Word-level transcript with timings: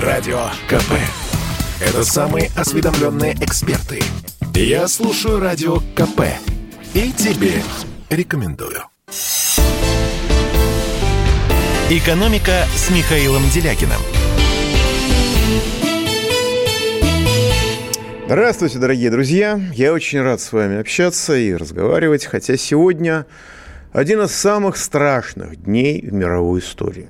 Радио 0.00 0.48
КП. 0.68 0.92
Это 1.80 2.04
самые 2.04 2.50
осведомленные 2.54 3.32
эксперты. 3.40 4.02
Я 4.54 4.88
слушаю 4.88 5.40
Радио 5.40 5.76
КП. 5.94 6.20
И 6.92 7.12
тебе 7.12 7.62
рекомендую. 8.10 8.82
«Экономика» 11.88 12.66
с 12.74 12.90
Михаилом 12.90 13.42
Делякиным. 13.54 14.00
Здравствуйте, 18.26 18.78
дорогие 18.78 19.10
друзья! 19.10 19.58
Я 19.72 19.94
очень 19.94 20.20
рад 20.20 20.42
с 20.42 20.52
вами 20.52 20.78
общаться 20.78 21.34
и 21.34 21.54
разговаривать, 21.54 22.26
хотя 22.26 22.58
сегодня 22.58 23.24
один 23.92 24.20
из 24.20 24.32
самых 24.32 24.76
страшных 24.76 25.56
дней 25.64 26.06
в 26.06 26.12
мировой 26.12 26.60
истории. 26.60 27.08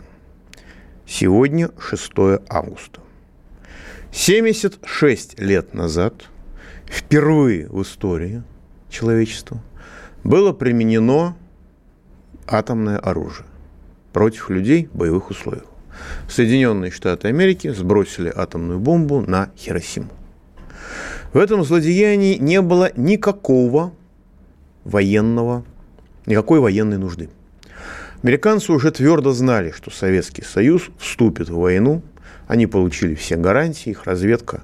Сегодня 1.06 1.70
6 1.78 2.12
августа. 2.48 3.00
76 4.10 5.38
лет 5.38 5.72
назад, 5.72 6.24
впервые 6.86 7.68
в 7.68 7.80
истории 7.82 8.42
человечества, 8.90 9.62
было 10.24 10.52
применено 10.52 11.36
атомное 12.46 12.98
оружие 12.98 13.46
против 14.12 14.50
людей 14.50 14.88
в 14.92 14.96
боевых 14.96 15.30
условиях. 15.30 15.66
Соединенные 16.28 16.90
Штаты 16.90 17.28
Америки 17.28 17.68
сбросили 17.68 18.32
атомную 18.34 18.80
бомбу 18.80 19.20
на 19.20 19.50
Хиросиму. 19.56 20.10
В 21.32 21.38
этом 21.38 21.62
злодеянии 21.64 22.36
не 22.36 22.60
было 22.62 22.90
никакого 22.96 23.92
военного, 24.84 25.64
никакой 26.26 26.58
военной 26.58 26.98
нужды. 26.98 27.30
Американцы 28.22 28.72
уже 28.72 28.90
твердо 28.90 29.32
знали, 29.32 29.70
что 29.70 29.90
Советский 29.90 30.42
Союз 30.42 30.88
вступит 30.98 31.48
в 31.48 31.58
войну. 31.58 32.02
Они 32.48 32.66
получили 32.66 33.14
все 33.14 33.36
гарантии, 33.36 33.90
их 33.90 34.04
разведка 34.04 34.62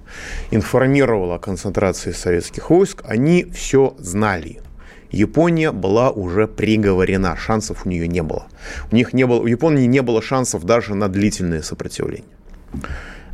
информировала 0.51 1.37
о 1.37 1.38
концентрации 1.38 2.13
советских 2.13 2.71
войск. 2.71 3.02
Они 3.04 3.45
все 3.52 3.95
знали. 3.99 4.60
Япония 5.10 5.73
была 5.73 6.10
уже 6.10 6.49
приговорена, 6.49 7.37
шансов 7.37 7.85
у 7.85 7.88
нее 7.88 8.09
не 8.09 8.23
было. 8.23 8.46
У 8.91 8.95
них 8.95 9.13
не 9.13 9.26
было, 9.26 9.41
у 9.41 9.46
Японии 9.46 9.87
не 9.87 10.01
было 10.01 10.23
шансов 10.23 10.65
даже 10.65 10.95
на 10.95 11.09
длительное 11.09 11.60
сопротивление. 11.60 12.37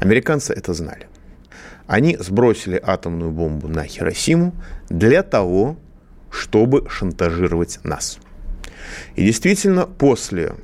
Американцы 0.01 0.53
это 0.53 0.75
знали. 0.75 1.07
Они 1.87 2.17
сбросили 2.19 2.81
атомную 2.85 3.31
бомбу 3.31 3.69
на 3.69 3.85
Хиросиму 3.85 4.55
для 4.91 5.23
того, 5.23 5.77
чтобы 6.31 6.89
шантажировать 6.91 7.79
нас. 7.85 8.19
И 9.19 9.25
действительно, 9.25 9.85
после 9.85 10.55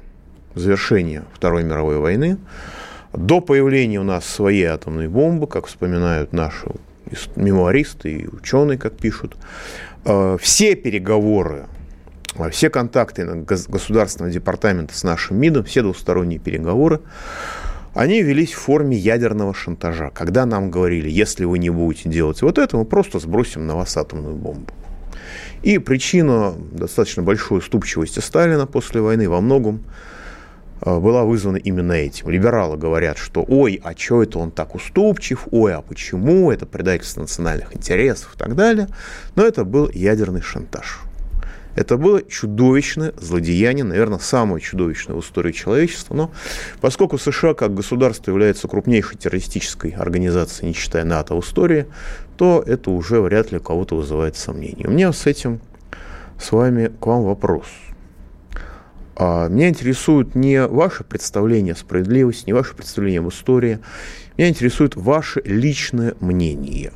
завершения 0.54 1.24
Второй 1.34 1.64
мировой 1.64 1.98
войны, 1.98 2.38
до 3.12 3.40
появления 3.40 3.98
у 3.98 4.04
нас 4.04 4.24
своей 4.24 4.66
атомной 4.66 5.08
бомбы, 5.08 5.48
как 5.48 5.66
вспоминают 5.66 6.32
наши 6.32 6.68
мемуаристы 7.34 8.12
и 8.12 8.28
ученые, 8.28 8.78
как 8.78 8.96
пишут, 8.96 9.36
э, 10.04 10.36
все 10.40 10.76
переговоры, 10.76 11.66
э, 12.36 12.48
все 12.50 12.70
контакты 12.70 13.24
Государственного 13.24 14.32
департамента 14.32 14.96
с 14.96 15.02
нашим 15.02 15.36
МИДом, 15.36 15.64
все 15.64 15.82
двусторонние 15.82 16.38
переговоры, 16.38 17.00
они 17.92 18.22
велись 18.22 18.52
в 18.52 18.60
форме 18.60 18.96
ядерного 18.96 19.52
шантажа, 19.52 20.10
когда 20.10 20.46
нам 20.46 20.70
говорили, 20.70 21.10
если 21.10 21.44
вы 21.44 21.58
не 21.58 21.70
будете 21.70 22.08
делать 22.08 22.40
вот 22.40 22.58
это, 22.58 22.76
мы 22.76 22.84
просто 22.84 23.18
сбросим 23.18 23.66
на 23.66 23.74
вас 23.74 23.96
атомную 23.96 24.36
бомбу. 24.36 24.72
И 25.64 25.78
причина 25.78 26.54
достаточно 26.72 27.22
большой 27.22 27.58
уступчивости 27.58 28.20
Сталина 28.20 28.66
после 28.66 29.00
войны 29.00 29.30
во 29.30 29.40
многом 29.40 29.82
э, 30.82 30.98
была 30.98 31.24
вызвана 31.24 31.56
именно 31.56 31.92
этим. 31.92 32.28
Либералы 32.28 32.76
говорят, 32.76 33.16
что 33.16 33.42
ой, 33.48 33.80
а 33.82 33.96
что 33.96 34.22
это 34.22 34.38
он 34.40 34.50
так 34.50 34.74
уступчив, 34.74 35.48
ой, 35.50 35.74
а 35.74 35.80
почему, 35.80 36.52
это 36.52 36.66
предательство 36.66 37.22
национальных 37.22 37.74
интересов 37.74 38.34
и 38.34 38.38
так 38.38 38.56
далее. 38.56 38.88
Но 39.36 39.42
это 39.42 39.64
был 39.64 39.88
ядерный 39.88 40.42
шантаж. 40.42 41.00
Это 41.76 41.96
было 41.96 42.22
чудовищное 42.22 43.14
злодеяние, 43.18 43.84
наверное, 43.84 44.18
самое 44.18 44.62
чудовищное 44.62 45.16
в 45.16 45.20
истории 45.20 45.52
человечества. 45.52 46.14
Но 46.14 46.30
поскольку 46.80 47.18
США 47.18 47.54
как 47.54 47.74
государство 47.74 48.30
является 48.30 48.68
крупнейшей 48.68 49.16
террористической 49.16 49.92
организацией, 49.92 50.68
не 50.68 50.74
считая 50.74 51.04
НАТО 51.04 51.34
в 51.34 51.40
истории, 51.40 51.86
то 52.36 52.62
это 52.66 52.90
уже 52.90 53.20
вряд 53.20 53.52
ли 53.52 53.58
кого-то 53.58 53.96
вызывает 53.96 54.36
сомнения. 54.36 54.86
У 54.86 54.90
меня 54.90 55.12
с 55.12 55.26
этим, 55.26 55.60
с 56.38 56.52
вами, 56.52 56.90
к 57.00 57.06
вам 57.06 57.24
вопрос. 57.24 57.66
А 59.16 59.48
меня 59.48 59.68
интересует 59.68 60.34
не 60.34 60.66
ваше 60.66 61.04
представление 61.04 61.74
о 61.74 61.76
справедливости, 61.76 62.46
не 62.46 62.52
ваше 62.52 62.74
представление 62.74 63.20
об 63.20 63.28
истории. 63.28 63.78
Меня 64.36 64.48
интересует 64.48 64.96
ваше 64.96 65.40
личное 65.44 66.14
мнение. 66.20 66.92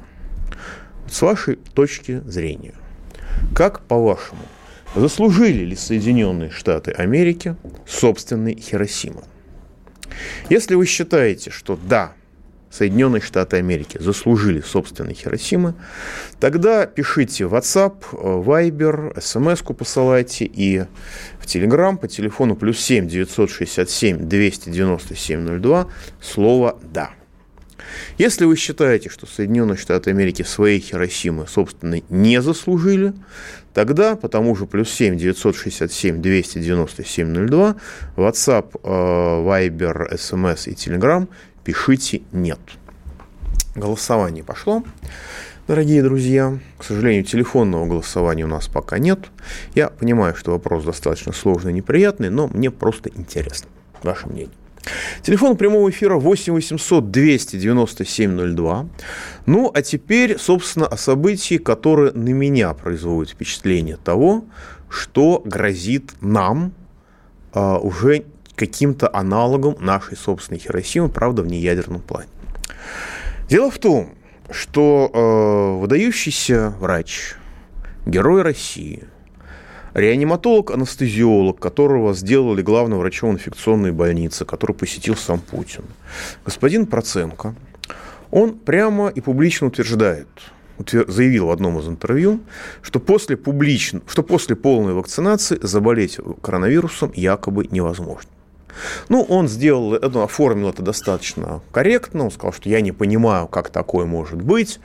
С 1.08 1.22
вашей 1.22 1.56
точки 1.56 2.20
зрения. 2.26 2.74
Как, 3.54 3.80
по-вашему, 3.80 4.42
Заслужили 4.94 5.64
ли 5.64 5.76
Соединенные 5.76 6.50
Штаты 6.50 6.92
Америки 6.92 7.56
собственный 7.86 8.58
Хиросима? 8.58 9.22
Если 10.48 10.74
вы 10.74 10.86
считаете, 10.86 11.50
что 11.50 11.76
да, 11.76 12.14
Соединенные 12.70 13.20
Штаты 13.20 13.56
Америки 13.56 13.98
заслужили 14.00 14.60
собственный 14.60 15.14
Хиросимы, 15.14 15.74
тогда 16.38 16.86
пишите 16.86 17.44
WhatsApp, 17.44 18.02
Viber, 18.12 19.18
смс-ку 19.20 19.74
посылайте 19.74 20.44
и 20.44 20.84
в 21.40 21.46
Telegram 21.46 21.96
по 21.96 22.08
телефону 22.08 22.56
плюс 22.56 22.78
7 22.80 23.08
967 23.08 24.28
297 24.28 25.60
02 25.60 25.88
слово 26.20 26.78
«да». 26.82 27.10
Если 28.18 28.44
вы 28.44 28.56
считаете, 28.56 29.08
что 29.08 29.26
Соединенные 29.26 29.76
Штаты 29.76 30.10
Америки 30.10 30.42
своей 30.42 30.80
Хиросимы, 30.80 31.46
собственно, 31.46 32.00
не 32.08 32.40
заслужили, 32.42 33.14
тогда 33.74 34.16
по 34.16 34.28
тому 34.28 34.54
же 34.56 34.66
плюс 34.66 34.90
7 34.90 35.16
967 35.16 36.20
297 36.20 37.46
02 37.46 37.76
WhatsApp, 38.16 38.80
э, 38.82 38.88
Viber, 38.88 40.12
SMS 40.12 40.68
и 40.68 40.72
Telegram 40.72 41.28
пишите 41.68 42.22
«нет». 42.32 42.58
Голосование 43.74 44.42
пошло. 44.42 44.82
Дорогие 45.66 46.02
друзья, 46.02 46.58
к 46.78 46.82
сожалению, 46.82 47.24
телефонного 47.24 47.84
голосования 47.84 48.44
у 48.44 48.48
нас 48.48 48.68
пока 48.68 48.98
нет. 48.98 49.18
Я 49.74 49.90
понимаю, 49.90 50.34
что 50.34 50.52
вопрос 50.52 50.84
достаточно 50.84 51.34
сложный 51.34 51.72
и 51.72 51.74
неприятный, 51.74 52.30
но 52.30 52.48
мне 52.48 52.70
просто 52.70 53.10
интересно 53.14 53.68
ваше 54.02 54.28
мнение. 54.28 54.54
Телефон 55.20 55.58
прямого 55.58 55.90
эфира 55.90 56.14
8 56.16 56.54
800 56.54 57.10
297 57.10 58.54
02. 58.54 58.86
Ну, 59.44 59.70
а 59.74 59.82
теперь, 59.82 60.38
собственно, 60.38 60.86
о 60.86 60.96
событии, 60.96 61.58
которое 61.58 62.12
на 62.12 62.30
меня 62.30 62.72
производит 62.72 63.34
впечатление 63.34 63.98
того, 64.02 64.46
что 64.88 65.42
грозит 65.44 66.12
нам 66.22 66.72
а, 67.52 67.76
уже 67.76 68.24
каким-то 68.58 69.08
аналогом 69.12 69.76
нашей 69.80 70.16
собственной 70.16 70.58
Хиросимы, 70.58 71.08
правда, 71.08 71.42
в 71.42 71.46
неядерном 71.46 72.00
плане. 72.00 72.28
Дело 73.48 73.70
в 73.70 73.78
том, 73.78 74.10
что 74.50 75.10
э, 75.12 75.80
выдающийся 75.80 76.74
врач, 76.78 77.34
герой 78.06 78.42
России– 78.42 79.04
реаниматолог-анестезиолог, 79.94 81.58
которого 81.58 82.14
сделали 82.14 82.62
главным 82.62 82.98
врачом 82.98 83.32
инфекционной 83.32 83.92
больницы, 83.92 84.44
который 84.44 84.74
посетил 84.74 85.16
сам 85.16 85.40
Путин, 85.40 85.84
господин 86.44 86.86
Проценко, 86.86 87.54
он 88.30 88.58
прямо 88.58 89.08
и 89.08 89.20
публично 89.20 89.68
утверждает, 89.68 90.28
заявил 91.08 91.46
в 91.46 91.50
одном 91.50 91.78
из 91.78 91.88
интервью, 91.88 92.40
что 92.82 93.00
после, 93.00 93.36
публично, 93.36 94.00
что 94.06 94.22
после 94.22 94.54
полной 94.54 94.92
вакцинации 94.92 95.58
заболеть 95.62 96.18
коронавирусом 96.42 97.12
якобы 97.14 97.66
невозможно. 97.70 98.30
Ну, 99.08 99.22
он 99.22 99.48
сделал 99.48 99.94
это, 99.94 100.24
оформил 100.24 100.70
это 100.70 100.82
достаточно 100.82 101.60
корректно. 101.72 102.24
Он 102.24 102.30
сказал, 102.30 102.52
что 102.52 102.68
я 102.68 102.80
не 102.80 102.92
понимаю, 102.92 103.48
как 103.48 103.70
такое 103.70 104.06
может 104.06 104.40
быть, 104.42 104.80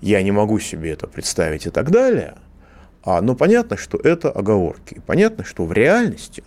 я 0.00 0.22
не 0.22 0.32
могу 0.32 0.58
себе 0.58 0.92
это 0.92 1.06
представить 1.06 1.66
и 1.66 1.70
так 1.70 1.90
далее. 1.90 2.34
А, 3.04 3.20
но 3.20 3.34
понятно, 3.34 3.76
что 3.76 3.98
это 3.98 4.30
оговорки. 4.30 5.02
Понятно, 5.06 5.44
что 5.44 5.64
в 5.66 5.72
реальности 5.72 6.42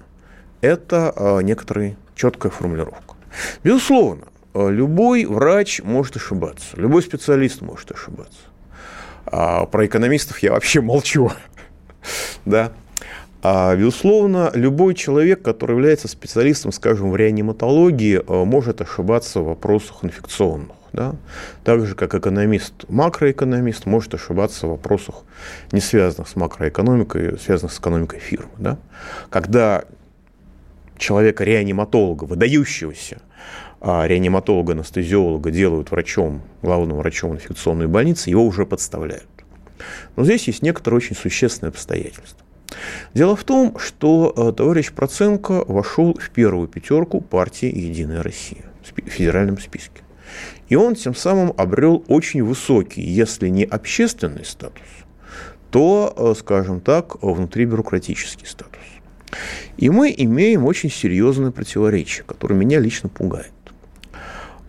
это 0.62 1.14
а, 1.16 1.40
некоторая 1.40 1.98
четкая 2.16 2.52
формулировка. 2.52 3.16
Безусловно, 3.64 4.28
а, 4.54 4.70
любой 4.70 5.26
врач 5.26 5.82
может 5.84 6.16
ошибаться, 6.16 6.76
любой 6.76 7.04
специалист 7.04 7.62
может 7.62 7.92
ошибаться. 7.92 8.40
А 9.26 9.66
про 9.66 9.86
экономистов 9.86 10.40
я 10.40 10.52
вообще 10.52 10.82
молчу. 10.82 11.32
да. 12.46 12.72
А, 13.50 13.74
безусловно, 13.78 14.52
любой 14.56 14.94
человек, 14.94 15.42
который 15.42 15.72
является 15.72 16.10
специалистом, 16.10 16.74
скажем, 16.74 17.12
в 17.12 17.16
реаниматологии, 17.16 18.22
может 18.28 18.82
ошибаться 18.82 19.40
в 19.40 19.46
вопросах 19.46 20.04
инфекционных. 20.04 20.76
Да? 20.92 21.16
Так 21.64 21.86
же, 21.86 21.96
как 21.96 22.14
экономист, 22.14 22.74
макроэкономист 22.90 23.86
может 23.86 24.14
ошибаться 24.14 24.68
в 24.68 24.72
вопросах, 24.72 25.24
не 25.72 25.80
связанных 25.80 26.28
с 26.28 26.36
макроэкономикой, 26.36 27.40
связанных 27.40 27.72
с 27.72 27.80
экономикой 27.80 28.20
фирмы. 28.20 28.50
Да? 28.58 28.80
Когда 29.30 29.86
человека-реаниматолога, 30.98 32.26
выдающегося, 32.26 33.22
а 33.80 34.06
реаниматолога, 34.08 34.74
анестезиолога 34.74 35.52
делают 35.52 35.92
врачом, 35.92 36.42
главным 36.62 36.98
врачом 36.98 37.36
инфекционной 37.36 37.88
больницы, 37.88 38.30
его 38.30 38.46
уже 38.46 38.66
подставляют. 38.66 39.30
Но 40.18 40.26
здесь 40.26 40.48
есть 40.48 40.62
некоторые 40.64 40.98
очень 40.98 41.16
существенные 41.16 41.70
обстоятельства. 41.70 42.44
Дело 43.14 43.36
в 43.36 43.44
том, 43.44 43.78
что 43.80 44.34
э, 44.36 44.52
товарищ 44.56 44.92
Проценко 44.92 45.64
вошел 45.68 46.14
в 46.14 46.30
первую 46.30 46.68
пятерку 46.68 47.22
партии 47.22 47.68
«Единая 47.74 48.24
Россия» 48.24 48.66
в 48.84 49.10
федеральном 49.10 49.60
списке. 49.60 50.02
И 50.70 50.76
он 50.76 50.96
тем 50.96 51.16
самым 51.16 51.54
обрел 51.58 52.04
очень 52.08 52.44
высокий, 52.44 53.02
если 53.02 53.48
не 53.48 53.64
общественный 53.64 54.46
статус, 54.46 54.86
то, 55.72 56.14
э, 56.16 56.34
скажем 56.40 56.82
так, 56.82 57.22
внутрибюрократический 57.22 58.46
статус. 58.46 58.82
И 59.78 59.90
мы 59.90 60.14
имеем 60.18 60.66
очень 60.66 60.90
серьезное 60.90 61.52
противоречие, 61.52 62.24
которое 62.24 62.56
меня 62.56 62.80
лично 62.80 63.10
пугает. 63.10 63.52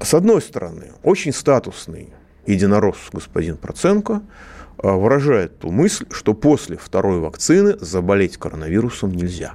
С 0.01 0.15
одной 0.15 0.41
стороны, 0.43 0.93
очень 1.03 1.33
статусный 1.33 2.09
единорос 2.47 2.97
господин 3.13 3.57
Проценко 3.57 4.23
выражает 4.83 5.59
ту 5.59 5.71
мысль, 5.71 6.07
что 6.11 6.35
после 6.35 6.77
второй 6.77 7.19
вакцины 7.19 7.77
заболеть 7.81 8.37
коронавирусом 8.37 9.13
нельзя. 9.13 9.55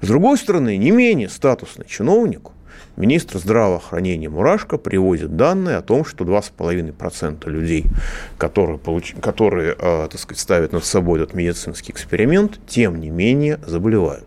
С 0.00 0.08
другой 0.08 0.38
стороны, 0.38 0.76
не 0.76 0.90
менее 0.90 1.28
статусный 1.28 1.86
чиновник, 1.86 2.50
министр 2.96 3.38
здравоохранения 3.38 4.28
Мурашко 4.28 4.78
приводит 4.78 5.36
данные 5.36 5.76
о 5.76 5.82
том, 5.82 6.04
что 6.04 6.24
2,5% 6.24 7.48
людей, 7.48 7.84
которые, 8.38 8.78
получ... 8.78 9.14
которые 9.20 9.76
э, 9.78 10.08
так 10.10 10.20
сказать, 10.20 10.40
ставят 10.40 10.72
над 10.72 10.84
собой 10.84 11.22
этот 11.22 11.34
медицинский 11.34 11.92
эксперимент, 11.92 12.58
тем 12.66 13.00
не 13.00 13.10
менее 13.10 13.60
заболевают. 13.66 14.26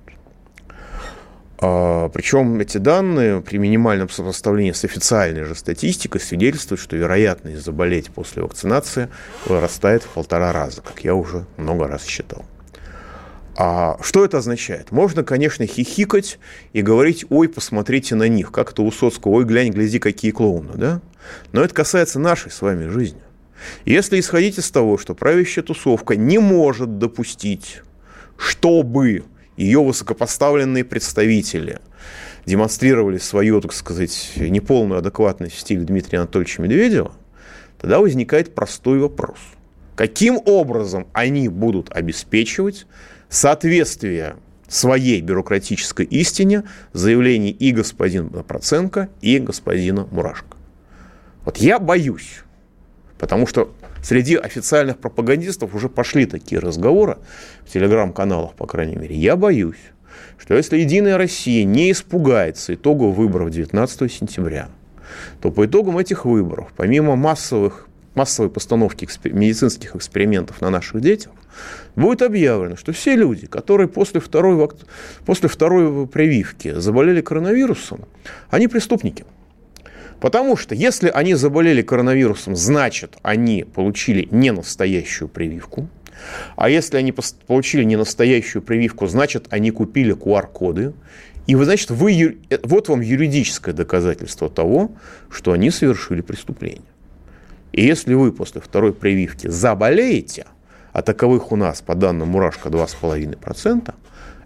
А, 1.61 2.07
Причем 2.09 2.59
эти 2.59 2.77
данные 2.77 3.41
при 3.41 3.57
минимальном 3.57 4.09
сопоставлении 4.09 4.71
с 4.71 4.85
официальной 4.85 5.43
же 5.43 5.55
статистикой 5.55 6.21
свидетельствуют, 6.21 6.79
что 6.79 6.95
вероятность 6.95 7.63
заболеть 7.63 8.09
после 8.11 8.43
вакцинации 8.43 9.09
вырастает 9.45 10.03
в 10.03 10.09
полтора 10.09 10.53
раза, 10.53 10.81
как 10.81 11.03
я 11.03 11.15
уже 11.15 11.45
много 11.57 11.87
раз 11.87 12.05
считал. 12.05 12.45
А 13.57 13.97
что 14.01 14.23
это 14.23 14.37
означает? 14.37 14.93
Можно, 14.93 15.25
конечно, 15.25 15.65
хихикать 15.65 16.39
и 16.71 16.81
говорить, 16.81 17.25
ой, 17.29 17.49
посмотрите 17.49 18.15
на 18.15 18.29
них, 18.29 18.53
как 18.53 18.71
это 18.71 18.83
у 18.83 18.91
Соцкого, 18.91 19.33
ой, 19.33 19.43
глянь, 19.43 19.71
гляди, 19.71 19.99
какие 19.99 20.31
клоуны, 20.31 20.75
да? 20.75 21.01
Но 21.51 21.61
это 21.61 21.73
касается 21.73 22.19
нашей 22.19 22.51
с 22.51 22.61
вами 22.61 22.87
жизни. 22.87 23.19
Если 23.83 24.17
исходить 24.17 24.57
из 24.57 24.71
того, 24.71 24.97
что 24.97 25.13
правящая 25.13 25.65
тусовка 25.65 26.15
не 26.15 26.37
может 26.37 26.99
допустить, 26.99 27.81
чтобы 28.37 29.25
ее 29.59 29.83
высокопоставленные 29.83 30.85
представители 30.85 31.79
демонстрировали 32.45 33.17
свою, 33.17 33.59
так 33.59 33.73
сказать, 33.73 34.31
неполную 34.37 34.99
адекватность 34.99 35.55
в 35.55 35.59
стиле 35.59 35.81
Дмитрия 35.81 36.19
Анатольевича 36.19 36.61
Медведева, 36.61 37.11
тогда 37.77 37.99
возникает 37.99 38.55
простой 38.55 38.99
вопрос. 38.99 39.37
Каким 39.95 40.39
образом 40.45 41.07
они 41.11 41.49
будут 41.49 41.91
обеспечивать 41.91 42.87
соответствие 43.27 44.37
своей 44.69 45.19
бюрократической 45.19 46.05
истине 46.05 46.63
заявлений 46.93 47.51
и 47.51 47.71
господина 47.71 48.43
Проценко, 48.43 49.09
и 49.19 49.39
господина 49.39 50.07
Мурашко? 50.09 50.55
Вот 51.43 51.57
я 51.57 51.79
боюсь, 51.79 52.43
потому 53.17 53.45
что 53.45 53.73
среди 54.03 54.35
официальных 54.35 54.97
пропагандистов 54.97 55.75
уже 55.75 55.89
пошли 55.89 56.25
такие 56.25 56.59
разговоры, 56.59 57.17
в 57.65 57.71
телеграм-каналах, 57.71 58.53
по 58.53 58.65
крайней 58.65 58.95
мере. 58.95 59.15
Я 59.15 59.35
боюсь, 59.35 59.77
что 60.37 60.55
если 60.55 60.77
«Единая 60.77 61.17
Россия» 61.17 61.63
не 61.65 61.91
испугается 61.91 62.73
итогов 62.73 63.15
выборов 63.15 63.51
19 63.51 64.11
сентября, 64.11 64.69
то 65.41 65.51
по 65.51 65.65
итогам 65.65 65.97
этих 65.97 66.25
выборов, 66.25 66.71
помимо 66.75 67.15
массовых, 67.15 67.87
массовой 68.15 68.49
постановки 68.49 69.05
экспер- 69.05 69.33
медицинских 69.33 69.95
экспериментов 69.95 70.61
на 70.61 70.69
наших 70.69 71.01
детях, 71.01 71.31
будет 71.95 72.21
объявлено, 72.21 72.75
что 72.75 72.91
все 72.93 73.15
люди, 73.15 73.47
которые 73.47 73.87
после 73.87 74.19
второй, 74.19 74.69
после 75.25 75.49
второй 75.49 76.07
прививки 76.07 76.73
заболели 76.73 77.21
коронавирусом, 77.21 78.05
они 78.49 78.67
преступники– 78.67 79.25
Потому 80.19 80.57
что 80.57 80.75
если 80.75 81.09
они 81.09 81.33
заболели 81.35 81.81
коронавирусом, 81.81 82.55
значит, 82.55 83.17
они 83.21 83.63
получили 83.63 84.27
не 84.31 84.51
настоящую 84.51 85.29
прививку. 85.29 85.87
А 86.57 86.69
если 86.69 86.97
они 86.97 87.13
получили 87.47 87.83
не 87.83 87.95
настоящую 87.95 88.61
прививку, 88.61 89.07
значит, 89.07 89.47
они 89.49 89.71
купили 89.71 90.13
QR-коды. 90.13 90.93
И 91.47 91.55
вы, 91.55 91.65
значит, 91.65 91.89
вы, 91.89 92.37
э, 92.49 92.57
вот 92.63 92.89
вам 92.89 93.01
юридическое 93.01 93.73
доказательство 93.73 94.49
того, 94.49 94.91
что 95.29 95.53
они 95.53 95.71
совершили 95.71 96.21
преступление. 96.21 96.81
И 97.71 97.85
если 97.85 98.13
вы 98.13 98.31
после 98.33 98.61
второй 98.61 98.93
прививки 98.93 99.47
заболеете, 99.47 100.45
а 100.91 101.01
таковых 101.01 101.51
у 101.51 101.55
нас, 101.55 101.81
по 101.81 101.95
данным 101.95 102.29
Мурашка, 102.29 102.69
2,5%, 102.69 103.93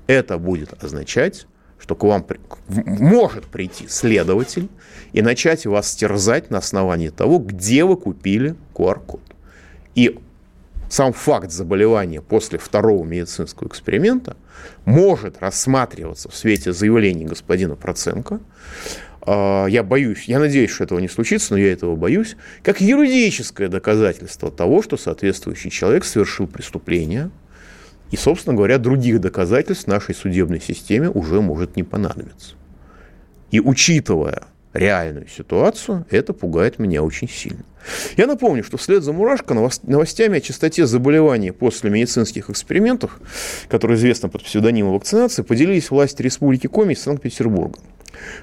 это 0.08 0.38
будет 0.38 0.84
означать, 0.84 1.48
что 1.83 1.95
к 1.95 2.03
вам 2.06 2.25
может 2.65 3.44
прийти 3.44 3.89
следователь 3.89 4.69
и 5.12 5.21
начать 5.21 5.65
вас 5.65 5.94
терзать 5.94 6.50
на 6.50 6.59
основании 6.59 7.09
того, 7.09 7.39
где 7.39 7.83
вы 7.83 7.97
купили 7.97 8.56
QR-код. 8.74 9.19
И 9.94 10.18
сам 10.88 11.12
факт 11.12 11.51
заболевания 11.51 12.21
после 12.21 12.57
второго 12.57 13.03
медицинского 13.03 13.68
эксперимента 13.68 14.38
может 14.85 15.41
рассматриваться 15.41 16.30
в 16.30 16.35
свете 16.38 16.71
заявлений 16.71 17.25
господина 17.25 17.75
Проценко. 17.75 18.39
А, 19.19 19.65
я 19.65 19.83
боюсь, 19.83 20.24
я 20.24 20.39
надеюсь, 20.39 20.71
что 20.71 20.86
этого 20.86 21.00
не 21.00 21.09
случится, 21.09 21.51
но 21.53 21.59
я 21.59 21.74
этого 21.74 21.97
боюсь, 21.97 22.38
как 22.63 22.79
юридическое 22.79 23.68
доказательство 23.68 24.50
того, 24.50 24.81
что 24.81 24.95
соответствующий 24.95 25.69
человек 25.69 26.06
совершил 26.06 26.47
преступление– 26.47 27.29
и, 28.13 28.15
собственно 28.15 28.56
говоря, 28.56 28.77
других 28.77 29.19
доказательств 29.19 29.88
нашей 29.88 30.13
судебной 30.13 30.62
системе 30.62 31.10
уже 31.10 31.42
может 31.42 31.75
не 31.75 31.81
понадобиться. 31.81 32.54
И 33.50 33.60
учитывая 33.60 34.44
реальную 34.71 35.27
ситуацию, 35.27 36.06
это 36.12 36.31
пугает 36.31 36.77
меня 36.77 37.01
очень 37.01 37.27
сильно. 37.27 37.63
Я 38.15 38.27
напомню, 38.27 38.63
что 38.63 38.77
вслед 38.77 39.01
за 39.01 39.13
Мурашко 39.13 39.56
новостями 39.56 40.38
о 40.38 40.42
частоте 40.42 40.86
заболеваний 40.86 41.50
после 41.50 41.89
медицинских 41.89 42.51
экспериментов, 42.51 43.19
которые 43.68 43.98
известны 43.98 44.30
под 44.30 44.44
псевдонимом 44.44 44.94
вакцинации, 44.94 45.42
поделились 45.42 45.89
власти 45.89 46.21
Республики 46.21 46.68
Коми 46.68 46.94
и 46.94 46.95
Санкт-Петербурга. 46.95 47.80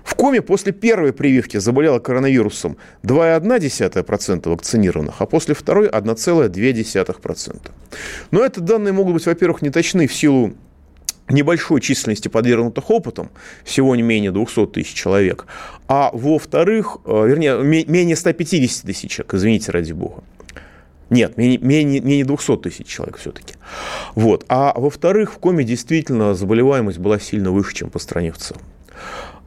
В 0.04 0.14
Коме 0.14 0.42
после 0.42 0.72
первой 0.72 1.12
прививки 1.12 1.58
заболело 1.58 1.98
коронавирусом 1.98 2.76
2,1% 3.02 4.48
вакцинированных, 4.48 5.14
а 5.18 5.26
после 5.26 5.54
второй 5.54 5.88
1,2%. 5.88 7.70
Но 8.30 8.44
это 8.44 8.60
данные 8.60 8.92
могут 8.92 9.14
быть, 9.14 9.26
во-первых, 9.26 9.62
неточны 9.62 10.06
в 10.06 10.14
силу 10.14 10.54
небольшой 11.28 11.80
численности 11.80 12.28
подвергнутых 12.28 12.90
опытом, 12.90 13.30
всего 13.64 13.94
не 13.94 14.02
менее 14.02 14.32
200 14.32 14.66
тысяч 14.66 14.94
человек, 14.94 15.46
а 15.88 16.10
во-вторых, 16.12 16.98
э, 17.04 17.26
вернее, 17.26 17.62
менее 17.62 18.16
150 18.16 18.86
тысяч 18.86 19.10
человек, 19.10 19.34
извините, 19.34 19.72
ради 19.72 19.92
бога. 19.92 20.22
Нет, 21.08 21.36
менее, 21.36 21.58
менее, 21.58 22.00
менее 22.00 22.24
200 22.24 22.56
тысяч 22.58 22.86
человек 22.86 23.18
все-таки. 23.18 23.54
Вот. 24.14 24.44
А 24.48 24.72
во-вторых, 24.76 25.34
в 25.34 25.38
Коме 25.38 25.64
действительно 25.64 26.34
заболеваемость 26.34 26.98
была 26.98 27.18
сильно 27.18 27.50
выше, 27.50 27.74
чем 27.74 27.90
по 27.90 27.98
стране 27.98 28.30
в 28.30 28.38
целом. 28.38 28.62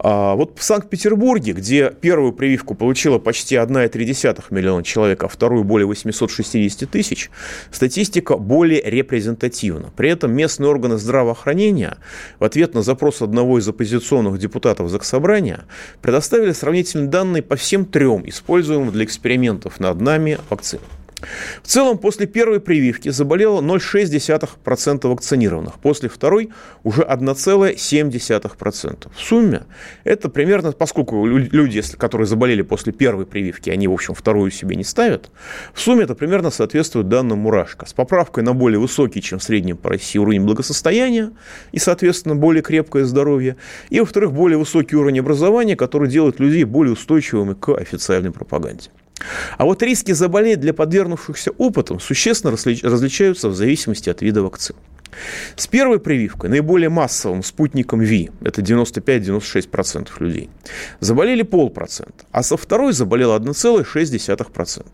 А 0.04 0.36
вот 0.36 0.60
в 0.60 0.64
Санкт-Петербурге, 0.64 1.54
где 1.54 1.90
первую 1.90 2.34
прививку 2.34 2.76
получила 2.76 3.20
почти 3.20 3.56
1,3 3.56 4.44
миллиона 4.50 4.84
человек, 4.84 5.24
а 5.24 5.30
вторую 5.30 5.64
более 5.64 5.88
860 5.88 6.90
тысяч, 6.90 7.32
статистика 7.72 8.36
более 8.36 8.82
репрезентативна. 8.82 9.92
При 9.96 10.10
этом 10.10 10.34
местные 10.34 10.70
органы 10.70 10.98
здравоохранения 10.98 11.98
в 12.38 12.44
ответ 12.44 12.74
на 12.74 12.82
запрос 12.82 13.22
одного 13.22 13.60
из 13.60 13.68
оппозиционных 13.70 14.38
депутатов 14.38 14.90
Заксобрания 14.90 15.62
предоставили 16.02 16.52
сравнительные 16.52 17.08
данные 17.08 17.42
по 17.42 17.56
всем 17.56 17.86
трем 17.86 18.28
используемым 18.28 18.92
для 18.92 19.06
экспериментов 19.06 19.80
над 19.80 20.02
нами 20.02 20.38
вакцинам. 20.50 20.84
В 21.62 21.68
целом, 21.68 21.98
после 21.98 22.28
первой 22.28 22.60
прививки 22.60 23.10
заболело 23.10 23.62
0,6% 23.62 25.08
вакцинированных, 25.08 25.80
после 25.80 26.10
второй 26.10 26.50
уже 26.84 27.02
1,7%. 27.02 29.12
В 29.16 29.22
сумме 29.22 29.64
это 30.04 30.30
примерно, 30.30 30.72
поскольку 30.72 31.26
люди, 31.26 31.82
которые 31.98 32.28
заболели 32.28 32.62
после 32.62 32.94
первой 32.94 33.26
прививки, 33.26 33.70
они, 33.70 33.88
в 33.88 33.94
общем, 33.94 34.14
вторую 34.14 34.52
себе 34.52 34.76
не 34.76 34.84
ставят, 34.84 35.32
в 35.74 35.82
сумме 35.82 36.04
это 36.04 36.16
примерно 36.16 36.52
соответствует 36.52 37.08
данным 37.08 37.40
Мурашко. 37.40 37.86
С 37.86 37.94
поправкой 37.94 38.44
на 38.44 38.54
более 38.54 38.80
высокий, 38.80 39.22
чем 39.22 39.40
в 39.40 39.44
среднем 39.44 39.78
по 39.78 39.90
России, 39.90 40.20
уровень 40.20 40.46
благосостояния 40.46 41.32
и, 41.72 41.80
соответственно, 41.80 42.36
более 42.36 42.62
крепкое 42.62 43.06
здоровье. 43.06 43.56
И, 43.90 44.00
во-вторых, 44.00 44.34
более 44.34 44.58
высокий 44.58 44.96
уровень 44.96 45.20
образования, 45.20 45.76
который 45.76 46.10
делает 46.10 46.40
людей 46.40 46.64
более 46.64 46.94
устойчивыми 46.94 47.54
к 47.54 47.70
официальной 47.70 48.32
пропаганде. 48.32 48.90
А 49.58 49.66
вот 49.66 49.82
риски 49.84 50.12
заболеть 50.12 50.60
для 50.60 50.74
подвергнувшихся 50.74 51.52
опытам 51.52 52.00
существенно 52.00 52.52
различаются 52.52 53.50
в 53.50 53.56
зависимости 53.56 54.10
от 54.10 54.22
вида 54.22 54.42
вакцин. 54.42 54.76
С 55.56 55.68
первой 55.68 56.00
прививкой, 56.00 56.50
наиболее 56.50 56.90
массовым 56.90 57.44
спутником 57.44 58.00
ВИ, 58.02 58.32
это 58.44 58.62
95-96% 58.62 60.10
людей, 60.20 60.50
заболели 61.00 61.44
полпроцента, 61.44 62.26
а 62.32 62.42
со 62.42 62.58
второй 62.58 62.94
заболело 62.94 63.38
1,6%. 63.38 64.86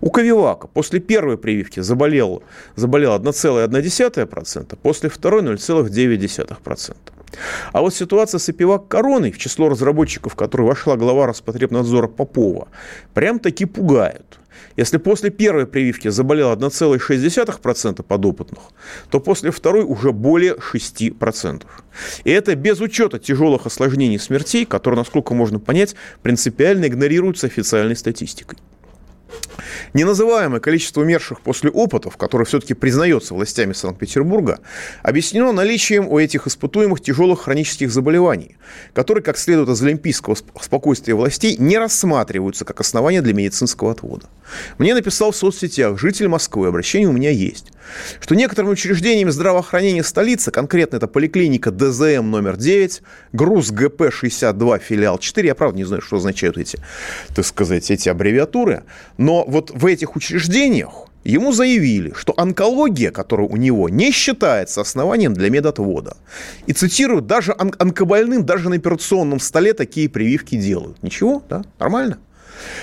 У 0.00 0.10
Ковивака 0.10 0.66
после 0.66 0.98
первой 0.98 1.38
прививки 1.38 1.80
заболело, 1.80 2.42
заболело 2.74 3.18
1,1%, 3.18 4.78
после 4.82 5.08
второй 5.08 5.42
0,9%. 5.42 6.96
А 7.72 7.80
вот 7.80 7.94
ситуация 7.94 8.38
с 8.38 8.48
Эпивак 8.48 8.88
Короной, 8.88 9.30
в 9.32 9.38
число 9.38 9.68
разработчиков, 9.68 10.32
в 10.32 10.36
которой 10.36 10.62
вошла 10.62 10.96
глава 10.96 11.26
Роспотребнадзора 11.26 12.08
Попова, 12.08 12.68
прям 13.14 13.38
таки 13.38 13.64
пугают. 13.64 14.38
Если 14.76 14.96
после 14.98 15.30
первой 15.30 15.66
прививки 15.66 16.08
заболело 16.08 16.54
1,6% 16.54 18.02
подопытных, 18.02 18.62
то 19.10 19.20
после 19.20 19.50
второй 19.50 19.84
уже 19.84 20.12
более 20.12 20.54
6%. 20.54 21.62
И 22.24 22.30
это 22.30 22.54
без 22.54 22.80
учета 22.80 23.18
тяжелых 23.18 23.66
осложнений 23.66 24.18
смертей, 24.18 24.64
которые, 24.64 24.98
насколько 24.98 25.34
можно 25.34 25.58
понять, 25.58 25.96
принципиально 26.22 26.86
игнорируются 26.86 27.46
официальной 27.46 27.96
статистикой. 27.96 28.58
Неназываемое 29.94 30.60
количество 30.60 31.00
умерших 31.00 31.40
после 31.40 31.70
опытов, 31.70 32.16
которое 32.16 32.44
все-таки 32.44 32.74
признается 32.74 33.34
властями 33.34 33.72
Санкт-Петербурга, 33.72 34.60
объяснено 35.02 35.52
наличием 35.52 36.08
у 36.08 36.18
этих 36.18 36.46
испытуемых 36.46 37.00
тяжелых 37.00 37.42
хронических 37.42 37.90
заболеваний, 37.90 38.56
которые, 38.92 39.22
как 39.22 39.38
следует 39.38 39.68
из 39.68 39.82
олимпийского 39.82 40.36
спокойствия 40.60 41.14
властей, 41.14 41.56
не 41.58 41.78
рассматриваются 41.78 42.64
как 42.64 42.80
основание 42.80 43.22
для 43.22 43.34
медицинского 43.34 43.92
отвода. 43.92 44.26
Мне 44.78 44.94
написал 44.94 45.32
в 45.32 45.36
соцсетях 45.36 45.98
житель 45.98 46.28
Москвы, 46.28 46.68
обращение 46.68 47.08
у 47.08 47.12
меня 47.12 47.30
есть, 47.30 47.72
что 48.20 48.34
некоторыми 48.34 48.72
учреждениями 48.72 49.30
здравоохранения 49.30 50.02
столицы, 50.02 50.50
конкретно 50.50 50.96
это 50.96 51.06
поликлиника 51.06 51.70
ДЗМ 51.70 52.30
номер 52.30 52.56
9, 52.56 53.02
ГРУС 53.32 53.70
ГП-62 53.72 54.78
филиал 54.80 55.18
4, 55.18 55.48
я 55.48 55.54
правда 55.54 55.78
не 55.78 55.84
знаю, 55.84 56.02
что 56.02 56.16
означают 56.16 56.58
эти, 56.58 56.78
так 57.34 57.44
сказать, 57.44 57.90
эти 57.90 58.08
аббревиатуры, 58.08 58.84
но 59.16 59.44
вот 59.46 59.70
в 59.70 59.86
этих 59.86 60.16
учреждениях 60.16 61.08
Ему 61.24 61.52
заявили, 61.52 62.14
что 62.14 62.32
онкология, 62.36 63.10
которая 63.10 63.46
у 63.46 63.56
него, 63.56 63.88
не 63.90 64.12
считается 64.12 64.80
основанием 64.80 65.34
для 65.34 65.50
медотвода. 65.50 66.16
И 66.66 66.72
цитирую, 66.72 67.20
даже 67.20 67.54
он- 67.58 67.74
онкобольным 67.78 68.46
даже 68.46 68.70
на 68.70 68.76
операционном 68.76 69.38
столе 69.40 69.74
такие 69.74 70.08
прививки 70.08 70.56
делают. 70.56 71.02
Ничего, 71.02 71.42
да? 71.50 71.64
Нормально? 71.78 72.18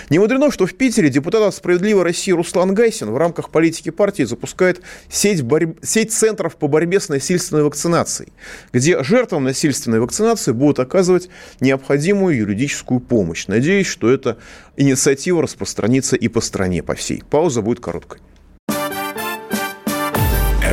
Не 0.09 0.19
мудрено, 0.19 0.51
что 0.51 0.65
в 0.65 0.73
Питере 0.73 1.09
депутат 1.09 1.41
от 1.41 1.55
«Справедливой 1.55 2.03
России» 2.03 2.31
Руслан 2.31 2.73
Гайсин 2.73 3.11
в 3.11 3.17
рамках 3.17 3.49
политики 3.49 3.89
партии 3.89 4.23
запускает 4.23 4.81
сеть, 5.09 5.41
борь... 5.41 5.75
сеть 5.81 6.11
центров 6.11 6.55
по 6.55 6.67
борьбе 6.67 6.99
с 6.99 7.09
насильственной 7.09 7.63
вакцинацией, 7.63 8.33
где 8.73 9.03
жертвам 9.03 9.43
насильственной 9.43 9.99
вакцинации 9.99 10.51
будут 10.51 10.79
оказывать 10.79 11.29
необходимую 11.59 12.37
юридическую 12.37 12.99
помощь. 12.99 13.47
Надеюсь, 13.47 13.87
что 13.87 14.09
эта 14.09 14.37
инициатива 14.77 15.41
распространится 15.41 16.15
и 16.15 16.27
по 16.27 16.41
стране, 16.41 16.83
по 16.83 16.95
всей. 16.95 17.23
Пауза 17.29 17.61
будет 17.61 17.79
короткой. 17.79 18.21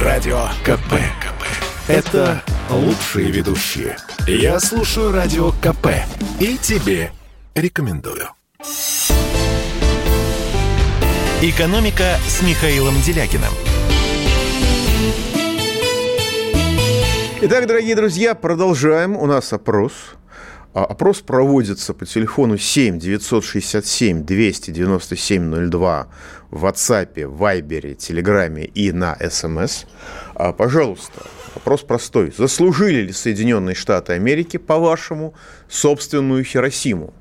Радио 0.01 0.47
КП. 0.65 0.95
КП. 1.21 1.43
Это 1.89 2.43
лучшие 2.71 3.31
ведущие. 3.31 3.97
Я 4.27 4.59
слушаю 4.61 5.13
Радио 5.13 5.51
КП. 5.63 5.89
И 6.41 6.57
тебе 6.57 7.13
рекомендую. 7.55 8.29
«Экономика» 11.45 12.19
с 12.29 12.41
Михаилом 12.43 12.95
Делякиным. 13.05 13.53
Итак, 17.41 17.67
дорогие 17.67 17.97
друзья, 17.97 18.37
продолжаем. 18.37 19.17
У 19.17 19.27
нас 19.27 19.53
опрос. 19.53 19.93
А, 20.73 20.85
Опрос 20.85 21.21
проводится 21.21 21.95
по 21.95 22.07
телефону 22.07 22.59
7 22.59 23.01
967 23.01 24.25
297 24.25 25.69
02 25.69 26.09
в 26.53 26.65
WhatsApp, 26.65 27.15
Viber, 27.15 27.95
Телеграме 27.97 28.67
и 28.67 28.93
на 28.93 29.17
СМС. 29.29 29.87
А, 30.37 30.53
Пожалуйста, 30.53 31.27
вопрос 31.57 31.81
простой. 31.81 32.33
Заслужили 32.39 33.01
ли 33.01 33.13
Соединенные 33.13 33.75
Штаты 33.75 34.13
Америки, 34.13 34.59
по-вашему, 34.59 35.35
собственную 35.69 36.45
Хиросиму? 36.45 37.13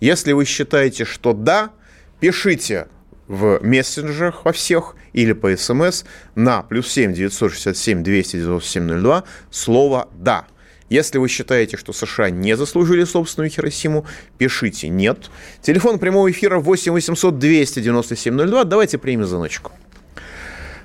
Если 0.00 0.32
вы 0.32 0.46
считаете, 0.46 1.04
что 1.04 1.34
да, 1.34 1.72
пишите 2.20 2.86
в 3.28 3.60
мессенджерах 3.62 4.44
во 4.44 4.52
всех 4.52 4.96
или 5.12 5.32
по 5.32 5.54
СМС 5.56 6.04
на 6.34 6.62
плюс 6.62 6.88
7 6.88 7.12
967 7.12 8.02
297 8.02 9.00
02 9.00 9.24
слово 9.50 10.08
«да». 10.12 10.46
Если 10.88 11.18
вы 11.18 11.28
считаете, 11.28 11.76
что 11.76 11.92
США 11.92 12.30
не 12.30 12.56
заслужили 12.56 13.02
собственную 13.02 13.50
Хиросиму, 13.50 14.06
пишите 14.38 14.88
«нет». 14.88 15.30
Телефон 15.60 15.98
прямого 15.98 16.30
эфира 16.30 16.58
8 16.58 16.92
800 16.92 17.38
297 17.38 18.36
02. 18.46 18.64
Давайте 18.64 18.98
примем 18.98 19.24
звоночку. 19.24 19.72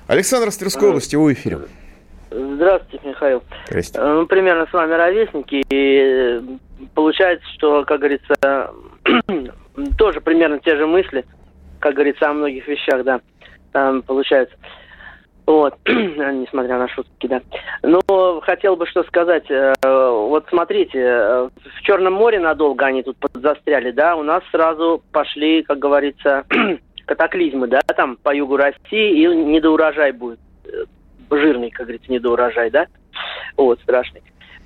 Александр 0.08 0.48
из 0.48 0.56
Тверской 0.56 0.88
области, 0.88 1.14
вы 1.14 1.30
в 1.30 1.32
эфире. 1.34 1.60
Здравствуйте, 2.30 3.08
Михаил. 3.08 3.42
Здрасте. 3.68 3.98
Э, 3.98 4.14
Ну, 4.14 4.26
примерно 4.26 4.66
с 4.66 4.72
вами 4.72 4.92
ровесники, 4.94 5.62
и 5.70 5.98
э, 5.98 6.40
получается, 6.94 7.46
что, 7.54 7.84
как 7.84 8.00
говорится, 8.00 8.34
тоже 9.98 10.20
примерно 10.20 10.58
те 10.58 10.76
же 10.76 10.86
мысли, 10.86 11.24
как 11.82 11.94
говорится, 11.94 12.30
о 12.30 12.32
многих 12.32 12.66
вещах, 12.68 13.04
да, 13.04 13.20
там 13.72 14.02
получается. 14.02 14.54
Вот, 15.44 15.74
несмотря 15.88 16.78
на 16.78 16.86
шутки, 16.88 17.26
да. 17.26 17.42
Но 17.82 18.40
хотел 18.42 18.76
бы 18.76 18.86
что 18.86 19.02
сказать. 19.02 19.50
э, 19.50 19.74
Вот 19.84 20.46
смотрите, 20.48 21.00
э, 21.00 21.48
в 21.76 21.82
Черном 21.82 22.12
море 22.12 22.38
надолго 22.38 22.86
они 22.86 23.02
тут 23.02 23.16
застряли, 23.34 23.90
да, 23.90 24.14
у 24.14 24.22
нас 24.22 24.44
сразу 24.52 25.02
пошли, 25.10 25.64
как 25.64 25.80
говорится, 25.80 26.44
катаклизмы, 27.06 27.66
да, 27.66 27.80
там 27.96 28.16
по 28.16 28.32
югу 28.32 28.56
России, 28.56 29.20
и 29.20 29.26
недоурожай 29.26 30.12
будет. 30.12 30.38
Э, 30.64 30.84
Жирный, 31.30 31.70
как 31.70 31.86
говорится, 31.86 32.12
недоурожай, 32.12 32.70
да. 32.70 32.86
Вот, 33.56 33.80
страшный. 33.80 34.22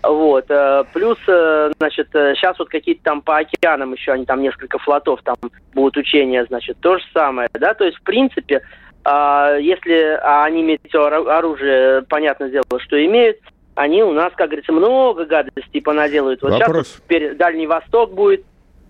Вот. 0.09 0.45
э, 0.49 0.85
Плюс, 0.93 1.19
э, 1.27 1.73
значит, 1.79 2.09
сейчас 2.13 2.59
вот 2.59 2.69
какие-то 2.69 3.03
там 3.03 3.23
по 3.23 3.39
океанам 3.39 3.93
еще, 3.93 4.13
они 4.13 4.25
там 4.25 4.41
несколько 4.43 4.79
флотов, 4.79 5.21
там 5.23 5.37
будут 5.75 5.97
учения, 5.97 6.45
значит, 6.47 6.79
то 6.81 6.99
же 6.99 7.05
самое, 7.13 7.49
да, 7.53 7.75
то 7.75 7.85
есть, 7.85 7.99
в 7.99 8.03
принципе, 8.03 8.63
а, 9.05 9.57
если 9.57 10.19
а 10.21 10.45
они 10.45 10.65
метеооружие, 10.65 12.03
понятное 12.09 12.51
дело, 12.51 12.65
что 12.81 13.05
имеют, 13.05 13.39
они 13.77 14.03
у 14.03 14.13
нас, 14.13 14.33
как 14.35 14.49
говорится, 14.49 14.73
много 14.73 15.27
гадостей 15.27 15.81
понаделают. 15.81 16.43
Вот 16.43 16.53
Вопрос. 16.53 16.89
сейчас 16.89 17.03
теперь 17.03 17.35
Дальний 17.37 17.67
Восток 17.67 18.15
будет 18.15 18.45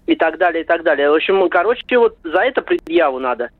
и 0.06 0.16
так 0.16 0.38
далее, 0.38 0.62
и 0.62 0.66
так 0.66 0.84
далее. 0.84 1.10
В 1.10 1.14
общем, 1.14 1.46
короче, 1.50 1.98
вот 1.98 2.16
за 2.22 2.38
это 2.38 2.62
предъяву 2.62 3.18
надо. 3.18 3.50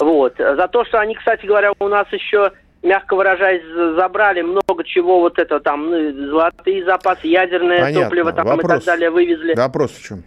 Вот. 0.00 0.34
За 0.38 0.66
то, 0.66 0.84
что 0.84 0.98
они, 0.98 1.14
кстати 1.14 1.46
говоря, 1.46 1.72
у 1.78 1.88
нас 1.88 2.10
еще, 2.10 2.52
мягко 2.82 3.14
выражаясь, 3.16 3.62
за- 3.74 3.94
забрали 3.94 4.42
много 4.42 4.84
чего, 4.84 5.20
вот 5.20 5.38
это 5.38 5.60
там, 5.60 5.90
ну, 5.90 6.26
золотые 6.30 6.84
запасы, 6.84 7.26
ядерное 7.26 7.80
Понятно. 7.82 8.04
топливо 8.04 8.32
там 8.32 8.46
и 8.46 8.50
Вопрос. 8.50 8.84
так 8.84 8.84
далее 8.84 9.10
вывезли. 9.10 9.54
Вопрос 9.54 9.92
в 9.92 10.02
чем? 10.02 10.22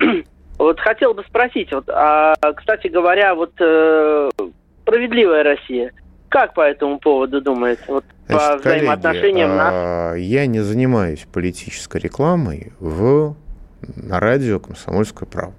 Вот 0.58 0.80
хотел 0.80 1.12
бы 1.12 1.22
спросить, 1.28 1.70
вот, 1.70 1.84
а, 1.90 2.32
кстати 2.56 2.86
говоря, 2.86 3.34
вот 3.34 3.52
э, 3.60 4.30
справедливая 4.82 5.42
Россия, 5.42 5.92
как 6.30 6.54
по 6.54 6.62
этому 6.62 6.98
поводу 6.98 7.42
думает? 7.42 7.78
Вот 7.86 8.06
по 8.26 8.32
Значит, 8.38 8.62
коллеги, 8.62 8.78
взаимоотношениям 8.84 9.54
нас? 9.54 9.70
а, 9.74 10.14
Я 10.14 10.46
не 10.46 10.60
занимаюсь 10.60 11.26
политической 11.30 12.00
рекламой 12.00 12.72
в, 12.80 13.34
на 13.96 14.18
радио 14.18 14.58
«Комсомольская 14.58 15.28
правда». 15.28 15.56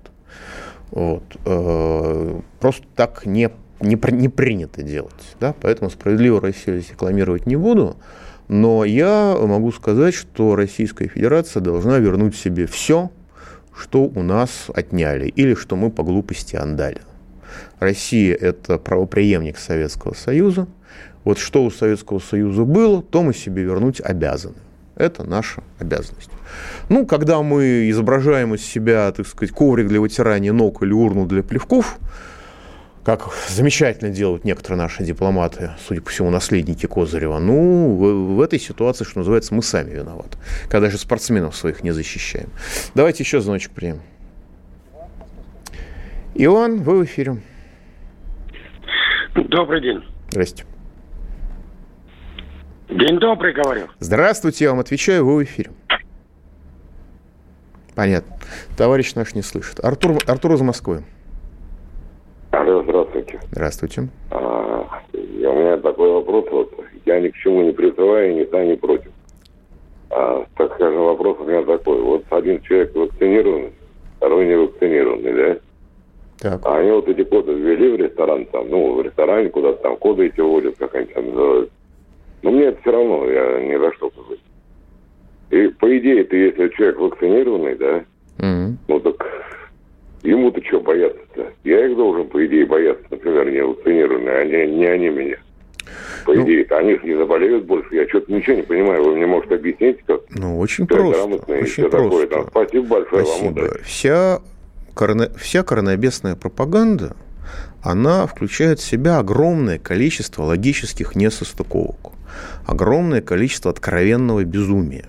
Вот. 0.90 1.24
э, 1.46 2.40
Просто 2.60 2.88
так 2.96 3.26
не, 3.28 3.52
не, 3.80 4.00
не 4.12 4.30
принято 4.30 4.82
делать. 4.84 5.36
Да? 5.40 5.54
Поэтому 5.62 5.90
«Справедливую 5.90 6.42
Россию» 6.42 6.80
здесь 6.80 6.92
рекламировать 6.92 7.46
не 7.46 7.56
буду. 7.56 7.98
Но 8.48 8.86
я 8.86 9.38
могу 9.40 9.72
сказать, 9.72 10.14
что 10.14 10.56
Российская 10.56 11.08
Федерация 11.08 11.62
должна 11.62 11.98
вернуть 11.98 12.36
себе 12.36 12.66
все, 12.66 13.12
что 13.78 14.04
у 14.04 14.24
нас 14.24 14.68
отняли 14.74 15.28
или 15.28 15.54
что 15.54 15.76
мы 15.76 15.92
по 15.92 16.04
глупости 16.04 16.56
отдали. 16.56 17.02
Россия– 17.80 18.36
это 18.40 18.78
правопреемник 18.78 19.58
Советского 19.58 20.14
Союза. 20.14 20.68
Вот 21.24 21.40
что 21.40 21.64
у 21.66 21.72
Советского 21.72 22.20
Союза 22.20 22.64
было, 22.64 23.02
то 23.02 23.22
мы 23.22 23.34
себе 23.34 23.64
вернуть 23.64 24.00
обязаны. 24.02 24.56
Это 24.96 25.24
наша 25.24 25.62
обязанность. 25.78 26.32
Ну, 26.90 27.06
когда 27.06 27.42
мы 27.44 27.90
изображаем 27.90 28.56
из 28.56 28.66
себя, 28.66 29.12
так 29.12 29.28
сказать, 29.28 29.54
коврик 29.54 29.88
для 29.88 30.02
вытирания 30.02 30.54
ног 30.54 30.82
или 30.82 30.92
урну 30.92 31.28
для 31.28 31.44
плевков, 31.44 32.00
как 33.08 33.30
замечательно 33.48 34.10
делают 34.10 34.44
некоторые 34.44 34.78
наши 34.80 35.02
дипломаты, 35.02 35.72
судя 35.80 36.02
по 36.02 36.10
всему, 36.10 36.30
наследники 36.30 36.88
Козырева, 36.88 37.40
ну, 37.40 37.96
в, 37.96 38.36
в 38.36 38.42
этой 38.42 38.60
ситуации, 38.60 39.06
что 39.06 39.20
называется, 39.20 39.56
мы 39.56 39.64
сами 39.64 39.92
виноваты, 39.92 40.38
когда 40.70 40.90
же 40.90 40.98
спортсменов 40.98 41.56
своих 41.56 41.84
не 41.84 41.92
защищаем. 41.92 42.50
Давайте 42.96 43.24
еще 43.24 43.40
звоночек 43.40 43.72
примем. 43.72 44.02
Иван, 46.36 46.84
вы 46.84 46.98
в 46.98 47.06
эфире. 47.06 47.38
Добрый 49.36 49.82
день. 49.82 50.04
Здрасте. 50.32 50.66
День 52.90 53.20
добрый, 53.20 53.54
говорю. 53.54 53.88
Здравствуйте, 54.00 54.66
я 54.66 54.72
вам 54.72 54.82
отвечаю, 54.82 55.26
вы 55.26 55.38
в 55.38 55.44
эфире. 55.46 55.72
Понятно. 57.96 58.36
Товарищ 58.76 59.16
наш 59.16 59.34
не 59.34 59.44
слышит. 59.44 59.80
Артур, 59.80 60.18
Артур 60.28 60.56
из 60.56 60.60
Москвы. 60.60 61.06
Алло, 62.52 62.84
здравствуйте. 62.84 63.40
Здравствуйте. 63.52 64.10
А, 64.32 64.86
у 65.14 65.18
меня 65.18 65.78
такой 65.78 66.12
вопрос. 66.12 66.46
Вот, 66.52 66.74
я 67.06 67.20
ни 67.20 67.28
к 67.30 67.36
чему 67.36 67.64
не 67.64 67.72
призываю, 67.72 68.36
ни 68.36 68.46
за, 68.46 68.66
ни 68.66 68.76
против. 68.76 69.12
А, 70.10 70.46
так 70.56 70.74
скажем, 70.76 71.04
вопрос 71.04 71.38
у 71.40 71.46
меня 71.46 71.64
такой. 71.64 72.02
Вот 72.02 72.24
один 72.30 72.62
человек 72.62 72.96
вакцинированный, 72.96 73.74
второй 74.18 74.48
не 74.48 74.56
вакцинированный, 74.56 75.34
да? 75.34 75.58
Так. 76.40 76.62
А 76.66 76.78
они 76.78 76.92
вот 76.92 77.08
эти 77.10 77.24
коды 77.24 77.54
ввели 77.54 77.90
в 77.90 77.96
ресторан, 77.96 78.46
там, 78.46 78.70
ну, 78.70 78.96
в 78.96 79.02
ресторане 79.02 79.50
куда-то 79.50 79.82
там 79.82 79.98
коды 79.98 80.28
эти 80.28 80.40
вводят, 80.40 80.78
как 80.78 80.94
они 80.96 81.08
там 81.08 81.28
называют. 81.30 81.72
Но 82.44 82.52
мне 82.52 82.66
это 82.66 82.80
все 82.82 82.92
равно, 82.92 83.26
я 83.30 83.60
ни 83.60 83.76
за 83.76 83.92
что 83.94 84.12
сказать. 84.12 84.40
И 85.50 85.68
по 85.80 85.98
идее, 85.98 86.24
ты, 86.26 86.38
если 86.38 86.70
человек 86.70 87.00
вакцинированный, 87.00 87.76
да, 87.76 88.04
mm-hmm. 88.38 88.74
ну 88.88 89.00
так 89.00 89.26
ему-то 90.32 90.62
что 90.66 90.80
бояться-то? 90.80 91.52
Я 91.64 91.86
их 91.86 91.96
должен, 91.96 92.28
по 92.28 92.46
идее, 92.46 92.66
бояться, 92.66 93.06
например, 93.10 93.52
не 93.52 93.64
вакцинированные, 93.64 94.38
а 94.38 94.46
не, 94.46 94.76
не 94.76 94.86
они 94.86 95.10
меня. 95.10 95.38
По 96.26 96.34
ну, 96.34 96.44
идее, 96.44 96.66
они 96.72 97.00
не 97.04 97.18
заболеют 97.18 97.66
больше. 97.66 97.96
Я 97.96 98.08
что-то 98.10 98.32
ничего 98.32 98.58
не 98.58 98.62
понимаю. 98.64 99.04
Вы 99.04 99.16
мне 99.16 99.26
можете 99.26 99.56
объяснить, 99.56 100.00
как? 100.06 100.22
Ну, 100.30 100.60
очень 100.60 100.86
просто. 100.86 101.24
Очень 101.24 101.90
просто. 101.90 102.28
Такое. 102.28 102.48
Спасибо 102.48 102.88
большое 102.88 103.26
Спасибо. 103.26 103.46
вам. 103.46 103.54
Удачи. 103.54 103.84
Вся, 103.84 104.42
корона... 104.94 105.32
Вся 105.38 105.64
коронабесная 105.64 106.36
пропаганда, 106.36 107.16
она 107.82 108.28
включает 108.28 108.80
в 108.80 108.84
себя 108.84 109.20
огромное 109.20 109.80
количество 109.80 110.44
логических 110.44 111.16
несостыковок. 111.16 112.12
Огромное 112.66 113.22
количество 113.22 113.72
откровенного 113.72 114.44
безумия. 114.44 115.06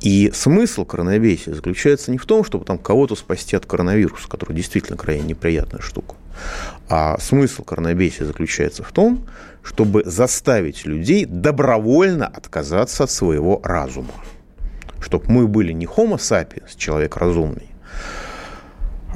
И 0.00 0.30
смысл 0.32 0.84
коронавируса 0.84 1.54
заключается 1.54 2.12
не 2.12 2.18
в 2.18 2.26
том, 2.26 2.44
чтобы 2.44 2.64
там 2.64 2.78
кого-то 2.78 3.16
спасти 3.16 3.56
от 3.56 3.66
коронавируса, 3.66 4.28
который 4.28 4.54
действительно 4.54 4.96
крайне 4.96 5.24
неприятная 5.24 5.80
штука, 5.80 6.14
а 6.88 7.18
смысл 7.18 7.64
коронавируса 7.64 8.24
заключается 8.24 8.84
в 8.84 8.92
том, 8.92 9.26
чтобы 9.62 10.04
заставить 10.04 10.86
людей 10.86 11.24
добровольно 11.24 12.26
отказаться 12.26 13.04
от 13.04 13.10
своего 13.10 13.60
разума. 13.64 14.14
Чтобы 15.00 15.24
мы 15.28 15.46
были 15.48 15.72
не 15.72 15.86
homo 15.86 16.16
sapiens, 16.16 16.76
человек 16.76 17.16
разумный, 17.16 17.68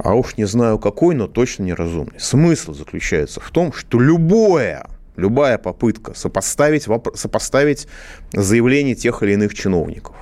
а 0.03 0.15
уж 0.15 0.37
не 0.37 0.45
знаю 0.45 0.79
какой, 0.79 1.15
но 1.15 1.27
точно 1.27 1.63
неразумный. 1.63 2.19
Смысл 2.19 2.73
заключается 2.73 3.39
в 3.39 3.49
том, 3.51 3.71
что 3.71 3.99
любое 3.99 4.85
любая 5.15 5.57
попытка 5.57 6.13
сопоставить, 6.13 6.87
сопоставить 7.15 7.87
заявление 8.31 8.95
тех 8.95 9.21
или 9.23 9.33
иных 9.33 9.53
чиновников, 9.53 10.15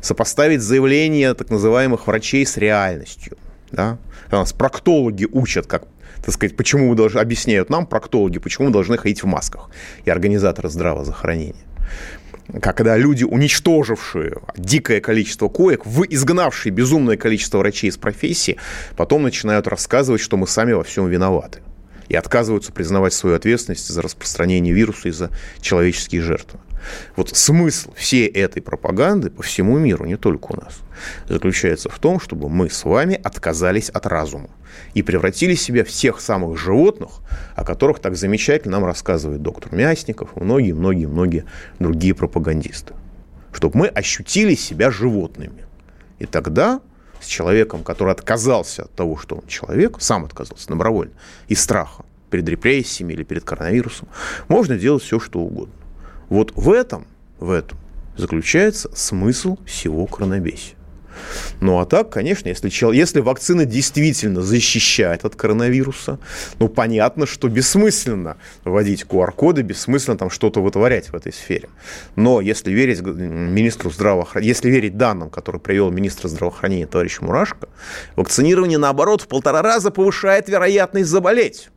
сопоставить 0.00 0.60
заявления 0.60 1.34
так 1.34 1.50
называемых 1.50 2.06
врачей 2.06 2.46
с 2.46 2.56
реальностью. 2.56 3.36
Да? 3.70 3.98
Нас 4.30 4.52
проктологи 4.52 5.26
учат, 5.30 5.66
как 5.66 5.84
так 6.24 6.32
сказать, 6.32 6.56
почему 6.56 6.88
мы 6.88 6.94
должны, 6.94 7.18
объясняют 7.18 7.68
нам, 7.68 7.86
проктологи, 7.86 8.38
почему 8.38 8.68
мы 8.68 8.72
должны 8.72 8.96
ходить 8.96 9.22
в 9.22 9.26
масках, 9.26 9.68
и 10.06 10.10
организаторы 10.10 10.70
здравоохранения. 10.70 11.64
Когда 12.62 12.96
люди, 12.96 13.24
уничтожившие 13.24 14.36
дикое 14.56 15.00
количество 15.00 15.48
коек, 15.48 15.84
вы 15.86 16.06
изгнавшие 16.08 16.72
безумное 16.72 17.16
количество 17.16 17.58
врачей 17.58 17.90
из 17.90 17.96
профессии, 17.96 18.58
потом 18.96 19.22
начинают 19.22 19.66
рассказывать, 19.66 20.20
что 20.20 20.36
мы 20.36 20.46
сами 20.46 20.72
во 20.72 20.82
всем 20.82 21.08
виноваты. 21.08 21.60
И 22.08 22.14
отказываются 22.14 22.70
признавать 22.70 23.14
свою 23.14 23.36
ответственность 23.36 23.88
за 23.88 24.02
распространение 24.02 24.74
вируса 24.74 25.08
и 25.08 25.10
за 25.12 25.30
человеческие 25.60 26.20
жертвы. 26.20 26.60
Вот 27.16 27.30
смысл 27.30 27.92
всей 27.94 28.26
этой 28.26 28.62
пропаганды 28.62 29.30
по 29.30 29.42
всему 29.42 29.78
миру, 29.78 30.04
не 30.04 30.16
только 30.16 30.52
у 30.52 30.56
нас, 30.56 30.78
заключается 31.28 31.88
в 31.88 31.98
том, 31.98 32.20
чтобы 32.20 32.48
мы 32.48 32.70
с 32.70 32.84
вами 32.84 33.20
отказались 33.22 33.88
от 33.88 34.06
разума 34.06 34.50
и 34.94 35.02
превратили 35.02 35.54
себя 35.54 35.84
в 35.84 35.88
тех 35.88 36.20
самых 36.20 36.58
животных, 36.58 37.10
о 37.54 37.64
которых 37.64 38.00
так 38.00 38.16
замечательно 38.16 38.78
нам 38.78 38.84
рассказывает 38.84 39.42
доктор 39.42 39.72
Мясников 39.74 40.30
и 40.36 40.40
многие-многие-многие 40.40 41.44
другие 41.78 42.14
пропагандисты. 42.14 42.94
Чтобы 43.52 43.78
мы 43.78 43.86
ощутили 43.88 44.54
себя 44.54 44.90
животными. 44.90 45.64
И 46.18 46.26
тогда 46.26 46.80
с 47.20 47.26
человеком, 47.26 47.82
который 47.82 48.12
отказался 48.12 48.82
от 48.82 48.94
того, 48.94 49.16
что 49.16 49.36
он 49.36 49.46
человек, 49.46 49.96
сам 50.00 50.24
отказался 50.24 50.68
добровольно, 50.68 51.12
из 51.48 51.60
страха 51.60 52.04
перед 52.30 52.48
репрессиями 52.48 53.12
или 53.12 53.22
перед 53.22 53.44
коронавирусом, 53.44 54.08
можно 54.48 54.76
делать 54.76 55.02
все, 55.02 55.20
что 55.20 55.40
угодно. 55.40 55.74
Вот 56.34 56.50
в 56.56 56.72
этом, 56.72 57.06
в 57.38 57.52
этом 57.52 57.78
заключается 58.16 58.90
смысл 58.92 59.56
всего 59.66 60.04
коронабесия. 60.06 60.74
Ну 61.60 61.78
а 61.78 61.86
так, 61.86 62.10
конечно, 62.10 62.48
если, 62.48 62.92
если 62.92 63.20
вакцина 63.20 63.64
действительно 63.64 64.42
защищает 64.42 65.24
от 65.24 65.36
коронавируса, 65.36 66.18
ну 66.58 66.68
понятно, 66.68 67.26
что 67.26 67.46
бессмысленно 67.46 68.36
вводить 68.64 69.04
QR-коды, 69.04 69.62
бессмысленно 69.62 70.18
там 70.18 70.28
что-то 70.28 70.60
вытворять 70.60 71.10
в 71.10 71.14
этой 71.14 71.32
сфере. 71.32 71.68
Но 72.16 72.40
если 72.40 72.72
верить 72.72 73.00
министру 73.00 73.92
здравоохранения, 73.92 74.48
если 74.48 74.70
верить 74.70 74.96
данным, 74.96 75.30
которые 75.30 75.60
привел 75.60 75.92
министр 75.92 76.26
здравоохранения 76.26 76.88
товарищ 76.88 77.20
Мурашко, 77.20 77.68
вакцинирование, 78.16 78.78
наоборот, 78.78 79.20
в 79.22 79.28
полтора 79.28 79.62
раза 79.62 79.92
повышает 79.92 80.48
вероятность 80.48 81.08
заболеть. 81.08 81.68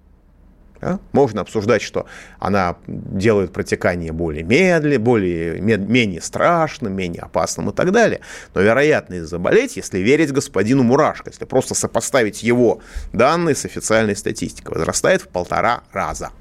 Да? 0.82 1.00
Можно 1.12 1.42
обсуждать, 1.42 1.82
что 1.82 2.06
она 2.40 2.78
делает 2.88 3.52
протекание 3.52 4.12
более 4.12 4.44
медленным, 4.44 5.04
более, 5.04 5.60
менее 5.60 6.22
страшным, 6.22 6.94
менее 6.94 7.24
опасным 7.24 7.70
и 7.70 7.74
так 7.74 7.92
далее. 7.92 8.22
Но 8.54 8.62
вероятность 8.62 9.30
заболеть, 9.30 9.78
если 9.78 10.00
верить 10.00 10.32
господину 10.32 10.84
Мурашко, 10.84 11.30
если 11.30 11.46
просто 11.46 11.74
сопоставить 11.74 12.44
его 12.44 12.82
данные 13.14 13.56
с 13.56 13.66
официальной 13.66 14.16
статистикой, 14.16 14.76
возрастает 14.76 15.22
в 15.22 15.28
полтора 15.28 15.82
раза. 15.92 16.32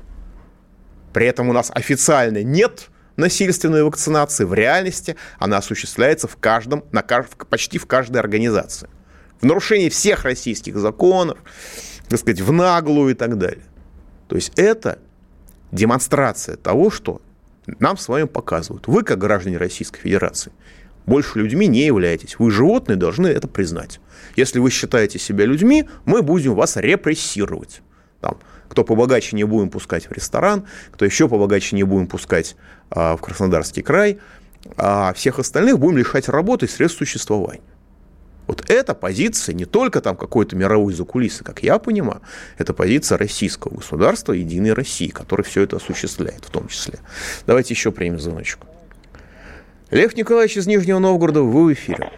При 1.13 1.27
этом 1.27 1.49
у 1.49 1.53
нас 1.53 1.71
официально 1.75 2.43
нет 2.43 2.91
насильственной 3.17 3.83
вакцинации. 3.83 4.45
В 4.45 4.53
реальности 4.53 5.17
она 5.39 5.59
осуществляется 5.59 6.29
в 6.29 6.37
каждом, 6.37 6.85
на, 6.93 7.03
почти 7.03 7.79
в 7.79 7.87
каждой 7.87 8.19
организации. 8.19 8.89
В 9.41 9.47
нарушении 9.47 9.89
всех 9.89 10.25
российских 10.25 10.77
законов, 10.77 11.39
так 12.09 12.21
сказать, 12.21 12.41
в 12.41 12.53
наглую 12.53 13.13
и 13.13 13.15
так 13.15 13.39
далее. 13.39 13.65
То 14.29 14.37
есть 14.37 14.53
это 14.57 14.99
демонстрация 15.73 16.57
того, 16.57 16.91
что 16.91 17.21
нам 17.79 17.97
с 17.97 18.09
вами 18.09 18.25
показывают. 18.25 18.87
Вы, 18.87 19.03
как 19.03 19.19
граждане 19.19 19.57
Российской 19.57 20.01
Федерации, 20.01 20.53
больше 21.05 21.39
людьми 21.39 21.67
не 21.67 21.85
являетесь. 21.85 22.39
Вы 22.39 22.51
животные 22.51 22.97
должны 22.97 23.29
это 23.29 23.49
признать. 23.49 24.01
Если 24.35 24.59
вы 24.59 24.71
считаете 24.71 25.19
себя 25.19 25.45
людьми, 25.45 25.89
мы 26.05 26.23
будем 26.23 26.55
вас 26.55 26.77
репрессировать. 26.77 27.81
Там, 28.21 28.39
кто 28.69 28.85
побогаче 28.85 29.37
не 29.37 29.45
будем 29.45 29.71
пускать 29.71 30.09
в 30.09 30.13
ресторан, 30.13 30.65
кто 30.93 31.05
еще 31.05 31.29
побогаче 31.29 31.77
не 31.77 31.85
будем 31.85 32.09
пускать 32.09 32.57
а, 32.91 33.17
в 33.17 33.21
Краснодарский 33.21 33.83
край, 33.83 34.19
а 34.77 35.13
всех 35.15 35.39
остальных 35.39 35.79
будем 35.79 35.99
лишать 35.99 36.29
работы 36.29 36.67
и 36.67 36.69
средств 36.69 36.99
существования. 36.99 37.63
Вот 38.47 38.71
эта 38.71 38.95
позиция 38.95 39.55
не 39.55 39.65
только 39.65 40.01
там 40.01 40.17
какой-то 40.17 40.57
мировой 40.57 40.93
закулисы, 40.93 41.43
как 41.43 41.63
я 41.63 41.79
понимаю, 41.79 42.21
это 42.59 42.73
позиция 42.75 43.19
российского 43.19 43.75
государства, 43.75 44.33
Единой 44.33 44.73
России, 44.73 45.09
который 45.09 45.43
все 45.43 45.63
это 45.63 45.77
осуществляет 45.77 46.45
в 46.45 46.51
том 46.51 46.69
числе. 46.69 46.99
Давайте 47.47 47.75
еще 47.75 47.91
примем 47.91 48.19
звоночек. 48.19 48.61
Лев 49.91 50.17
Николаевич 50.17 50.57
из 50.57 50.67
Нижнего 50.67 50.99
Новгорода, 50.99 51.43
вы 51.43 51.65
в 51.65 51.73
эфире. 51.73 52.11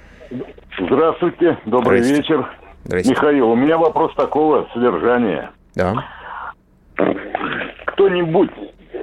Здравствуйте, 0.78 1.58
добрый 1.66 2.02
Здравствуйте. 2.02 2.22
вечер. 2.22 2.50
Здравствуйте. 2.84 3.20
Михаил, 3.20 3.50
у 3.50 3.56
меня 3.56 3.76
вопрос 3.78 4.14
такого 4.14 4.68
содержания. 4.72 5.50
Да. 5.74 6.04
Кто-нибудь 7.86 8.50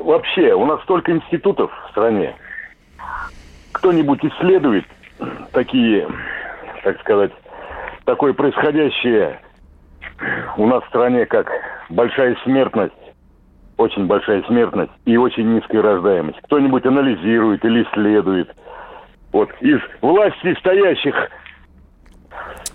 вообще, 0.04 0.54
у 0.54 0.66
нас 0.66 0.82
столько 0.84 1.12
институтов 1.12 1.72
в 1.88 1.92
стране, 1.92 2.36
кто-нибудь 3.74 4.24
исследует 4.24 4.86
такие 5.52 6.08
так 6.86 7.00
сказать, 7.00 7.32
такое 8.06 8.34
происходящее 8.34 9.40
у 10.56 10.68
нас 10.68 10.84
в 10.84 10.88
стране, 10.90 11.26
как 11.26 11.50
большая 11.90 12.38
смертность, 12.44 12.94
очень 13.78 14.06
большая 14.06 14.44
смертность 14.44 14.92
и 15.06 15.18
очень 15.18 15.56
низкая 15.56 15.82
рождаемость. 15.82 16.38
Кто-нибудь 16.44 16.86
анализирует 16.86 17.66
или 17.66 17.84
исследует. 17.84 18.56
Вот 19.32 19.50
из 19.62 19.80
власти 20.02 20.56
стоящих 20.60 21.16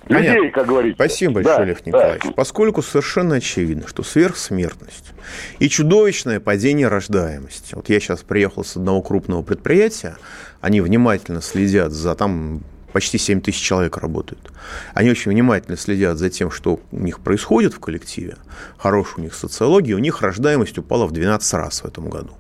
Понятно. 0.09 0.35
людей, 0.35 0.51
как 0.51 0.67
говорится. 0.67 0.97
Спасибо 0.97 1.35
большое, 1.35 1.59
да, 1.59 1.65
Лев 1.65 1.87
Николаевич. 1.87 2.25
Да. 2.25 2.33
Поскольку 2.33 2.83
совершенно 2.83 3.37
очевидно, 3.37 3.87
что 3.87 4.03
сверхсмертность 4.03 5.15
и 5.61 5.69
чудовищное 5.69 6.41
падение 6.41 6.89
рождаемости. 6.89 7.77
Вот 7.77 7.89
я 7.89 8.01
сейчас 8.01 8.25
приехал 8.25 8.65
с 8.65 8.77
одного 8.77 9.03
крупного 9.03 9.43
предприятия, 9.43 10.17
они 10.61 10.81
внимательно 10.81 11.41
следят 11.41 11.93
за 11.93 12.17
там 12.17 12.63
почти 12.91 13.19
7 13.19 13.41
тысяч 13.41 13.61
человек 13.61 13.97
работают. 13.97 14.53
Они 14.95 15.11
очень 15.11 15.31
внимательно 15.31 15.77
следят 15.77 16.19
за 16.19 16.31
тем, 16.31 16.51
что 16.51 16.81
у 16.91 16.99
них 16.99 17.21
происходит 17.21 17.75
в 17.75 17.81
коллективе, 17.81 18.37
хорошая 18.77 19.17
у 19.19 19.21
них 19.23 19.35
социология, 19.35 19.97
у 19.97 19.99
них 19.99 20.21
рождаемость 20.21 20.79
упала 20.79 21.07
в 21.07 21.13
12 21.13 21.55
раз 21.55 21.83
в 21.83 21.87
этом 21.87 22.09
году. 22.09 22.33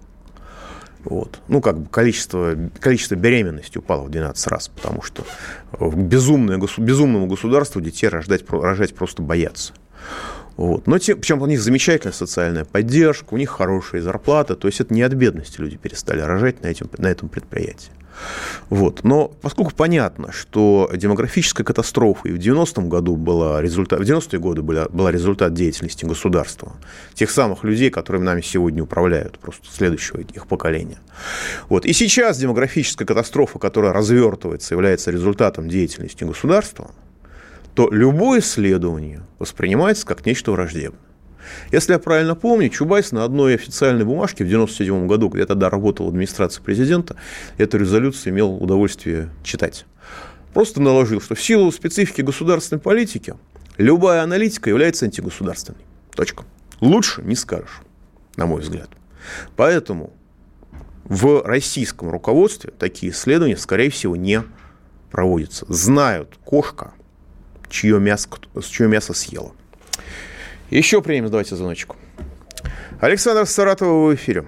Вот. 1.04 1.40
Ну, 1.48 1.60
как 1.60 1.78
бы 1.78 1.88
количество, 1.88 2.54
количество 2.78 3.14
беременности 3.14 3.78
упало 3.78 4.04
в 4.04 4.10
12 4.10 4.46
раз, 4.48 4.68
потому 4.68 5.02
что 5.02 5.24
безумное, 5.80 6.60
безумному 6.76 7.26
государству 7.26 7.80
детей 7.80 8.08
рождать, 8.08 8.44
рожать 8.50 8.94
просто 8.94 9.22
боятся. 9.22 9.72
Вот. 10.56 10.86
Но 10.86 10.98
тем, 10.98 11.18
причем 11.18 11.40
у 11.40 11.46
них 11.46 11.60
замечательная 11.60 12.12
социальная 12.12 12.66
поддержка, 12.66 13.32
у 13.32 13.38
них 13.38 13.48
хорошая 13.48 14.02
зарплата, 14.02 14.56
то 14.56 14.68
есть 14.68 14.80
это 14.80 14.92
не 14.92 15.00
от 15.00 15.14
бедности 15.14 15.58
люди 15.60 15.78
перестали 15.78 16.20
рожать 16.20 16.62
на, 16.62 16.66
этим, 16.66 16.90
на 16.98 17.06
этом 17.06 17.30
предприятии. 17.30 17.92
Вот. 18.68 19.04
Но 19.04 19.28
поскольку 19.28 19.72
понятно, 19.74 20.32
что 20.32 20.90
демографическая 20.94 21.64
катастрофа 21.64 22.28
и 22.28 22.32
в 22.32 22.38
90-м 22.38 22.88
году 22.88 23.16
была 23.16 23.60
результат, 23.60 24.00
в 24.00 24.02
90-е 24.02 24.38
годы 24.38 24.62
была, 24.62 24.86
была 24.88 25.10
результат 25.10 25.54
деятельности 25.54 26.04
государства, 26.04 26.72
тех 27.14 27.30
самых 27.30 27.64
людей, 27.64 27.90
которыми 27.90 28.24
нами 28.24 28.40
сегодня 28.40 28.82
управляют, 28.82 29.38
просто 29.38 29.66
следующего 29.70 30.20
их 30.20 30.46
поколения. 30.46 30.98
Вот. 31.68 31.84
И 31.84 31.92
сейчас 31.92 32.38
демографическая 32.38 33.06
катастрофа, 33.06 33.58
которая 33.58 33.92
развертывается, 33.92 34.74
является 34.74 35.10
результатом 35.10 35.68
деятельности 35.68 36.24
государства, 36.24 36.92
то 37.74 37.90
любое 37.90 38.40
исследование 38.40 39.22
воспринимается 39.38 40.06
как 40.06 40.26
нечто 40.26 40.52
враждебное. 40.52 41.09
Если 41.72 41.92
я 41.92 41.98
правильно 41.98 42.34
помню, 42.34 42.68
Чубайс 42.68 43.12
на 43.12 43.24
одной 43.24 43.54
официальной 43.54 44.04
бумажке 44.04 44.44
в 44.44 44.48
1997 44.48 45.06
году, 45.06 45.28
где 45.28 45.40
я 45.40 45.46
тогда 45.46 45.70
работал 45.70 46.06
в 46.06 46.08
администрации 46.10 46.62
президента, 46.62 47.16
эту 47.58 47.78
резолюцию 47.78 48.32
имел 48.32 48.54
удовольствие 48.54 49.28
читать. 49.42 49.86
Просто 50.52 50.80
наложил, 50.80 51.20
что 51.20 51.34
в 51.34 51.42
силу 51.42 51.70
специфики 51.70 52.22
государственной 52.22 52.80
политики 52.80 53.34
любая 53.76 54.22
аналитика 54.22 54.68
является 54.68 55.06
антигосударственной. 55.06 55.78
Точка. 56.14 56.44
Лучше 56.80 57.22
не 57.22 57.36
скажешь, 57.36 57.80
на 58.36 58.46
мой 58.46 58.60
взгляд. 58.62 58.90
Поэтому 59.56 60.12
в 61.04 61.42
российском 61.44 62.10
руководстве 62.10 62.72
такие 62.78 63.12
исследования, 63.12 63.56
скорее 63.56 63.90
всего, 63.90 64.16
не 64.16 64.42
проводятся. 65.10 65.66
Знают 65.68 66.38
кошка, 66.44 66.92
чье 67.68 67.98
мясо, 68.00 68.28
чье 68.68 68.88
мясо 68.88 69.12
съела. 69.12 69.52
Еще 70.70 71.02
примем, 71.02 71.28
давайте 71.30 71.56
звоночку. 71.56 71.96
Александр 73.00 73.46
Саратова 73.46 74.08
в 74.08 74.14
эфире. 74.14 74.44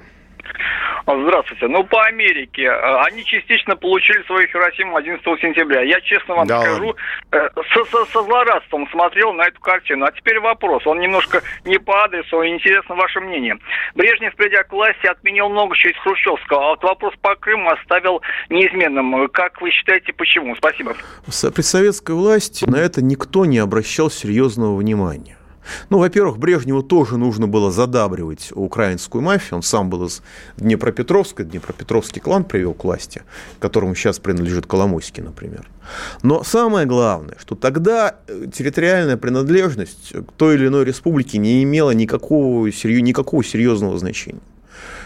Здравствуйте. 1.04 1.66
Ну, 1.66 1.82
по 1.84 2.04
Америке. 2.04 2.62
Э, 2.62 3.02
они 3.06 3.24
частично 3.24 3.74
получили 3.74 4.22
свою 4.24 4.46
Хиросиму 4.46 4.96
11 4.96 5.24
сентября. 5.40 5.82
Я 5.82 6.00
честно 6.00 6.36
вам 6.36 6.46
да 6.46 6.60
скажу, 6.60 6.94
э, 7.32 7.48
со, 7.74 7.84
со, 7.86 8.04
со 8.06 8.22
злорадством 8.22 8.88
смотрел 8.90 9.32
на 9.32 9.42
эту 9.42 9.60
картину. 9.60 10.04
А 10.06 10.12
теперь 10.12 10.38
вопрос. 10.38 10.86
Он 10.86 11.00
немножко 11.00 11.42
не 11.64 11.78
по 11.78 12.04
адресу, 12.04 12.46
интересно 12.46 12.94
ваше 12.94 13.20
мнение. 13.20 13.58
Брежнев, 13.96 14.34
придя 14.36 14.62
к 14.62 14.72
власти, 14.72 15.06
отменил 15.06 15.48
много 15.48 15.76
чего 15.76 15.90
из 15.90 15.98
Хрущевского. 15.98 16.66
А 16.66 16.68
вот 16.70 16.84
вопрос 16.84 17.14
по 17.20 17.34
Крыму 17.34 17.70
оставил 17.70 18.22
неизменным. 18.48 19.28
Как 19.28 19.60
вы 19.60 19.70
считаете, 19.70 20.12
почему? 20.12 20.54
Спасибо. 20.56 20.94
При 21.24 21.62
советской 21.62 22.14
власти 22.14 22.64
на 22.68 22.76
это 22.76 23.02
никто 23.02 23.44
не 23.44 23.58
обращал 23.58 24.08
серьезного 24.08 24.76
внимания. 24.76 25.36
Ну, 25.90 25.98
во-первых, 25.98 26.38
Брежневу 26.38 26.82
тоже 26.82 27.16
нужно 27.16 27.46
было 27.46 27.70
задабривать 27.70 28.50
украинскую 28.54 29.22
мафию. 29.22 29.56
Он 29.56 29.62
сам 29.62 29.90
был 29.90 30.06
из 30.06 30.22
Днепропетровска, 30.56 31.44
Днепропетровский 31.44 32.20
клан 32.20 32.44
привел 32.44 32.74
к 32.74 32.84
власти, 32.84 33.22
которому 33.58 33.94
сейчас 33.94 34.18
принадлежит 34.18 34.66
Коломойский, 34.66 35.22
например. 35.22 35.68
Но 36.22 36.42
самое 36.42 36.86
главное, 36.86 37.36
что 37.38 37.54
тогда 37.54 38.16
э, 38.26 38.46
территориальная 38.52 39.16
принадлежность 39.16 40.12
к 40.12 40.32
той 40.32 40.54
или 40.54 40.66
иной 40.66 40.84
республике 40.84 41.38
не 41.38 41.62
имела 41.62 41.90
никакого, 41.90 42.66
никакого 42.66 43.44
серьезного 43.44 43.98
значения. 43.98 44.40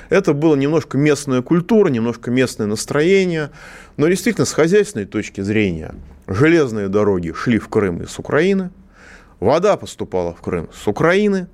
Это 0.09 0.35
было 0.35 0.55
немножко 0.55 0.97
местная 0.97 1.43
культура, 1.43 1.89
немножко 1.89 2.31
местное 2.31 2.67
настроение, 2.67 3.51
но 3.97 4.07
действительно 4.07 4.47
с 4.47 4.53
хозяйственной 4.53 5.05
точки 5.05 5.41
зрения 5.41 5.95
железные 6.29 6.89
дороги 6.89 7.33
шли 7.33 7.59
в 7.59 7.69
Крым 7.69 8.03
из 8.03 8.19
Украины– 8.19 8.71
Вода 9.41 9.77
поступала 9.77 10.35
в 10.35 10.41
Крым 10.41 10.69
с 10.73 10.87
Украины, 10.87 11.49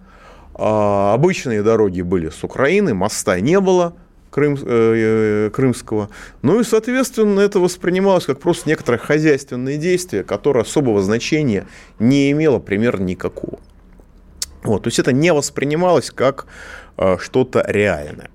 а 0.55 1.15
обычные 1.15 1.63
дороги 1.63 2.03
были 2.03 2.29
с 2.29 2.45
Украины, 2.45 2.95
моста 2.95 3.41
не 3.41 3.59
было 3.61 3.95
крым, 4.31 4.55
э, 4.55 4.59
э, 4.67 5.51
крымского. 5.51 6.09
Ну 6.43 6.61
и, 6.61 6.65
соответственно, 6.65 7.41
это 7.41 7.61
воспринималось 7.61 8.27
как 8.27 8.41
просто 8.41 8.69
некоторое 8.69 8.99
хозяйственное 8.99 9.77
действие, 9.77 10.25
которое 10.25 10.63
особого 10.63 11.03
значения 11.03 11.67
не 11.99 12.31
имело 12.31 12.59
примерно 12.59 13.05
никакого. 13.05 13.61
Вот, 14.63 14.85
то 14.85 14.89
есть 14.89 14.99
это 14.99 15.13
не 15.13 15.33
воспринималось 15.33 16.11
как 16.11 16.47
э, 16.97 17.17
что-то 17.21 17.65
реальное. 17.67 18.31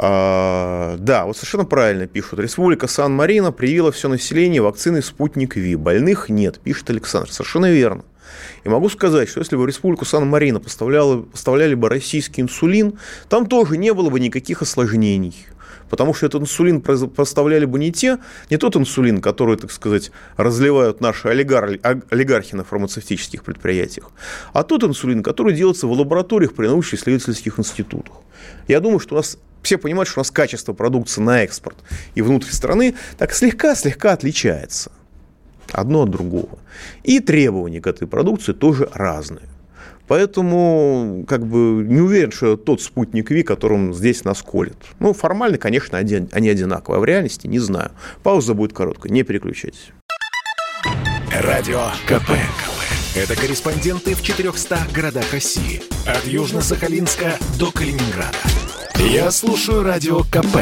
А, 0.00 0.96
да, 0.98 1.26
вот 1.26 1.36
совершенно 1.36 1.64
правильно 1.64 2.06
пишут. 2.06 2.38
Республика 2.38 2.86
Сан-Марино 2.86 3.50
привила 3.50 3.90
все 3.90 4.08
население 4.08 4.62
вакциной 4.62 5.02
«Спутник 5.02 5.56
Ви». 5.56 5.74
Больных 5.74 6.28
нет, 6.28 6.60
пишет 6.60 6.90
Александр. 6.90 7.30
Совершенно 7.32 7.70
верно. 7.70 8.04
И 8.64 8.68
могу 8.68 8.88
сказать, 8.88 9.28
что 9.28 9.40
если 9.40 9.56
бы 9.56 9.66
Республику 9.66 10.04
Сан-Марино 10.04 10.60
поставляли, 10.60 11.74
бы 11.74 11.88
российский 11.88 12.42
инсулин, 12.42 12.98
там 13.28 13.46
тоже 13.46 13.76
не 13.76 13.92
было 13.92 14.10
бы 14.10 14.20
никаких 14.20 14.62
осложнений. 14.62 15.34
Потому 15.90 16.14
что 16.14 16.26
этот 16.26 16.42
инсулин 16.42 16.80
поставляли 16.80 17.64
бы 17.64 17.78
не 17.78 17.92
те, 17.92 18.18
не 18.50 18.56
тот 18.56 18.76
инсулин, 18.76 19.20
который, 19.20 19.56
так 19.56 19.70
сказать, 19.70 20.10
разливают 20.36 21.00
наши 21.00 21.28
олигархи, 21.28 21.80
олигархи 22.10 22.54
на 22.54 22.64
фармацевтических 22.64 23.42
предприятиях, 23.42 24.10
а 24.52 24.64
тот 24.64 24.84
инсулин, 24.84 25.22
который 25.22 25.54
делается 25.54 25.86
в 25.86 25.92
лабораториях 25.92 26.54
при 26.54 26.66
научно-исследовательских 26.66 27.58
институтах. 27.58 28.16
Я 28.66 28.80
думаю, 28.80 28.98
что 28.98 29.14
у 29.14 29.18
нас 29.18 29.38
все 29.62 29.78
понимают, 29.78 30.08
что 30.08 30.20
у 30.20 30.22
нас 30.22 30.30
качество 30.30 30.72
продукции 30.72 31.20
на 31.20 31.42
экспорт 31.42 31.76
и 32.14 32.22
внутрь 32.22 32.50
страны 32.50 32.94
так 33.16 33.32
слегка-слегка 33.32 34.12
отличается 34.12 34.92
одно 35.72 36.02
от 36.02 36.10
другого. 36.10 36.58
И 37.02 37.20
требования 37.20 37.80
к 37.80 37.86
этой 37.86 38.06
продукции 38.06 38.52
тоже 38.52 38.88
разные. 38.92 39.48
Поэтому 40.08 41.24
как 41.28 41.46
бы 41.46 41.84
не 41.84 42.00
уверен, 42.00 42.32
что 42.32 42.56
тот 42.56 42.80
спутник 42.80 43.30
Ви, 43.30 43.42
которым 43.42 43.92
здесь 43.92 44.24
нас 44.24 44.42
колет. 44.42 44.76
Ну, 45.00 45.12
формально, 45.12 45.58
конечно, 45.58 45.98
один, 45.98 46.28
они 46.32 46.48
одинаковые, 46.48 46.96
а 46.96 47.00
в 47.00 47.04
реальности 47.04 47.46
не 47.46 47.58
знаю. 47.58 47.90
Пауза 48.22 48.54
будет 48.54 48.72
короткая, 48.72 49.12
не 49.12 49.22
переключайтесь. 49.22 49.92
Радио 51.30 51.88
КП. 52.06 52.30
Это 53.14 53.36
корреспонденты 53.36 54.14
в 54.14 54.22
400 54.22 54.78
городах 54.94 55.30
России. 55.32 55.82
От 56.06 56.24
Южно-Сахалинска 56.24 57.32
до 57.58 57.70
Калининграда. 57.70 58.38
Я 58.98 59.30
слушаю 59.30 59.82
Радио 59.82 60.20
КП 60.20 60.58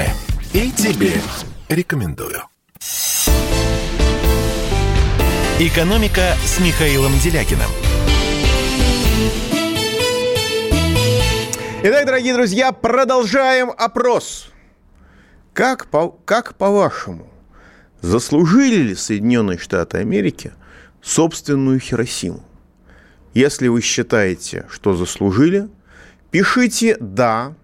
и 0.53 0.71
тебе 0.73 1.12
рекомендую. 1.69 2.42
«Экономика» 5.59 6.35
с 6.45 6.61
Михаилом 6.61 7.12
Делякиным. 7.19 7.71
Итак, 11.83 12.05
дорогие 12.05 12.35
друзья, 12.35 12.73
продолжаем 12.73 13.71
опрос. 13.75 14.51
Как, 15.55 15.87
по, 15.87 16.11
как 16.27 16.57
по-вашему, 16.57 17.27
заслужили 18.03 18.83
ли 18.83 18.95
Соединенные 18.95 19.57
Штаты 19.57 19.97
Америки 19.97 20.53
собственную 21.01 21.81
Хиросиму? 21.81 22.45
Если 23.33 23.69
вы 23.69 23.81
считаете, 23.81 24.66
что 24.69 24.95
заслужили, 24.95 25.71
пишите 26.31 26.99
«да» 27.01 27.55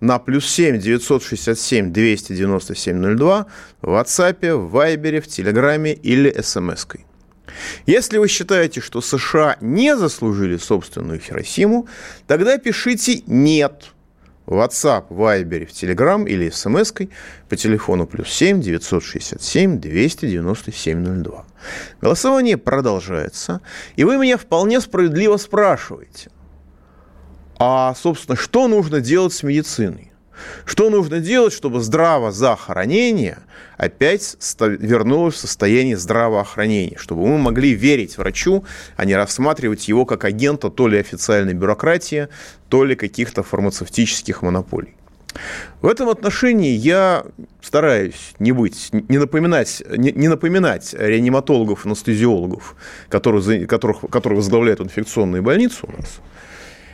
на 0.00 0.18
плюс 0.18 0.46
7 0.46 0.78
967 0.80 1.94
297 1.94 3.16
02 3.16 3.46
в 3.80 3.88
WhatsApp, 3.88 4.54
в 4.54 4.76
Viber, 4.76 5.22
в 5.22 5.28
Телеграме 5.28 5.94
или 5.94 6.30
смс-кой. 6.42 7.07
Если 7.86 8.18
вы 8.18 8.28
считаете, 8.28 8.80
что 8.80 9.00
США 9.00 9.56
не 9.60 9.96
заслужили 9.96 10.56
собственную 10.56 11.20
Хиросиму, 11.20 11.88
тогда 12.26 12.58
пишите 12.58 13.22
«нет» 13.26 13.92
в 14.48 14.54
WhatsApp, 14.54 15.08
Viber, 15.10 15.66
в 15.66 15.70
Telegram 15.70 16.26
или 16.26 16.48
смс 16.48 16.92
по 17.48 17.56
телефону 17.56 18.06
плюс 18.06 18.30
7 18.30 18.62
967 18.62 19.78
297 19.78 21.22
02. 21.22 21.44
Голосование 22.00 22.56
продолжается, 22.56 23.60
и 23.96 24.04
вы 24.04 24.16
меня 24.16 24.38
вполне 24.38 24.80
справедливо 24.80 25.36
спрашиваете, 25.36 26.30
а, 27.58 27.94
собственно, 27.94 28.36
что 28.36 28.68
нужно 28.68 29.00
делать 29.00 29.34
с 29.34 29.42
медициной? 29.42 30.07
Что 30.64 30.90
нужно 30.90 31.20
делать, 31.20 31.52
чтобы 31.52 31.80
здравозахоронение 31.80 33.38
опять 33.76 34.36
вернулось 34.60 35.34
в 35.36 35.38
состояние 35.38 35.96
здравоохранения, 35.96 36.96
чтобы 36.98 37.26
мы 37.26 37.38
могли 37.38 37.72
верить 37.72 38.18
врачу, 38.18 38.64
а 38.96 39.04
не 39.04 39.14
рассматривать 39.14 39.88
его 39.88 40.04
как 40.04 40.24
агента 40.24 40.70
то 40.70 40.88
ли 40.88 40.98
официальной 40.98 41.54
бюрократии, 41.54 42.28
то 42.68 42.84
ли 42.84 42.96
каких-то 42.96 43.42
фармацевтических 43.42 44.42
монополий. 44.42 44.94
В 45.82 45.86
этом 45.86 46.08
отношении 46.08 46.72
я 46.72 47.24
стараюсь 47.60 48.34
не 48.38 48.52
быть, 48.52 48.88
не 48.92 49.18
напоминать, 49.18 49.82
не, 49.96 50.10
не 50.12 50.28
напоминать 50.28 50.94
реаниматологов, 50.98 51.86
анестезиологов, 51.86 52.74
которые, 53.08 53.66
которых, 53.66 54.00
которые 54.10 54.38
возглавляют 54.38 54.80
инфекционную 54.80 55.42
больницу 55.42 55.86
у 55.86 55.92
нас, 56.00 56.20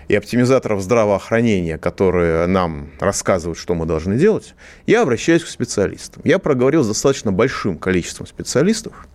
и 0.09 0.15
оптимизаторов 0.15 0.83
здравоохранения, 0.83 1.79
которые 1.79 2.47
нам 2.47 2.91
рассказывают, 3.01 3.59
что 3.59 3.75
мы 3.75 3.87
должны 3.87 4.17
делать, 4.17 4.55
я 4.87 5.03
обращаюсь 5.03 5.45
к 5.45 5.49
специалистам. 5.49 6.23
Я 6.25 6.39
проговорил 6.39 6.83
с 6.83 6.89
достаточно 6.89 7.33
большим 7.33 7.79
количеством 7.79 8.27
специалистов, 8.27 9.09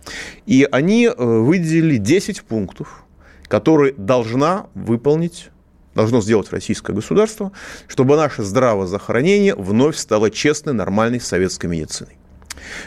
и 0.46 0.66
они 0.70 1.06
э, 1.06 1.12
выделили 1.16 1.96
10 1.96 2.42
пунктов, 2.42 3.04
которые 3.48 3.94
должна 3.96 4.66
выполнить 4.74 5.50
должно 5.94 6.20
сделать 6.20 6.50
российское 6.52 6.92
государство, 6.92 7.50
чтобы 7.88 8.16
наше 8.16 8.44
здравоохранение 8.44 9.56
вновь 9.56 9.96
стало 9.96 10.30
честной, 10.30 10.72
нормальной 10.72 11.20
советской 11.20 11.66
медициной. 11.66 12.16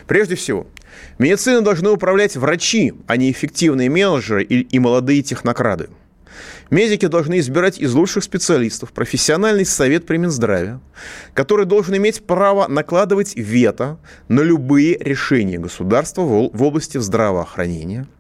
Прежде 0.08 0.36
всего, 0.36 0.68
медициной 1.20 1.62
должны 1.62 1.90
управлять 1.90 2.36
врачи, 2.36 2.94
а 3.08 3.18
не 3.18 3.32
эффективные 3.32 3.90
менеджеры 3.90 4.44
и, 4.44 4.62
и 4.62 4.80
молодые 4.80 5.22
технокрады. 5.22 5.90
Медики 6.70 7.08
должны 7.08 7.40
избирать 7.40 7.80
из 7.80 7.94
лучших 7.94 8.24
специалистов 8.24 8.92
профессиональный 8.92 9.66
совет 9.66 10.06
при 10.06 10.18
Минздраве, 10.18 10.80
который 11.34 11.66
должен 11.66 11.96
иметь 11.98 12.24
право 12.24 12.68
накладывать 12.68 13.36
вето 13.36 13.98
на 14.28 14.42
любые 14.42 14.98
решения 14.98 15.58
государства 15.60 16.22
в 16.22 16.64
области 16.64 16.98
здравоохранения– 16.98 18.08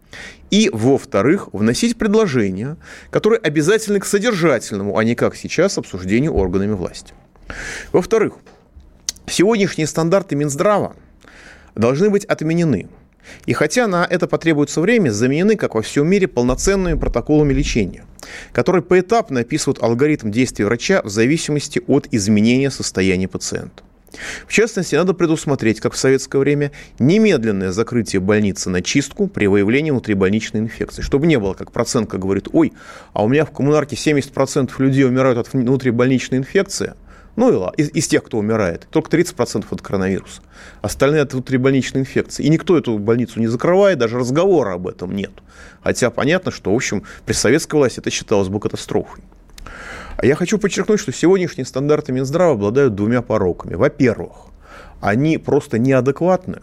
и, 0.49 0.69
во-вторых, 0.71 1.49
вносить 1.51 1.97
предложения, 1.97 2.77
которые 3.09 3.39
обязательны 3.39 3.99
к 3.99 4.05
содержательному, 4.05 4.97
а 4.97 5.03
не 5.03 5.15
как 5.15 5.35
сейчас, 5.35 5.77
обсуждению 5.77 6.35
органами 6.35 6.73
власти. 6.73 7.13
Во-вторых, 7.91 8.35
сегодняшние 9.25 9.87
стандарты 9.87 10.35
Минздрава 10.35 10.95
должны 11.75 12.09
быть 12.09 12.25
отменены. 12.25 12.87
И 13.45 13.53
хотя 13.53 13.87
на 13.87 14.05
это 14.09 14.27
потребуется 14.27 14.81
время, 14.81 15.09
заменены, 15.09 15.55
как 15.55 15.75
во 15.75 15.81
всем 15.81 16.07
мире, 16.07 16.27
полноценными 16.27 16.97
протоколами 16.97 17.53
лечения, 17.53 18.05
которые 18.51 18.81
поэтапно 18.81 19.41
описывают 19.41 19.81
алгоритм 19.81 20.31
действий 20.31 20.65
врача 20.65 21.01
в 21.03 21.09
зависимости 21.09 21.81
от 21.87 22.07
изменения 22.11 22.71
состояния 22.71 23.27
пациента. 23.27 23.83
В 24.47 24.53
частности, 24.53 24.95
надо 24.95 25.13
предусмотреть, 25.13 25.79
как 25.79 25.93
в 25.93 25.97
советское 25.97 26.37
время, 26.37 26.71
немедленное 26.99 27.71
закрытие 27.71 28.19
больницы 28.19 28.69
на 28.69 28.81
чистку 28.81 29.27
при 29.27 29.47
выявлении 29.47 29.91
внутрибольничной 29.91 30.61
инфекции. 30.61 31.01
Чтобы 31.01 31.27
не 31.27 31.39
было, 31.39 31.53
как 31.53 31.71
процентка 31.71 32.17
говорит, 32.17 32.47
ой, 32.51 32.73
а 33.13 33.23
у 33.23 33.27
меня 33.27 33.45
в 33.45 33.51
коммунарке 33.51 33.95
70% 33.95 34.71
людей 34.77 35.05
умирают 35.05 35.37
от 35.37 35.51
внутрибольничной 35.53 36.39
инфекции. 36.39 36.93
Ну 37.35 37.71
и 37.71 37.81
из, 37.81 37.89
из 37.89 38.07
тех, 38.07 38.23
кто 38.23 38.37
умирает, 38.37 38.87
только 38.91 39.17
30% 39.17 39.65
от 39.69 39.81
коронавируса. 39.81 40.41
Остальные 40.81 41.23
от 41.23 41.33
внутрибольничной 41.33 42.01
инфекции. 42.01 42.43
И 42.43 42.49
никто 42.49 42.77
эту 42.77 42.99
больницу 42.99 43.39
не 43.39 43.47
закрывает, 43.47 43.97
даже 43.97 44.19
разговора 44.19 44.73
об 44.73 44.87
этом 44.87 45.15
нет. 45.15 45.31
Хотя 45.81 46.11
понятно, 46.11 46.51
что, 46.51 46.71
в 46.71 46.75
общем, 46.75 47.03
при 47.25 47.33
советской 47.33 47.75
власти 47.75 47.99
это 47.99 48.11
считалось 48.11 48.49
бы 48.49 48.59
катастрофой. 48.59 49.23
А 50.17 50.25
я 50.25 50.35
хочу 50.35 50.59
подчеркнуть, 50.59 50.99
что 50.99 51.11
сегодняшние 51.11 51.65
стандарты 51.65 52.11
Минздрава 52.11 52.53
обладают 52.53 52.93
двумя 52.93 53.23
пороками. 53.23 53.73
Во-первых, 53.73 54.33
они 55.01 55.37
просто 55.39 55.79
неадекватны, 55.79 56.61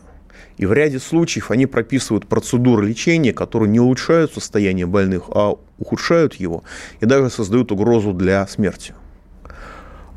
и 0.57 0.67
в 0.67 0.73
ряде 0.73 0.99
случаев 0.99 1.51
они 1.51 1.67
прописывают 1.67 2.27
процедуры 2.27 2.87
лечения, 2.87 3.33
которые 3.33 3.69
не 3.69 3.81
улучшают 3.81 4.33
состояние 4.33 4.87
больных, 4.87 5.25
а 5.29 5.57
ухудшают 5.79 6.35
его 6.35 6.63
и 7.01 7.07
даже 7.07 7.29
создают 7.31 7.73
угрозу 7.73 8.13
для 8.13 8.47
смерти. 8.47 8.95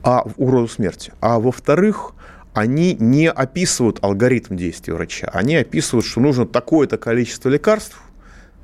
А, 0.04 0.26
угрозу 0.38 0.68
смерти. 0.68 1.14
А 1.22 1.40
во-вторых, 1.40 2.12
они 2.54 2.96
не 3.00 3.30
описывают 3.30 4.00
алгоритм 4.02 4.56
действия 4.56 4.94
врача. 4.94 5.30
Они 5.34 5.56
описывают, 5.56 6.06
что 6.06 6.20
нужно 6.20 6.46
такое-то 6.46 6.98
количество 6.98 7.50
лекарств 7.50 8.00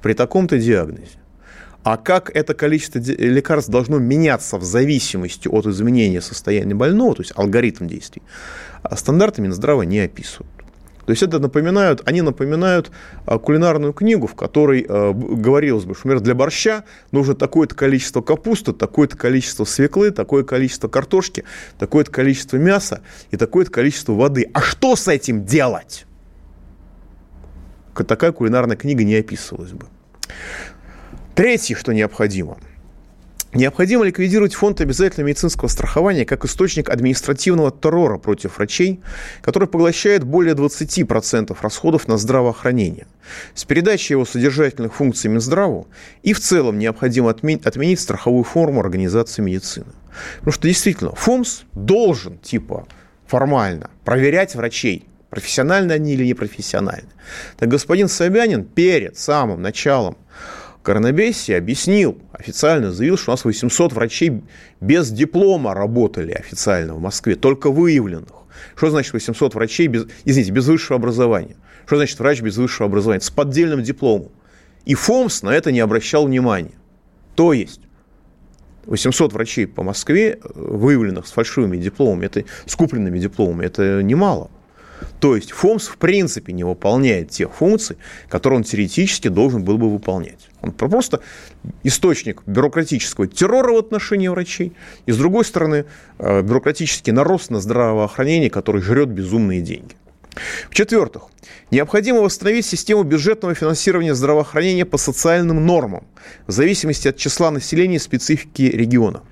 при 0.01 0.13
таком-то 0.13 0.57
диагнозе. 0.59 1.17
А 1.83 1.95
как 1.95 2.29
это 2.35 2.53
количество 2.53 2.99
лекарств 2.99 3.71
должно 3.71 3.99
меняться 3.99 4.57
в 4.57 4.63
зависимости 4.63 5.47
от 5.47 5.65
изменения 5.65 6.21
состояния 6.21 6.75
больного, 6.75 7.15
то 7.15 7.21
есть 7.21 7.31
алгоритм 7.35 7.87
действий, 7.87 8.21
а 8.83 8.97
стандарты 8.97 9.41
Минздрава 9.41 9.83
не 9.83 9.99
описывают. 9.99 10.51
То 11.09 11.13
есть 11.13 11.23
это 11.23 11.39
напоминают, 11.39 12.03
они 12.05 12.21
напоминают 12.21 12.91
а, 13.25 13.39
кулинарную 13.39 13.93
книгу, 13.93 14.27
в 14.27 14.35
которой 14.35 14.85
э, 14.87 15.11
говорилось 15.11 15.85
бы, 15.85 15.95
что, 15.95 16.07
например, 16.07 16.23
для 16.23 16.35
борща 16.35 16.83
нужно 17.11 17.33
такое-то 17.33 17.73
количество 17.73 18.21
капусты, 18.21 18.73
такое-то 18.73 19.17
количество 19.17 19.63
свеклы, 19.63 20.11
такое 20.11 20.43
количество 20.43 20.87
картошки, 20.87 21.45
такое-то 21.79 22.11
количество 22.11 22.57
мяса 22.57 23.01
и 23.31 23.37
такое-то 23.37 23.71
количество 23.71 24.13
воды. 24.13 24.51
А 24.53 24.61
что 24.61 24.95
с 24.95 25.07
этим 25.07 25.45
делать? 25.45 26.05
Такая 27.95 28.31
кулинарная 28.31 28.77
книга 28.77 29.03
не 29.03 29.15
описывалась 29.15 29.71
бы. 29.71 29.87
Третье, 31.33 31.75
что 31.75 31.91
необходимо. 31.91 32.59
Необходимо 33.51 34.05
ликвидировать 34.05 34.53
фонд 34.53 34.79
обязательного 34.79 35.29
медицинского 35.29 35.69
страхования 35.69 36.23
как 36.23 36.45
источник 36.45 36.87
административного 36.87 37.71
террора 37.71 38.19
против 38.19 38.57
врачей, 38.57 38.99
который 39.41 39.67
поглощает 39.67 40.23
более 40.23 40.53
20% 40.53 41.57
расходов 41.59 42.07
на 42.07 42.17
здравоохранение. 42.17 43.07
С 43.55 43.65
передачей 43.65 44.13
его 44.13 44.25
содержательных 44.25 44.93
функций 44.93 45.31
Минздраву 45.31 45.87
и 46.21 46.33
в 46.33 46.39
целом 46.39 46.77
необходимо 46.77 47.31
отменить, 47.31 47.65
отменить 47.65 47.99
страховую 47.99 48.43
форму 48.43 48.81
организации 48.81 49.41
медицины. 49.41 49.87
Потому 50.37 50.51
что 50.51 50.67
действительно 50.67 51.15
ФОМС 51.15 51.61
должен, 51.73 52.37
типа, 52.37 52.87
формально 53.25 53.89
проверять 54.05 54.53
врачей, 54.53 55.07
профессионально 55.31 55.95
они 55.95 56.13
или 56.13 56.25
непрофессионально. 56.25 57.09
Так 57.57 57.69
господин 57.69 58.09
Собянин 58.09 58.63
перед 58.63 59.17
самым 59.17 59.63
началом 59.63 60.17
Коронабесси 60.89 61.51
объяснил, 61.51 62.17
официально 62.33 62.91
заявил, 62.91 63.15
что 63.15 63.29
у 63.29 63.33
нас 63.33 63.45
800 63.45 63.93
врачей 63.93 64.41
без 64.81 65.11
диплома 65.11 65.75
работали 65.75 66.31
официально 66.31 66.95
в 66.95 66.99
Москве, 66.99 67.35
только 67.35 67.69
выявленных. 67.69 68.33
Что 68.75 68.89
значит 68.89 69.13
800 69.13 69.53
врачей 69.53 69.85
без, 69.85 70.07
извините, 70.25 70.51
без 70.51 70.65
высшего 70.65 70.95
образования? 70.95 71.57
Что 71.85 71.97
значит 71.97 72.17
врач 72.17 72.41
без 72.41 72.57
высшего 72.57 72.87
образования? 72.87 73.21
С 73.21 73.29
поддельным 73.29 73.83
дипломом. 73.83 74.31
И 74.85 74.95
ФОМС 74.95 75.43
на 75.43 75.51
это 75.51 75.71
не 75.71 75.79
обращал 75.79 76.25
внимания. 76.25 76.73
То 77.35 77.53
есть 77.53 77.81
800 78.87 79.31
врачей 79.31 79.67
по 79.67 79.83
Москве, 79.83 80.39
выявленных 80.55 81.27
с 81.27 81.31
фальшивыми 81.31 81.77
дипломами, 81.77 82.25
это, 82.25 82.45
с 82.65 82.75
купленными 82.75 83.19
дипломами, 83.19 83.63
это 83.63 84.01
немало. 84.01 84.49
То 85.19 85.35
есть 85.35 85.51
ФОМС 85.51 85.87
в 85.87 85.97
принципе 85.97 86.53
не 86.53 86.63
выполняет 86.63 87.29
тех 87.29 87.53
функций, 87.53 87.97
которые 88.29 88.57
он 88.57 88.63
теоретически 88.63 89.27
должен 89.27 89.63
был 89.63 89.77
бы 89.77 89.91
выполнять. 89.91 90.49
Он 90.61 90.71
просто 90.71 91.21
источник 91.83 92.41
бюрократического 92.45 93.27
террора 93.27 93.73
в 93.73 93.77
отношении 93.77 94.27
врачей, 94.27 94.73
и, 95.05 95.11
с 95.11 95.17
другой 95.17 95.45
стороны, 95.45 95.85
э, 96.17 96.41
бюрократический 96.41 97.11
нарост 97.11 97.49
на 97.49 97.59
здравоохранение, 97.59 98.49
который 98.49 98.81
жрет 98.81 99.09
безумные 99.09 99.61
деньги. 99.61 99.95
В-четвертых, 100.69 101.23
необходимо 101.71 102.21
восстановить 102.21 102.65
систему 102.65 103.03
бюджетного 103.03 103.55
финансирования 103.55 104.15
здравоохранения 104.15 104.85
по 104.85 104.97
социальным 104.97 105.65
нормам, 105.65 106.05
в 106.47 106.51
зависимости 106.51 107.07
от 107.07 107.17
числа 107.17 107.51
населения 107.51 107.95
и 107.95 107.99
специфики 107.99 108.63
региона. 108.63 109.23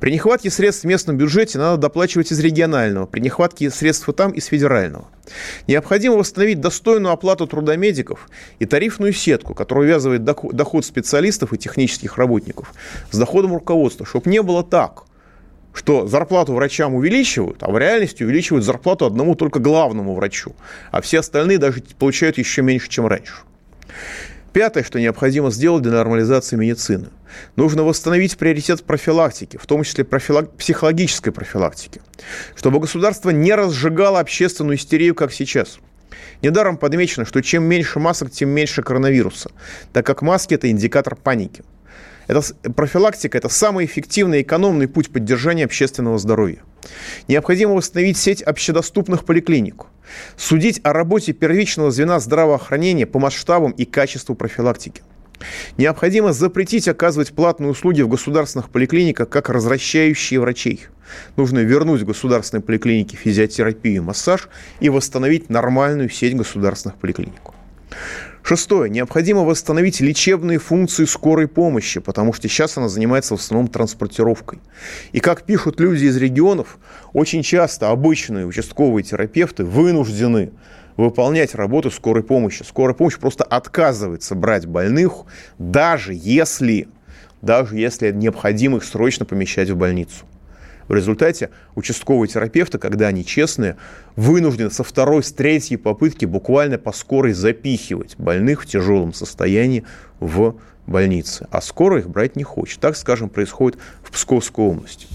При 0.00 0.12
нехватке 0.12 0.50
средств 0.50 0.84
в 0.84 0.86
местном 0.86 1.16
бюджете 1.16 1.58
надо 1.58 1.78
доплачивать 1.78 2.30
из 2.30 2.40
регионального, 2.40 3.06
при 3.06 3.20
нехватке 3.20 3.70
средств 3.70 4.08
там 4.14 4.32
из 4.32 4.46
федерального. 4.46 5.08
Необходимо 5.66 6.16
восстановить 6.16 6.60
достойную 6.60 7.12
оплату 7.12 7.46
труда 7.46 7.76
медиков 7.76 8.28
и 8.58 8.66
тарифную 8.66 9.12
сетку, 9.14 9.54
которая 9.54 9.84
увязывает 9.84 10.24
доход 10.24 10.84
специалистов 10.84 11.52
и 11.52 11.58
технических 11.58 12.18
работников 12.18 12.74
с 13.10 13.18
доходом 13.18 13.54
руководства, 13.54 14.04
чтобы 14.04 14.30
не 14.30 14.42
было 14.42 14.62
так, 14.62 15.04
что 15.74 16.06
зарплату 16.06 16.52
врачам 16.54 16.94
увеличивают, 16.94 17.62
а 17.62 17.70
в 17.70 17.78
реальности 17.78 18.22
увеличивают 18.22 18.64
зарплату 18.64 19.06
одному 19.06 19.34
только 19.34 19.58
главному 19.58 20.14
врачу, 20.14 20.54
а 20.90 21.00
все 21.00 21.20
остальные 21.20 21.58
даже 21.58 21.82
получают 21.98 22.38
еще 22.38 22.62
меньше, 22.62 22.88
чем 22.88 23.06
раньше. 23.06 23.42
Пятое, 24.52 24.84
что 24.84 25.00
необходимо 25.00 25.50
сделать 25.50 25.82
для 25.82 25.92
нормализации 25.92 26.56
медицины. 26.56 27.08
Нужно 27.56 27.84
восстановить 27.84 28.36
приоритет 28.36 28.84
профилактики, 28.84 29.56
в 29.56 29.66
том 29.66 29.82
числе 29.82 30.04
профилак... 30.04 30.54
психологической 30.56 31.32
профилактики, 31.32 32.02
чтобы 32.54 32.78
государство 32.78 33.30
не 33.30 33.54
разжигало 33.54 34.20
общественную 34.20 34.76
истерию, 34.76 35.14
как 35.14 35.32
сейчас. 35.32 35.78
Недаром 36.42 36.76
подмечено, 36.76 37.24
что 37.24 37.40
чем 37.40 37.64
меньше 37.64 37.98
масок, 37.98 38.30
тем 38.30 38.50
меньше 38.50 38.82
коронавируса, 38.82 39.50
так 39.94 40.04
как 40.04 40.20
маски– 40.20 40.52
это 40.56 40.70
индикатор 40.70 41.16
паники. 41.16 41.62
Это, 42.32 42.72
профилактика– 42.72 43.36
это 43.38 43.50
самый 43.50 43.84
эффективный 43.84 44.38
и 44.38 44.42
экономный 44.42 44.88
путь 44.88 45.10
поддержания 45.10 45.66
общественного 45.66 46.18
здоровья. 46.18 46.62
Необходимо 47.28 47.74
восстановить 47.74 48.16
сеть 48.16 48.40
общедоступных 48.40 49.26
поликлиник. 49.26 49.84
Судить 50.38 50.80
о 50.82 50.94
работе 50.94 51.34
первичного 51.34 51.90
звена 51.90 52.18
здравоохранения 52.20 53.04
по 53.04 53.18
масштабам 53.18 53.72
и 53.72 53.84
качеству 53.84 54.34
профилактики. 54.34 55.02
Необходимо 55.76 56.32
запретить 56.32 56.88
оказывать 56.88 57.34
платные 57.34 57.70
услуги 57.70 58.00
в 58.00 58.08
государственных 58.08 58.70
поликлиниках 58.70 59.28
как 59.28 59.50
развращающие 59.50 60.40
врачей. 60.40 60.86
Нужно 61.36 61.58
вернуть 61.58 62.00
в 62.00 62.06
государственные 62.06 62.62
поликлиники 62.62 63.14
физиотерапию 63.14 63.96
и 63.96 64.00
массаж 64.00 64.48
и 64.80 64.88
восстановить 64.88 65.50
нормальную 65.50 66.08
сеть 66.08 66.34
государственных 66.34 66.96
поликлиник. 66.96 67.42
Шестое. 68.42 68.90
Необходимо 68.90 69.42
восстановить 69.42 70.00
лечебные 70.00 70.58
функции 70.58 71.04
скорой 71.04 71.46
помощи, 71.46 72.00
потому 72.00 72.32
что 72.32 72.48
сейчас 72.48 72.76
она 72.76 72.88
занимается 72.88 73.36
в 73.36 73.40
основном 73.40 73.68
транспортировкой. 73.68 74.58
И 75.12 75.20
как 75.20 75.44
пишут 75.44 75.78
люди 75.78 76.06
из 76.06 76.16
регионов, 76.16 76.78
очень 77.12 77.42
часто 77.42 77.90
обычные 77.90 78.46
участковые 78.46 79.04
терапевты 79.04 79.64
вынуждены 79.64 80.50
выполнять 80.96 81.54
работу 81.54 81.90
скорой 81.90 82.24
помощи. 82.24 82.64
Скорая 82.64 82.94
помощь 82.94 83.16
просто 83.16 83.44
отказывается 83.44 84.34
брать 84.34 84.66
больных, 84.66 85.24
даже 85.58 86.12
если, 86.12 86.88
даже 87.42 87.76
если 87.76 88.10
необходимо 88.10 88.78
их 88.78 88.84
срочно 88.84 89.24
помещать 89.24 89.70
в 89.70 89.76
больницу. 89.76 90.26
В 90.88 90.94
результате 90.94 91.50
участковые 91.74 92.28
терапевты, 92.28 92.78
когда 92.78 93.08
они 93.08 93.24
честные, 93.24 93.76
вынуждены 94.16 94.70
со 94.70 94.84
второй, 94.84 95.22
с 95.22 95.32
третьей 95.32 95.76
попытки 95.76 96.24
буквально 96.24 96.78
по 96.78 96.92
скорой 96.92 97.32
запихивать 97.32 98.16
больных 98.18 98.62
в 98.62 98.66
тяжелом 98.66 99.12
состоянии 99.12 99.84
в 100.20 100.56
больнице. 100.86 101.46
А 101.50 101.60
скоро 101.60 101.98
их 101.98 102.08
брать 102.08 102.36
не 102.36 102.42
хочет. 102.42 102.80
Так, 102.80 102.96
скажем, 102.96 103.28
происходит 103.28 103.78
в 104.02 104.10
Псковской 104.10 104.64
области. 104.64 105.06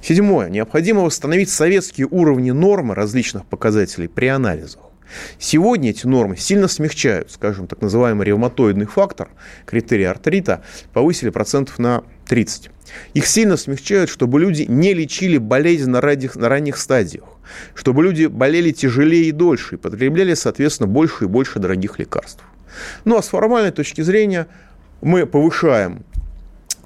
Седьмое. 0.00 0.48
Необходимо 0.48 1.02
восстановить 1.02 1.50
советские 1.50 2.06
уровни 2.10 2.50
нормы 2.50 2.94
различных 2.94 3.46
показателей 3.46 4.08
при 4.08 4.26
анализах. 4.26 4.91
Сегодня 5.38 5.90
эти 5.90 6.06
нормы 6.06 6.36
сильно 6.36 6.68
смягчают, 6.68 7.30
скажем, 7.30 7.66
так 7.66 7.80
называемый 7.80 8.26
ревматоидный 8.26 8.86
фактор, 8.86 9.28
критерий 9.66 10.04
артрита, 10.04 10.62
повысили 10.92 11.30
процентов 11.30 11.78
на 11.78 12.04
30. 12.26 12.70
Их 13.14 13.26
сильно 13.26 13.56
смягчают, 13.56 14.10
чтобы 14.10 14.40
люди 14.40 14.62
не 14.68 14.94
лечили 14.94 15.38
болезнь 15.38 15.90
на 15.90 16.00
ранних, 16.00 16.36
на 16.36 16.48
ранних 16.48 16.76
стадиях, 16.76 17.24
чтобы 17.74 18.02
люди 18.02 18.26
болели 18.26 18.70
тяжелее 18.70 19.24
и 19.24 19.32
дольше 19.32 19.74
и 19.74 19.78
потребляли, 19.78 20.34
соответственно, 20.34 20.86
больше 20.86 21.24
и 21.24 21.28
больше 21.28 21.58
дорогих 21.58 21.98
лекарств. 21.98 22.42
Ну 23.04 23.16
а 23.16 23.22
с 23.22 23.28
формальной 23.28 23.70
точки 23.70 24.00
зрения 24.00 24.46
мы 25.00 25.26
повышаем 25.26 26.04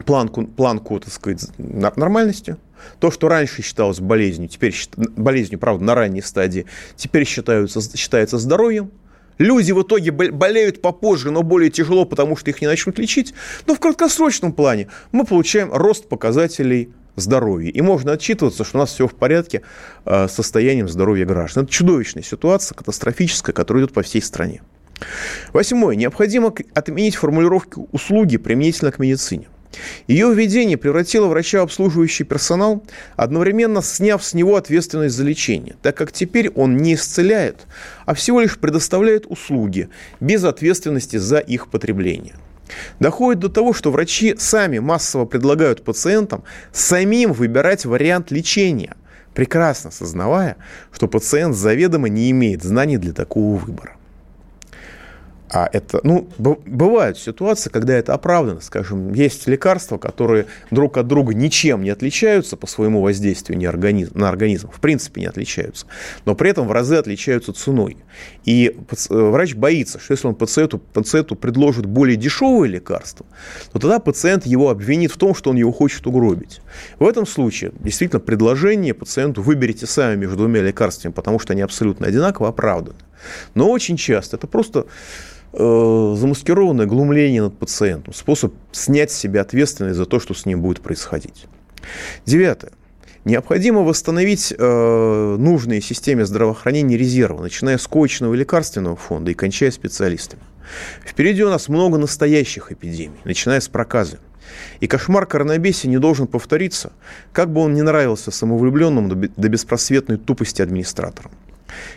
планку, 0.04 0.46
планку 0.46 1.00
так 1.00 1.12
сказать, 1.12 1.48
нормальности. 1.58 2.56
То, 3.00 3.10
что 3.10 3.28
раньше 3.28 3.62
считалось 3.62 4.00
болезнью, 4.00 4.48
теперь 4.48 4.74
болезнью, 4.96 5.58
правда, 5.58 5.84
на 5.84 5.94
ранней 5.94 6.22
стадии, 6.22 6.66
теперь 6.96 7.26
считаются, 7.26 7.80
считается 7.96 8.38
здоровьем. 8.38 8.90
Люди 9.38 9.72
в 9.72 9.82
итоге 9.82 10.12
болеют 10.12 10.80
попозже, 10.80 11.30
но 11.30 11.42
более 11.42 11.70
тяжело, 11.70 12.06
потому 12.06 12.36
что 12.36 12.50
их 12.50 12.60
не 12.60 12.66
начнут 12.66 12.98
лечить. 12.98 13.34
Но 13.66 13.74
в 13.74 13.80
краткосрочном 13.80 14.52
плане 14.52 14.88
мы 15.12 15.24
получаем 15.24 15.72
рост 15.72 16.08
показателей 16.08 16.90
здоровья. 17.16 17.70
И 17.70 17.80
можно 17.80 18.12
отчитываться, 18.12 18.64
что 18.64 18.78
у 18.78 18.80
нас 18.80 18.92
все 18.92 19.08
в 19.08 19.14
порядке 19.14 19.62
э, 20.04 20.28
с 20.28 20.32
состоянием 20.32 20.88
здоровья 20.88 21.26
граждан. 21.26 21.64
Это 21.64 21.72
чудовищная 21.72 22.22
ситуация, 22.22 22.76
катастрофическая, 22.76 23.54
которая 23.54 23.84
идет 23.84 23.94
по 23.94 24.02
всей 24.02 24.22
стране. 24.22 24.62
Восьмое. 25.52 25.96
Необходимо 25.96 26.54
отменить 26.74 27.16
формулировки 27.16 27.78
услуги 27.92 28.36
применительно 28.38 28.92
к 28.92 28.98
медицине. 28.98 29.48
Ее 30.06 30.32
введение 30.32 30.76
превратило 30.76 31.26
врача 31.26 31.62
обслуживающий 31.62 32.24
персонал, 32.24 32.82
одновременно 33.16 33.82
сняв 33.82 34.24
с 34.24 34.34
него 34.34 34.56
ответственность 34.56 35.14
за 35.14 35.24
лечение, 35.24 35.76
так 35.82 35.96
как 35.96 36.12
теперь 36.12 36.50
он 36.50 36.76
не 36.76 36.94
исцеляет, 36.94 37.66
а 38.04 38.14
всего 38.14 38.40
лишь 38.40 38.58
предоставляет 38.58 39.26
услуги 39.26 39.88
без 40.20 40.44
ответственности 40.44 41.16
за 41.16 41.38
их 41.38 41.68
потребление. 41.68 42.34
Доходит 43.00 43.40
до 43.40 43.48
того, 43.48 43.72
что 43.72 43.90
врачи 43.90 44.34
сами 44.38 44.78
массово 44.78 45.24
предлагают 45.24 45.82
пациентам 45.82 46.44
самим 46.72 47.32
выбирать 47.32 47.84
вариант 47.84 48.30
лечения, 48.30 48.96
прекрасно 49.34 49.90
сознавая, 49.90 50.56
что 50.92 51.08
пациент 51.08 51.54
заведомо 51.54 52.08
не 52.08 52.30
имеет 52.30 52.62
знаний 52.62 52.96
для 52.96 53.12
такого 53.12 53.56
выбора. 53.56 53.95
А 55.48 55.68
это, 55.72 56.00
ну, 56.02 56.28
бывают 56.38 57.18
ситуации, 57.18 57.70
когда 57.70 57.94
это 57.94 58.14
оправдано. 58.14 58.60
Скажем, 58.60 59.12
есть 59.12 59.46
лекарства, 59.46 59.96
которые 59.96 60.46
друг 60.70 60.96
от 60.96 61.06
друга 61.06 61.34
ничем 61.34 61.82
не 61.82 61.90
отличаются 61.90 62.56
по 62.56 62.66
своему 62.66 63.00
воздействию 63.00 63.56
на 64.14 64.28
организм, 64.28 64.70
в 64.70 64.80
принципе 64.80 65.20
не 65.20 65.26
отличаются, 65.26 65.86
но 66.24 66.34
при 66.34 66.50
этом 66.50 66.66
в 66.66 66.72
разы 66.72 66.96
отличаются 66.96 67.52
ценой. 67.52 67.96
И 68.44 68.76
э, 68.76 69.14
врач 69.14 69.54
боится, 69.54 70.00
что 70.00 70.12
если 70.12 70.26
он 70.26 70.34
пациенту, 70.34 70.78
пациенту 70.78 71.36
предложит 71.36 71.86
более 71.86 72.16
дешевое 72.16 72.68
лекарство, 72.68 73.24
то 73.72 73.78
тогда 73.78 73.98
пациент 73.98 74.46
его 74.46 74.70
обвинит 74.70 75.12
в 75.12 75.16
том, 75.16 75.34
что 75.34 75.50
он 75.50 75.56
его 75.56 75.72
хочет 75.72 76.06
угробить. 76.06 76.60
В 76.98 77.06
этом 77.06 77.26
случае 77.26 77.72
действительно 77.78 78.20
предложение 78.20 78.94
пациенту 78.94 79.42
выберите 79.42 79.86
сами 79.86 80.16
между 80.16 80.36
двумя 80.36 80.62
лекарствами, 80.62 81.12
потому 81.12 81.38
что 81.38 81.52
они 81.52 81.62
абсолютно 81.62 82.06
одинаково 82.06 82.48
оправданы. 82.48 82.98
Но 83.54 83.70
очень 83.70 83.96
часто 83.96 84.36
это 84.36 84.46
просто 84.46 84.86
э, 85.52 86.14
замаскированное 86.16 86.86
глумление 86.86 87.42
над 87.42 87.58
пациентом, 87.58 88.14
способ 88.14 88.54
снять 88.72 89.10
с 89.10 89.16
себя 89.16 89.40
ответственность 89.42 89.96
за 89.96 90.06
то, 90.06 90.20
что 90.20 90.34
с 90.34 90.46
ним 90.46 90.62
будет 90.62 90.80
происходить. 90.80 91.46
Девятое. 92.24 92.72
Необходимо 93.24 93.80
восстановить 93.80 94.54
э, 94.56 95.36
нужные 95.36 95.80
системе 95.80 96.24
здравоохранения 96.24 96.96
резервы, 96.96 97.42
начиная 97.42 97.76
с 97.76 97.86
коечного 97.88 98.34
и 98.34 98.36
лекарственного 98.36 98.94
фонда 98.94 99.32
и 99.32 99.34
кончая 99.34 99.72
специалистами. 99.72 100.42
Впереди 101.04 101.42
у 101.42 101.48
нас 101.48 101.68
много 101.68 101.98
настоящих 101.98 102.70
эпидемий, 102.70 103.18
начиная 103.24 103.58
с 103.58 103.66
проказа. 103.66 104.18
И 104.78 104.86
кошмар 104.86 105.26
коронабесия 105.26 105.90
не 105.90 105.98
должен 105.98 106.28
повториться, 106.28 106.92
как 107.32 107.52
бы 107.52 107.62
он 107.62 107.74
ни 107.74 107.80
нравился 107.80 108.30
самовлюбленным 108.30 109.08
до 109.08 109.48
беспросветной 109.48 110.18
тупости 110.18 110.62
администраторам. 110.62 111.32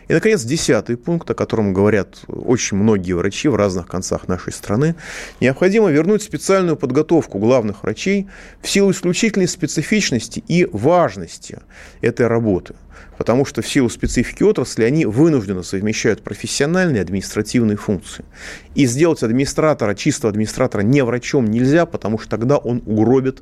И, 0.08 0.14
наконец, 0.14 0.44
десятый 0.44 0.98
пункт, 0.98 1.30
о 1.30 1.34
котором 1.34 1.74
говорят 1.74 2.20
очень 2.28 2.78
многие 2.78 3.14
врачи 3.14 3.48
в 3.48 3.56
разных 3.56 3.88
концах 3.88 4.28
нашей 4.28 4.54
страны. 4.54 4.96
Необходимо 5.40 5.90
вернуть 5.90 6.24
специальную 6.24 6.78
подготовку 6.78 7.40
главных 7.40 7.84
врачей 7.84 8.28
в 8.62 8.70
силу 8.70 8.92
исключительной 8.92 9.48
специфичности 9.48 10.44
и 10.48 10.68
важности 10.72 11.60
этой 12.02 12.28
работы. 12.28 12.76
Потому 13.18 13.46
что 13.46 13.62
в 13.62 13.68
силу 13.68 13.90
специфики 13.90 14.44
отрасли 14.44 14.84
они 14.84 15.06
вынужденно 15.06 15.62
совмещают 15.62 16.24
профессиональные 16.24 17.00
и 17.00 17.02
административные 17.02 17.76
функции. 17.76 18.24
И 18.76 18.86
сделать 18.86 19.24
администратора, 19.24 19.94
чистого 19.94 20.32
администратора 20.32 20.82
не 20.84 21.04
врачом 21.04 21.46
нельзя, 21.46 21.86
потому 21.86 22.18
что 22.18 22.30
тогда 22.30 22.58
он 22.58 22.82
угробит 22.86 23.42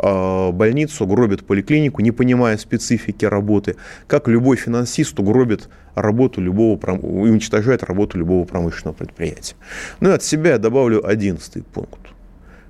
больницу, 0.00 1.06
гробит 1.06 1.46
поликлинику, 1.46 2.02
не 2.02 2.10
понимая 2.10 2.56
специфики 2.56 3.24
работы, 3.24 3.76
как 4.06 4.28
любой 4.28 4.56
финансист 4.56 5.18
угробит 5.18 5.68
работу 5.94 6.40
любого, 6.40 6.78
и 6.78 7.06
уничтожает 7.06 7.82
работу 7.82 8.18
любого 8.18 8.44
промышленного 8.44 8.94
предприятия. 8.94 9.56
Ну 10.00 10.10
и 10.10 10.12
от 10.12 10.22
себя 10.22 10.52
я 10.52 10.58
добавлю 10.58 11.06
одиннадцатый 11.06 11.62
пункт. 11.62 12.00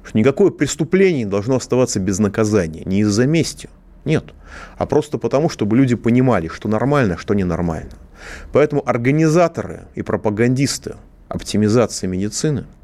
Что 0.02 0.18
никакое 0.18 0.50
преступление 0.50 1.24
не 1.24 1.30
должно 1.30 1.56
оставаться 1.56 2.00
без 2.00 2.18
наказания. 2.18 2.82
Не 2.84 3.00
из-за 3.00 3.26
мести, 3.26 3.68
нет, 4.04 4.24
а 4.78 4.86
просто 4.86 5.18
потому, 5.18 5.48
чтобы 5.48 5.76
люди 5.76 5.94
понимали, 5.94 6.48
что 6.48 6.68
нормально, 6.68 7.16
что 7.18 7.34
ненормально. 7.34 7.92
Поэтому 8.52 8.82
организаторы 8.86 9.82
и 9.94 10.02
пропагандисты 10.02 10.96
оптимизации 11.28 12.06
медицины– 12.06 12.66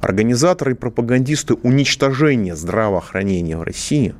Организаторы 0.00 0.72
и 0.72 0.74
пропагандисты 0.74 1.54
уничтожения 1.54 2.56
здравоохранения 2.56 3.56
в 3.56 3.62
России 3.62 4.14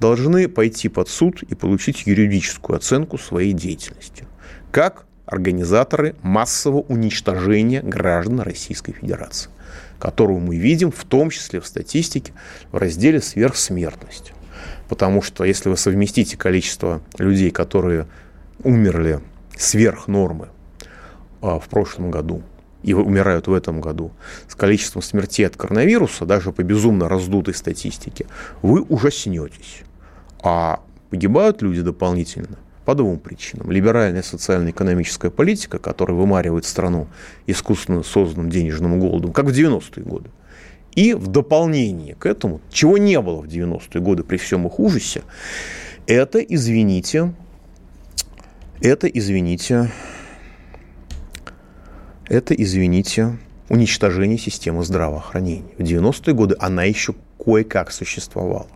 должны 0.00 0.48
пойти 0.48 0.88
под 0.88 1.08
суд 1.08 1.42
и 1.42 1.54
получить 1.54 2.06
юридическую 2.06 2.76
оценку 2.76 3.18
своей 3.18 3.52
деятельности. 3.52 4.26
Как 4.70 5.06
организаторы 5.26 6.16
массового 6.22 6.80
уничтожения 6.80 7.82
граждан 7.82 8.40
Российской 8.40 8.92
Федерации, 8.92 9.50
которую 9.98 10.40
мы 10.40 10.56
видим 10.56 10.90
в 10.90 11.04
том 11.04 11.30
числе 11.30 11.60
в 11.60 11.66
статистике 11.66 12.32
в 12.72 12.76
разделе 12.76 13.20
сверхсмертность. 13.20 14.32
Потому 14.88 15.20
что 15.20 15.44
если 15.44 15.68
вы 15.68 15.76
совместите 15.76 16.36
количество 16.36 17.02
людей, 17.18 17.50
которые 17.50 18.06
умерли 18.64 19.20
сверх 19.56 20.08
нормы 20.08 20.48
а, 21.42 21.58
в 21.58 21.68
прошлом 21.68 22.10
году 22.10 22.42
и 22.88 22.94
умирают 22.94 23.48
в 23.48 23.52
этом 23.52 23.82
году 23.82 24.12
с 24.48 24.54
количеством 24.54 25.02
смертей 25.02 25.46
от 25.46 25.56
коронавируса, 25.56 26.24
даже 26.24 26.52
по 26.52 26.62
безумно 26.62 27.06
раздутой 27.06 27.52
статистике, 27.52 28.24
вы 28.62 28.80
ужаснетесь. 28.80 29.82
А 30.42 30.80
погибают 31.10 31.60
люди 31.60 31.82
дополнительно 31.82 32.56
по 32.86 32.94
двум 32.94 33.18
причинам. 33.18 33.70
Либеральная 33.70 34.22
социально-экономическая 34.22 35.30
политика, 35.30 35.78
которая 35.78 36.16
вымаривает 36.16 36.64
страну 36.64 37.08
искусственно 37.46 38.02
созданным 38.02 38.48
денежным 38.48 38.98
голодом, 38.98 39.34
как 39.34 39.44
в 39.44 39.50
90-е 39.50 40.04
годы. 40.04 40.30
И 40.94 41.12
в 41.12 41.26
дополнение 41.26 42.14
к 42.14 42.24
этому, 42.24 42.62
чего 42.70 42.96
не 42.96 43.20
было 43.20 43.42
в 43.42 43.46
90-е 43.46 44.00
годы 44.00 44.24
при 44.24 44.38
всем 44.38 44.66
их 44.66 44.80
ужасе, 44.80 45.24
это, 46.06 46.38
извините, 46.38 47.34
это, 48.80 49.06
извините, 49.06 49.90
это, 52.28 52.54
извините, 52.54 53.38
уничтожение 53.68 54.38
системы 54.38 54.84
здравоохранения. 54.84 55.72
В 55.78 55.82
90-е 55.82 56.34
годы 56.34 56.56
она 56.58 56.84
еще 56.84 57.14
кое-как 57.42 57.90
существовала. 57.90 58.66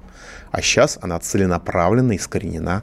А 0.51 0.61
сейчас 0.61 0.99
она 1.01 1.19
целенаправленно 1.19 2.15
искоренена 2.15 2.83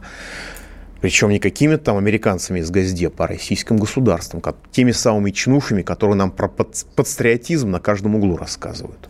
Причем 1.02 1.30
не 1.30 1.40
какими-то 1.40 1.86
там 1.86 1.98
американцами 1.98 2.60
из 2.60 2.70
Газдепа, 2.72 3.26
а 3.26 3.28
российским 3.28 3.78
государством, 3.78 4.42
как, 4.42 4.58
теми 4.72 4.92
самыми 4.92 5.32
чнушами, 5.32 5.82
которые 5.82 6.18
нам 6.18 6.32
про 6.32 6.50
патриотизм 6.50 7.72
на 7.72 7.80
каждом 7.80 8.16
углу 8.16 8.36
рассказывают. 8.36 9.10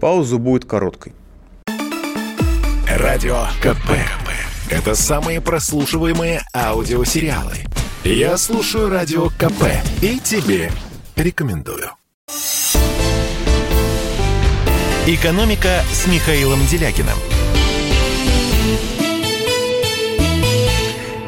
Пауза 0.00 0.38
будет 0.38 0.64
короткой. 0.64 1.12
Радио 2.88 3.44
КП. 3.60 3.90
Это 4.70 4.94
самые 4.94 5.40
прослушиваемые 5.40 6.40
аудиосериалы. 6.54 7.54
Я 8.04 8.36
слушаю 8.38 8.88
Радио 8.88 9.28
КП 9.30 9.64
и 10.00 10.18
тебе 10.18 10.70
рекомендую. 11.16 11.90
«Экономика» 15.06 15.82
с 15.92 16.06
Михаилом 16.06 16.58
Делякиным. 16.66 17.16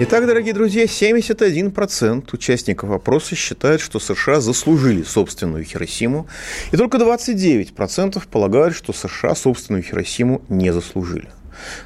Итак, 0.01 0.27
дорогие 0.27 0.55
друзья, 0.55 0.85
71% 0.85 2.29
участников 2.33 2.91
опроса 2.91 3.35
считают, 3.35 3.81
что 3.81 3.99
США 3.99 4.41
заслужили 4.41 5.03
собственную 5.03 5.65
Хиросиму, 5.65 6.29
и 6.71 6.77
только 6.77 6.99
29% 6.99 8.29
полагают, 8.29 8.77
что 8.77 8.93
США 8.93 9.35
собственную 9.35 9.83
Хиросиму 9.83 10.43
не 10.49 10.73
заслужили. 10.73 11.29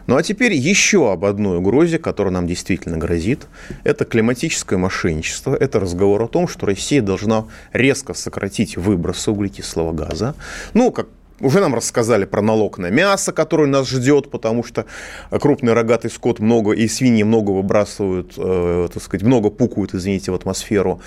Ну 0.06 0.16
а 0.16 0.22
теперь 0.22 0.52
еще 0.52 1.12
об 1.12 1.24
одной 1.24 1.58
угрозе, 1.58 1.98
которая 1.98 2.32
нам 2.32 2.46
действительно 2.46 2.98
грозит. 2.98 3.46
Это 3.84 4.04
климатическое 4.04 4.78
мошенничество. 4.78 5.54
Это 5.54 5.80
разговор 5.80 6.22
о 6.22 6.28
том, 6.28 6.48
что 6.48 6.66
Россия 6.66 7.02
должна 7.02 7.46
резко 7.72 8.14
сократить 8.14 8.76
выбросы 8.76 9.30
углекислого 9.30 9.92
газа. 9.92 10.34
Ну, 10.74 10.92
как 10.92 11.08
уже 11.42 11.60
нам 11.60 11.74
рассказали 11.74 12.24
про 12.24 12.40
налог 12.40 12.78
на 12.78 12.90
мясо, 12.90 13.32
который 13.32 13.66
нас 13.66 13.88
ждет, 13.88 14.30
потому 14.30 14.64
что 14.64 14.86
крупный 15.30 15.72
рогатый 15.72 16.10
скот 16.10 16.38
много 16.38 16.72
и 16.72 16.88
свиньи 16.88 17.22
много 17.22 17.50
выбрасывают, 17.50 18.34
э, 18.36 18.88
так 18.92 19.02
сказать, 19.02 19.26
много 19.26 19.50
пукают, 19.50 19.94
извините, 19.94 20.30
в 20.30 20.34
атмосферу. 20.34 21.00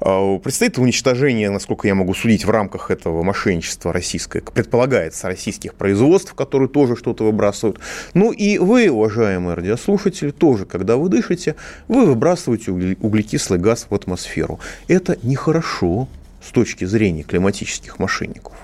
Э, 0.00 0.38
предстоит 0.42 0.78
уничтожение, 0.78 1.50
насколько 1.50 1.88
я 1.88 1.94
могу 1.94 2.14
судить, 2.14 2.44
в 2.44 2.50
рамках 2.50 2.90
этого 2.90 3.22
мошенничества 3.22 3.92
российское, 3.92 4.40
предполагается, 4.40 5.26
российских 5.26 5.74
производств, 5.74 6.34
которые 6.34 6.68
тоже 6.68 6.96
что-то 6.96 7.24
выбрасывают. 7.24 7.80
Ну 8.14 8.32
и 8.32 8.58
вы, 8.58 8.88
уважаемые 8.88 9.54
радиослушатели, 9.54 10.30
тоже, 10.30 10.64
когда 10.64 10.96
вы 10.96 11.08
дышите, 11.08 11.56
вы 11.88 12.06
выбрасываете 12.06 12.72
углекислый 12.72 13.58
газ 13.58 13.86
в 13.90 13.94
атмосферу. 13.94 14.60
Это 14.88 15.18
нехорошо 15.22 16.08
с 16.42 16.50
точки 16.50 16.84
зрения 16.84 17.22
климатических 17.22 17.98
мошенников. 17.98 18.54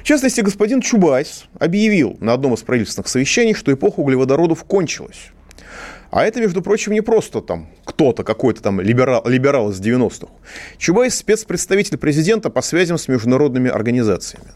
В 0.00 0.02
частности, 0.02 0.40
господин 0.40 0.80
Чубайс 0.80 1.44
объявил 1.58 2.16
на 2.20 2.32
одном 2.32 2.54
из 2.54 2.60
правительственных 2.60 3.08
совещаний, 3.08 3.54
что 3.54 3.72
эпоха 3.72 4.00
углеводородов 4.00 4.64
кончилась. 4.64 5.30
А 6.10 6.24
это, 6.24 6.40
между 6.40 6.62
прочим, 6.62 6.92
не 6.92 7.00
просто 7.00 7.40
там 7.40 7.66
кто-то, 7.84 8.22
какой-то 8.22 8.62
там 8.62 8.80
либерал, 8.80 9.22
либерал 9.26 9.70
из 9.70 9.80
90-х. 9.80 10.32
Чубайс– 10.78 11.14
спецпредставитель 11.16 11.98
президента 11.98 12.50
по 12.50 12.62
связям 12.62 12.98
с 12.98 13.08
международными 13.08 13.68
организациями. 13.68 14.46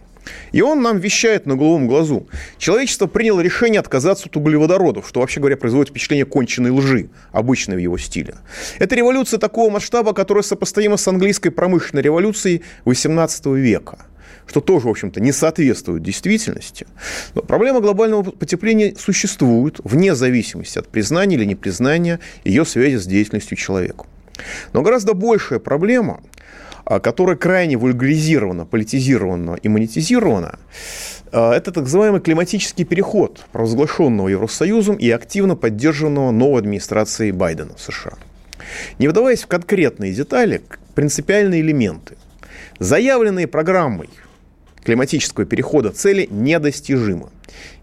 И 0.53 0.61
он 0.61 0.83
нам 0.83 0.99
вещает 0.99 1.47
на 1.47 1.57
голубом 1.57 1.87
глазу. 1.87 2.29
Человечество 2.59 3.07
приняло 3.07 3.41
решение 3.41 3.81
отказаться 3.81 4.29
от 4.29 4.37
углеводородов, 4.37 5.09
что, 5.09 5.21
вообще 5.21 5.41
говоря, 5.41 5.57
производит 5.57 5.91
впечатление 5.91 6.27
конченной 6.27 6.71
лжи, 6.71 7.09
обычной 7.33 7.77
в 7.77 7.81
его 7.81 7.99
стиле. 7.99 8.35
Это 8.79 8.95
революция 8.95 9.39
такого 9.39 9.71
масштаба, 9.71 10.12
которая 10.12 10.43
сопоставима 10.43 10.97
с 10.97 11.09
английской 11.09 11.51
промышленной 11.51 12.03
революцией 12.03 12.62
XVIII 12.85 13.59
века– 13.59 13.99
что 14.49 14.61
тоже, 14.61 14.87
в 14.87 14.91
общем-то, 14.91 15.21
не 15.21 15.33
соответствует 15.33 16.03
действительности. 16.03 16.87
Но 17.35 17.43
проблема 17.43 17.81
глобального 17.81 18.23
потепления 18.23 18.95
существует 18.99 19.79
вне 19.85 20.14
зависимости 20.14 20.79
от 20.79 20.89
признания 20.89 21.37
или 21.37 21.45
непризнания 21.45 22.19
ее 22.45 22.64
связи 22.64 22.97
с 22.97 23.07
деятельностью 23.07 23.57
человека. 23.57 24.07
Но 24.73 24.83
гораздо 24.83 25.14
большая 25.14 25.59
проблема, 25.59 26.23
которая 27.01 27.36
крайне 27.36 27.76
вульгаризирована, 27.76 28.64
политизирована 28.64 29.59
и 29.62 29.68
монетизирована, 29.68 30.59
а, 31.30 31.53
это 31.55 31.70
так 31.70 31.84
называемый 31.84 32.20
климатический 32.20 32.84
переход, 32.84 33.45
провозглашенного 33.53 34.28
Евросоюзом 34.28 34.97
и 34.97 35.11
активно 35.11 35.55
поддержанного 35.55 36.30
новой 36.30 36.61
администрацией 36.61 37.32
Байдена 37.32 37.74
в 37.76 37.80
США. 37.80 38.14
Не 38.99 39.09
вдаваясь 39.09 39.43
в 39.43 39.47
конкретные 39.47 40.12
детали, 40.12 40.62
принципиальные 40.95 41.61
элементы. 41.61 42.16
Заявленные 42.78 43.47
программой 43.47 44.09
климатического 44.84 45.45
перехода 45.45 45.91
цели 45.91 46.26
недостижимы. 46.30 47.28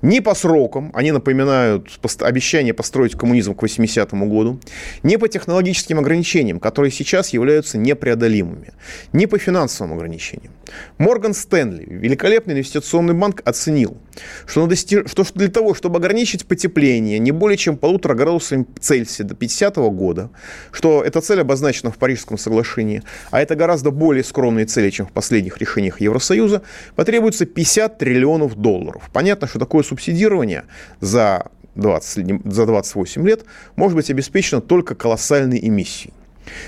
Ни 0.01 0.19
по 0.19 0.35
срокам, 0.35 0.91
они 0.93 1.11
напоминают 1.11 1.89
обещание 2.19 2.73
построить 2.73 3.15
коммунизм 3.15 3.55
к 3.55 3.63
80-му 3.63 4.27
году, 4.27 4.59
ни 5.03 5.15
по 5.15 5.27
технологическим 5.27 5.99
ограничениям, 5.99 6.59
которые 6.59 6.91
сейчас 6.91 7.29
являются 7.29 7.77
непреодолимыми, 7.77 8.73
ни 9.13 9.25
по 9.25 9.37
финансовым 9.37 9.93
ограничениям. 9.93 10.53
Морган 10.97 11.33
Стэнли, 11.33 11.85
великолепный 11.87 12.53
инвестиционный 12.53 13.13
банк, 13.13 13.41
оценил, 13.45 13.97
что, 14.45 14.67
достиж... 14.67 15.09
что 15.09 15.25
для 15.33 15.49
того, 15.49 15.73
чтобы 15.73 15.97
ограничить 15.97 16.45
потепление 16.45 17.19
не 17.19 17.31
более 17.31 17.57
чем 17.57 17.77
полутора 17.77 18.13
градусами 18.13 18.65
Цельсия 18.79 19.25
до 19.25 19.35
50 19.35 19.77
-го 19.77 19.89
года, 19.91 20.29
что 20.71 21.03
эта 21.03 21.21
цель 21.21 21.41
обозначена 21.41 21.91
в 21.91 21.97
Парижском 21.97 22.37
соглашении, 22.37 23.03
а 23.31 23.41
это 23.41 23.55
гораздо 23.55 23.91
более 23.91 24.23
скромные 24.23 24.65
цели, 24.65 24.89
чем 24.89 25.07
в 25.07 25.11
последних 25.11 25.57
решениях 25.57 26.01
Евросоюза, 26.01 26.61
потребуется 26.95 27.45
50 27.45 27.97
триллионов 27.97 28.55
долларов. 28.55 29.09
Понятно, 29.13 29.47
что 29.55 29.59
такое 29.59 29.83
субсидирование 29.83 30.65
за, 30.99 31.45
20, 31.75 32.51
за 32.51 32.65
28 32.65 33.25
лет 33.25 33.45
может 33.77 33.95
быть 33.95 34.09
обеспечено 34.11 34.59
только 34.59 34.95
колоссальной 34.95 35.65
эмиссией. 35.65 36.13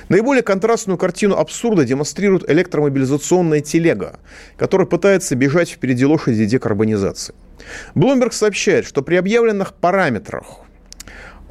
Наиболее 0.07 0.41
контрастную 0.41 0.97
картину 0.97 1.35
абсурда 1.35 1.83
демонстрирует 1.83 2.49
электромобилизационная 2.49 3.59
телега, 3.59 4.19
которая 4.55 4.87
пытается 4.87 5.35
бежать 5.35 5.69
впереди 5.69 6.05
лошади 6.05 6.45
декарбонизации. 6.45 7.35
Bloomberg 7.93 8.31
сообщает, 8.31 8.85
что 8.85 9.01
при 9.01 9.17
объявленных 9.17 9.73
параметрах 9.73 10.61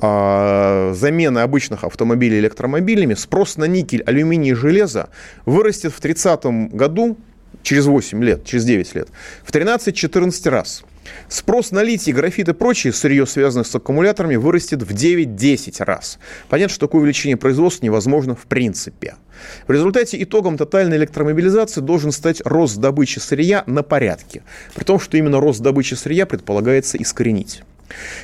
э, 0.01 0.93
замены 0.97 1.41
обычных 1.41 1.85
автомобилей 1.85 2.39
электромобилями 2.39 3.13
спрос 3.13 3.59
на 3.59 3.65
никель, 3.65 4.03
алюминий 4.07 4.53
и 4.53 4.55
железо 4.55 5.11
вырастет 5.45 5.93
в 5.93 6.01
30 6.01 6.73
году, 6.73 7.19
через 7.63 7.85
8 7.85 8.25
лет, 8.25 8.45
через 8.47 8.65
9 8.65 8.95
лет, 8.95 9.09
в 9.45 9.53
13-14 9.53 10.49
раз– 10.49 10.83
Спрос 11.29 11.71
на 11.71 11.83
литий, 11.83 12.13
графит 12.13 12.49
и 12.49 12.53
прочие 12.53 12.93
сырье, 12.93 13.27
связанное 13.27 13.65
с 13.65 13.75
аккумуляторами, 13.75 14.37
вырастет 14.37 14.83
в 14.83 14.93
9-10 14.93 15.85
раз. 15.85 16.19
Понятно, 16.49 16.75
что 16.75 16.87
такое 16.87 17.01
увеличение 17.01 17.37
производства 17.37 17.85
невозможно 17.85 18.35
в 18.35 18.47
принципе. 18.47 19.17
В 19.67 19.73
результате 19.73 20.23
итогом 20.23 20.57
тотальной 20.57 20.97
электромобилизации 20.97 21.81
должен 21.81 22.13
стать 22.13 22.41
рост 22.45 22.79
добычи 22.79 23.19
сырья 23.19 23.65
на 23.67 23.83
порядке. 23.83 24.43
При 24.75 24.85
том, 24.85 24.99
что 24.99 25.17
именно 25.17 25.41
рост 25.41 25.61
добычи 25.61 25.95
сырья 25.95 26.27
предполагается 26.27 26.97
искоренить. 26.97 27.63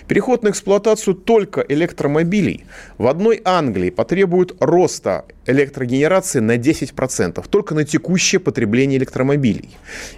Переход 0.08 0.42
на 0.42 0.50
эксплуатацию 0.50 1.14
только 1.14 1.64
электромобилей 1.68 2.64
в 2.98 3.06
одной 3.06 3.40
Англии 3.44 3.90
потребует 3.90 4.54
роста 4.60 5.24
электрогенерации 5.46 6.40
на 6.40 6.56
10%, 6.56 7.44
только 7.48 7.74
на 7.74 7.84
текущее 7.84 8.40
потребление 8.40 8.98
электромобилей. 8.98 9.70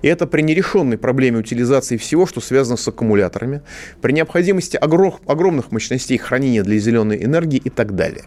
И 0.03 0.09
это 0.09 0.26
при 0.26 0.42
нерешенной 0.42 0.99
проблеме 0.99 1.38
утилизации 1.38 1.97
всего, 1.97 2.26
что 2.26 2.40
связано 2.40 2.76
с 2.76 2.88
аккумуляторами, 2.88 3.62
при 4.01 4.12
необходимости 4.12 4.76
огромных 4.76 5.72
мощностей 5.72 6.18
хранения 6.18 6.62
для 6.62 6.78
зеленой 6.78 7.22
энергии 7.22 7.61
и 7.62 7.70
так 7.70 7.95
далее. 7.95 8.24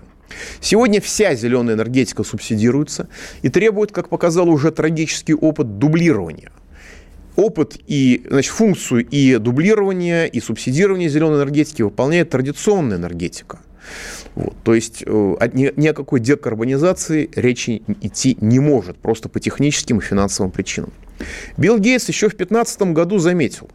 Сегодня 0.59 1.01
вся 1.01 1.35
зеленая 1.35 1.75
энергетика 1.75 2.23
субсидируется 2.23 3.07
и 3.41 3.49
требует, 3.49 3.91
как 3.91 4.09
показал 4.09 4.49
уже 4.49 4.71
трагический 4.71 5.33
опыт, 5.33 5.79
дублирования– 5.79 6.51
опыт 7.37 7.77
и 7.87 8.25
значит, 8.29 8.51
функцию 8.51 9.07
и 9.09 9.37
дублирования, 9.37 10.25
и 10.25 10.41
субсидирования 10.41 11.07
зеленой 11.07 11.37
энергетики 11.37 11.83
выполняет 11.83 12.29
традиционная 12.31 12.97
энергетика. 12.97 13.59
Вот, 14.35 14.53
то 14.63 14.75
есть 14.75 15.03
э, 15.05 15.35
ни, 15.53 15.87
о 15.87 15.93
какой 15.93 16.19
декарбонизации 16.19 17.29
речи 17.35 17.83
идти 18.01 18.37
не 18.41 18.59
может, 18.59 18.97
просто 18.97 19.29
по 19.29 19.39
техническим 19.39 19.99
и 19.99 20.01
финансовым 20.01 20.51
причинам. 20.51 20.91
Билл 21.57 21.79
Гейтс 21.79 22.07
еще 22.09 22.27
в 22.27 22.35
2015 22.35 22.81
году 22.93 23.17
заметил, 23.17 23.69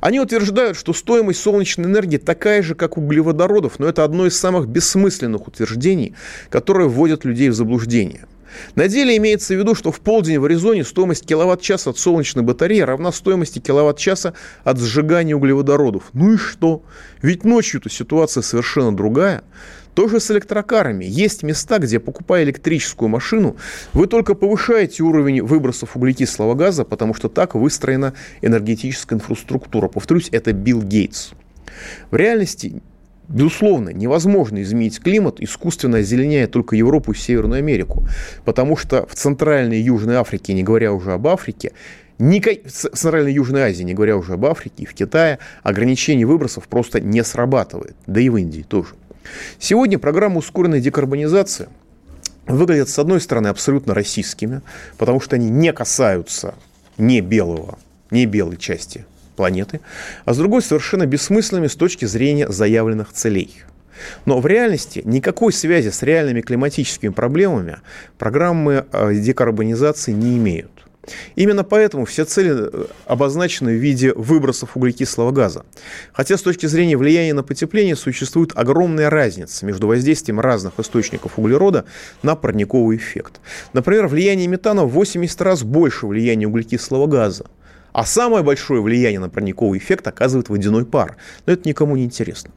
они 0.00 0.20
утверждают, 0.20 0.76
что 0.76 0.92
стоимость 0.92 1.40
солнечной 1.40 1.86
энергии 1.86 2.18
такая 2.18 2.62
же, 2.62 2.74
как 2.74 2.98
углеводородов, 2.98 3.78
но 3.78 3.86
это 3.86 4.04
одно 4.04 4.26
из 4.26 4.38
самых 4.38 4.68
бессмысленных 4.68 5.48
утверждений, 5.48 6.14
которое 6.50 6.88
вводит 6.88 7.24
людей 7.24 7.48
в 7.48 7.54
заблуждение. 7.54 8.26
На 8.74 8.88
деле 8.88 9.16
имеется 9.16 9.54
в 9.54 9.58
виду, 9.58 9.74
что 9.74 9.92
в 9.92 10.00
полдень 10.00 10.38
в 10.38 10.44
Аризоне 10.44 10.84
стоимость 10.84 11.26
киловатт-часа 11.26 11.90
от 11.90 11.98
солнечной 11.98 12.44
батареи 12.44 12.80
равна 12.80 13.12
стоимости 13.12 13.58
киловатт-часа 13.58 14.34
от 14.64 14.78
сжигания 14.78 15.34
углеводородов. 15.34 16.04
Ну 16.12 16.34
и 16.34 16.36
что? 16.36 16.82
Ведь 17.20 17.44
ночью-то 17.44 17.90
ситуация 17.90 18.42
совершенно 18.42 18.94
другая. 18.94 19.42
То 19.94 20.08
же 20.08 20.20
с 20.20 20.30
электрокарами. 20.30 21.04
Есть 21.04 21.42
места, 21.42 21.78
где, 21.78 22.00
покупая 22.00 22.44
электрическую 22.44 23.10
машину, 23.10 23.56
вы 23.92 24.06
только 24.06 24.34
повышаете 24.34 25.02
уровень 25.02 25.42
выбросов 25.42 25.96
углекислого 25.96 26.54
газа, 26.54 26.84
потому 26.84 27.12
что 27.12 27.28
так 27.28 27.54
выстроена 27.54 28.14
энергетическая 28.40 29.18
инфраструктура. 29.18 29.88
Повторюсь, 29.88 30.28
это 30.32 30.52
Билл 30.52 30.82
Гейтс. 30.82 31.32
В 32.10 32.16
реальности 32.16 32.82
Безусловно, 33.28 33.90
невозможно 33.90 34.60
изменить 34.62 35.00
климат, 35.00 35.40
искусственно 35.40 35.98
озеленяя 35.98 36.48
только 36.48 36.76
Европу 36.76 37.12
и 37.12 37.16
Северную 37.16 37.58
Америку, 37.58 38.06
потому 38.44 38.76
что 38.76 39.06
в 39.06 39.14
Центральной 39.14 39.78
и 39.78 39.82
Южной 39.82 40.16
Африке, 40.16 40.52
не 40.52 40.62
говоря 40.62 40.92
уже 40.92 41.12
об 41.12 41.26
Африке, 41.28 41.72
в 42.18 42.70
Центральной 42.70 43.32
и 43.32 43.34
Южной 43.34 43.62
Азии, 43.62 43.84
не 43.84 43.94
говоря 43.94 44.16
уже 44.16 44.34
об 44.34 44.44
Африке 44.44 44.82
и 44.82 44.86
в 44.86 44.94
Китае, 44.94 45.38
ограничение 45.62 46.26
выбросов 46.26 46.68
просто 46.68 47.00
не 47.00 47.24
срабатывает. 47.24 47.96
Да 48.06 48.20
и 48.20 48.28
в 48.28 48.36
Индии 48.36 48.62
тоже. 48.62 48.94
Сегодня 49.58 49.98
программа 49.98 50.38
ускоренной 50.38 50.80
декарбонизации 50.80 51.68
выглядит, 52.46 52.88
с 52.88 52.98
одной 52.98 53.20
стороны, 53.20 53.48
абсолютно 53.48 53.94
российскими, 53.94 54.62
потому 54.98 55.20
что 55.20 55.36
они 55.36 55.48
не 55.48 55.72
касаются 55.72 56.54
не 56.98 57.20
белого, 57.20 57.78
не 58.10 58.26
белой 58.26 58.56
части 58.56 59.06
планеты, 59.42 59.80
а 60.24 60.34
с 60.34 60.36
другой 60.36 60.62
совершенно 60.62 61.04
бессмысленными 61.04 61.66
с 61.66 61.74
точки 61.74 62.04
зрения 62.04 62.48
заявленных 62.48 63.12
целей. 63.12 63.50
Но 64.24 64.40
в 64.40 64.46
реальности 64.46 65.02
никакой 65.04 65.52
связи 65.52 65.88
с 65.88 66.02
реальными 66.02 66.42
климатическими 66.42 67.10
проблемами 67.10 67.78
программы 68.18 68.84
э, 68.92 69.14
декарбонизации 69.14 70.12
не 70.12 70.38
имеют. 70.38 70.70
Именно 71.34 71.64
поэтому 71.64 72.04
все 72.04 72.24
цели 72.24 72.52
э, 72.54 72.86
обозначены 73.06 73.72
в 73.72 73.80
виде 73.80 74.12
выбросов 74.14 74.76
углекислого 74.76 75.32
газа. 75.32 75.64
Хотя 76.12 76.36
с 76.36 76.42
точки 76.42 76.66
зрения 76.66 76.96
влияния 76.96 77.34
на 77.34 77.42
потепление 77.42 77.96
существует 77.96 78.52
огромная 78.54 79.10
разница 79.10 79.66
между 79.66 79.88
воздействием 79.88 80.38
разных 80.38 80.74
источников 80.78 81.32
углерода 81.36 81.84
на 82.22 82.36
парниковый 82.36 82.96
эффект. 82.96 83.40
Например, 83.72 84.06
влияние 84.06 84.46
метана 84.46 84.84
в 84.84 84.90
80 84.90 85.42
раз 85.42 85.64
больше 85.64 86.06
влияния 86.06 86.46
углекислого 86.46 87.08
газа. 87.08 87.46
А 87.92 88.04
самое 88.04 88.42
большое 88.42 88.80
влияние 88.80 89.20
на 89.20 89.28
парниковый 89.28 89.78
эффект 89.78 90.06
оказывает 90.06 90.48
водяной 90.48 90.86
пар. 90.86 91.16
Но 91.46 91.52
это 91.52 91.68
никому 91.68 91.96
не 91.96 92.04
интересно. 92.04 92.50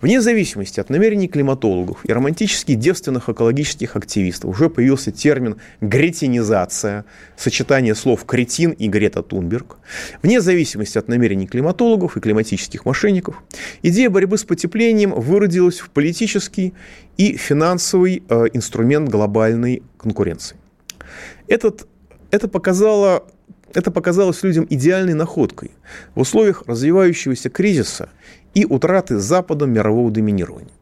Вне 0.00 0.20
зависимости 0.20 0.78
от 0.78 0.90
намерений 0.90 1.28
климатологов 1.28 2.04
и 2.04 2.12
романтически 2.12 2.74
девственных 2.74 3.28
экологических 3.28 3.96
активистов 3.96 4.50
уже 4.50 4.70
появился 4.70 5.10
термин 5.10 5.56
«гретинизация», 5.80 7.04
сочетание 7.36 7.94
слов 7.94 8.24
«кретин» 8.24 8.70
и 8.70 8.88
«Грета 8.88 9.22
Тунберг». 9.22 9.78
Вне 10.22 10.40
зависимости 10.40 10.98
от 10.98 11.08
намерений 11.08 11.46
климатологов 11.46 12.16
и 12.16 12.20
климатических 12.20 12.84
мошенников, 12.84 13.42
идея 13.82 14.10
борьбы 14.10 14.38
с 14.38 14.44
потеплением 14.44 15.12
выродилась 15.12 15.80
в 15.80 15.90
политический 15.90 16.74
и 17.16 17.36
финансовый 17.36 18.22
э, 18.28 18.44
инструмент 18.52 19.08
глобальной 19.08 19.82
конкуренции. 19.96 20.56
Этот, 21.48 21.88
это 22.30 22.46
показало 22.46 23.24
это 23.74 23.90
показалось 23.90 24.42
людям 24.42 24.66
идеальной 24.68 25.14
находкой 25.14 25.72
в 26.14 26.20
условиях 26.20 26.62
развивающегося 26.66 27.50
кризиса 27.50 28.10
и 28.54 28.64
утраты 28.64 29.18
Западом 29.18 29.72
мирового 29.72 30.10
доминирования. 30.10 30.72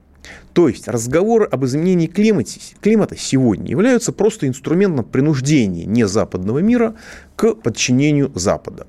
То 0.52 0.68
есть 0.68 0.88
разговоры 0.88 1.44
об 1.44 1.64
изменении 1.64 2.06
климата, 2.06 2.50
климата 2.80 3.16
сегодня 3.16 3.68
являются 3.68 4.12
просто 4.12 4.48
инструментом 4.48 5.04
принуждения 5.04 5.84
незападного 5.84 6.60
мира 6.60 6.94
к 7.36 7.54
подчинению 7.54 8.32
Запада. 8.34 8.86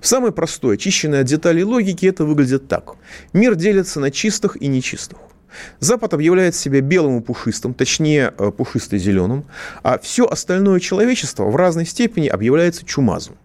В 0.00 0.06
самой 0.06 0.32
простой, 0.32 0.74
очищенной 0.74 1.20
от 1.20 1.26
деталей 1.26 1.64
логики 1.64 2.06
это 2.06 2.24
выглядит 2.24 2.68
так. 2.68 2.94
Мир 3.32 3.54
делится 3.54 4.00
на 4.00 4.10
чистых 4.10 4.60
и 4.60 4.68
нечистых. 4.68 5.18
Запад 5.78 6.14
объявляет 6.14 6.54
себя 6.54 6.80
белым 6.80 7.18
и 7.18 7.22
пушистым, 7.22 7.74
точнее 7.74 8.32
э, 8.36 8.50
пушисто-зеленым, 8.50 9.44
а 9.82 9.98
все 9.98 10.26
остальное 10.26 10.80
человечество 10.80 11.44
в 11.44 11.56
разной 11.56 11.86
степени 11.86 12.28
объявляется 12.28 12.84
чумазом. 12.84 13.36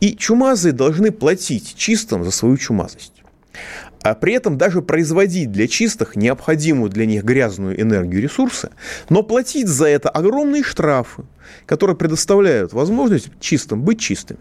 И 0.00 0.16
чумазы 0.16 0.72
должны 0.72 1.10
платить 1.10 1.74
чистым 1.76 2.24
за 2.24 2.30
свою 2.30 2.56
чумазость. 2.56 3.22
А 4.02 4.14
при 4.14 4.34
этом 4.34 4.58
даже 4.58 4.82
производить 4.82 5.50
для 5.50 5.66
чистых 5.66 6.14
необходимую 6.14 6.90
для 6.90 7.06
них 7.06 7.24
грязную 7.24 7.80
энергию 7.80 8.20
ресурсы, 8.20 8.70
но 9.08 9.22
платить 9.22 9.68
за 9.68 9.86
это 9.86 10.10
огромные 10.10 10.62
штрафы, 10.62 11.24
которые 11.64 11.96
предоставляют 11.96 12.74
возможность 12.74 13.30
чистым 13.40 13.82
быть 13.82 14.00
чистыми. 14.00 14.40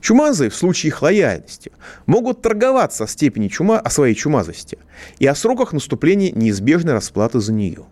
Чумазы 0.00 0.48
в 0.48 0.54
случае 0.54 0.88
их 0.88 1.02
лояльности 1.02 1.72
могут 2.06 2.42
торговаться 2.42 3.04
о 3.04 3.08
степени 3.08 3.48
чума, 3.48 3.78
о 3.78 3.90
своей 3.90 4.14
чумазости 4.14 4.78
и 5.18 5.26
о 5.26 5.34
сроках 5.34 5.72
наступления 5.72 6.32
неизбежной 6.32 6.92
расплаты 6.92 7.40
за 7.40 7.52
нее. 7.52 7.84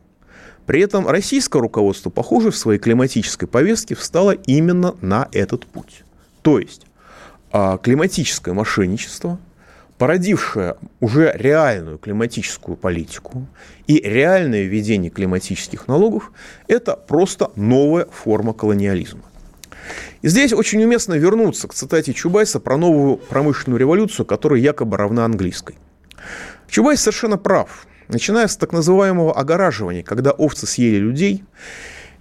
При 0.67 0.81
этом 0.81 1.07
российское 1.07 1.61
руководство, 1.61 2.11
похоже, 2.11 2.51
в 2.51 2.57
своей 2.57 2.81
климатической 2.81 3.47
повестке 3.47 3.95
встало 3.95 4.33
именно 4.33 4.97
на 5.01 5.29
этот 5.33 5.65
путь. 5.65 6.03
То 6.43 6.59
есть 6.59 6.87
а, 7.53 7.79
климатическое 7.79 8.53
мошенничество, 8.53 9.39
породившее 9.99 10.77
уже 11.01 11.33
реальную 11.35 11.99
климатическую 11.99 12.77
политику 12.77 13.47
и 13.87 14.01
реальное 14.01 14.65
введение 14.65 15.11
климатических 15.11 15.87
налогов, 15.89 16.33
это 16.67 16.97
просто 16.97 17.51
новая 17.55 18.07
форма 18.07 18.53
колониализма. 18.53 19.23
И 20.23 20.29
здесь 20.29 20.53
очень 20.53 20.83
уместно 20.83 21.15
вернуться 21.15 21.69
к 21.69 21.75
цитате 21.75 22.13
Чубайса 22.13 22.61
про 22.61 22.77
новую 22.77 23.17
промышленную 23.17 23.79
революцию, 23.79 24.27
которая 24.27 24.61
якобы 24.61 24.97
равна 24.97 25.25
английской. 25.25 25.77
Чубайс 26.69 27.01
совершенно 27.01 27.39
прав. 27.39 27.87
Начиная 28.09 28.47
с 28.47 28.57
так 28.57 28.73
называемого 28.73 29.35
огораживания, 29.35 30.03
когда 30.03 30.31
овцы 30.31 30.67
съели 30.67 30.97
людей, 30.97 31.45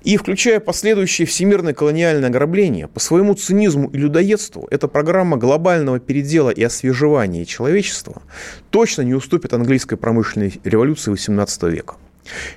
и 0.05 0.18
включая 0.18 0.59
последующее 0.59 1.26
всемирное 1.26 1.74
колониальное 1.74 2.30
ограбление, 2.30 2.88
по 2.88 2.99
своему 2.99 3.34
цинизму 3.34 3.89
и 3.89 3.97
людоедству, 3.97 4.68
эта 4.70 4.88
программа 4.88 5.36
глобального 5.36 5.99
передела 5.99 6.51
и 6.51 6.61
освежевания 6.61 7.43
человечества 7.43 8.22
точно 8.70 9.01
не 9.01 9.16
уступит 9.16 9.53
английской 9.53 9.95
промышленной 9.95 10.61
революции 10.63 11.11
XVIII 11.11 11.72
века. 11.72 11.95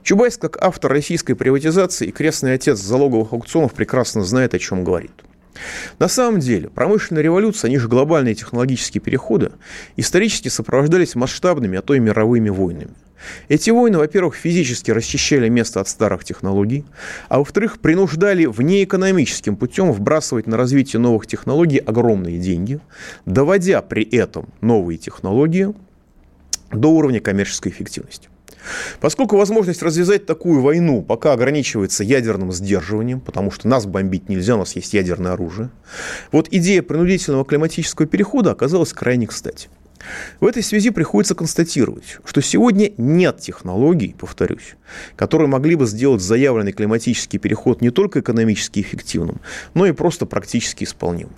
Чубайс, 0.03 0.37
как 0.37 0.57
автор 0.61 0.91
российской 0.91 1.35
приватизации 1.35 2.09
и 2.09 2.13
крестный 2.13 2.55
отец 2.55 2.79
залоговых 2.79 3.33
аукционов, 3.33 3.75
прекрасно 3.75 4.25
знает, 4.25 4.55
о 4.55 4.59
чем 4.59 4.85
говорит. 4.85 5.13
На 5.99 6.09
самом 6.09 6.41
деле, 6.41 6.69
промышленная 6.69 7.23
революция, 7.23 7.69
они 7.69 7.79
же 7.79 7.89
глобальные 7.89 8.35
технологические 8.35 9.01
переходы, 9.01 9.53
исторически 9.97 10.49
сопровождались 10.49 11.15
масштабными, 11.15 11.79
а 11.79 11.83
то 11.83 11.95
и 11.95 11.99
мировыми 11.99 12.49
войнами. 12.49 12.95
Эти 13.49 13.71
войны, 13.71 13.99
во-первых, 13.99 14.37
физически 14.37 14.93
расчищали 14.93 15.49
место 15.49 15.81
от 15.81 15.89
старых 15.89 16.25
технологий, 16.25 16.85
а 17.29 17.39
во-вторых, 17.39 17.81
принуждали 17.81 18.47
внеэкономическим 18.47 19.57
путем 19.57 19.91
вбрасывать 19.93 20.47
на 20.47 20.57
развитие 20.57 21.01
новых 21.01 21.27
технологий 21.27 21.79
огромные 21.79 22.39
деньги, 22.39 22.81
доводя 23.27 23.83
при 23.83 24.05
этом 24.05 24.49
новые 24.61 24.99
технологии 24.99 25.75
до 26.71 26.93
уровня 26.93 27.21
коммерческой 27.21 27.73
эффективности. 27.73 28.29
Поскольку 29.01 29.37
возможность 29.37 29.83
развязать 29.83 30.27
такую 30.27 30.61
войну 30.61 31.03
пока 31.03 31.33
ограничивается 31.33 32.05
ядерным 32.05 32.53
сдерживанием, 32.53 33.21
потому 33.21 33.51
что 33.51 33.69
нас 33.69 33.87
бомбить 33.87 34.29
нельзя, 34.29 34.57
у 34.57 34.59
нас 34.59 34.77
есть 34.77 34.95
ядерное 34.95 35.33
оружие, 35.33 35.71
вот 36.33 36.49
идея 36.51 36.83
принудительного 36.83 37.45
климатического 37.45 38.07
перехода 38.07 38.51
оказалась 38.51 38.93
крайне 38.93 39.27
кстати. 39.27 39.69
В 40.41 40.47
этой 40.47 40.63
связи 40.63 40.91
приходится 40.91 41.35
констатировать, 41.35 42.19
что 42.25 42.41
сегодня 42.41 42.93
нет 42.97 43.41
технологий, 43.41 44.15
повторюсь, 44.19 44.77
которые 45.17 45.49
могли 45.49 45.75
бы 45.75 45.87
сделать 45.87 46.23
заявленный 46.23 46.73
климатический 46.73 47.39
переход 47.39 47.81
не 47.81 47.91
только 47.91 48.21
экономически 48.21 48.81
эффективным, 48.81 49.41
но 49.75 49.87
и 49.87 49.93
просто 49.93 50.27
практически 50.27 50.85
исполнимым. 50.85 51.35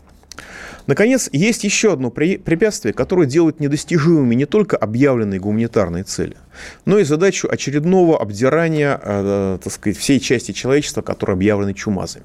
Наконец, 0.86 1.28
есть 1.32 1.64
еще 1.64 1.92
одно 1.92 2.10
препятствие, 2.10 2.92
которое 2.92 3.26
делает 3.26 3.60
недостижимыми 3.60 4.34
не 4.34 4.46
только 4.46 4.76
объявленные 4.76 5.38
гуманитарные 5.38 6.04
цели, 6.04 6.36
но 6.84 6.98
и 6.98 7.04
задачу 7.04 7.48
очередного 7.50 8.20
обдирания 8.20 9.00
э, 9.02 9.58
так 9.62 9.72
сказать, 9.72 9.98
всей 9.98 10.20
части 10.20 10.52
человечества, 10.52 11.02
которые 11.02 11.34
объявлены 11.34 11.74
чумазами. 11.74 12.24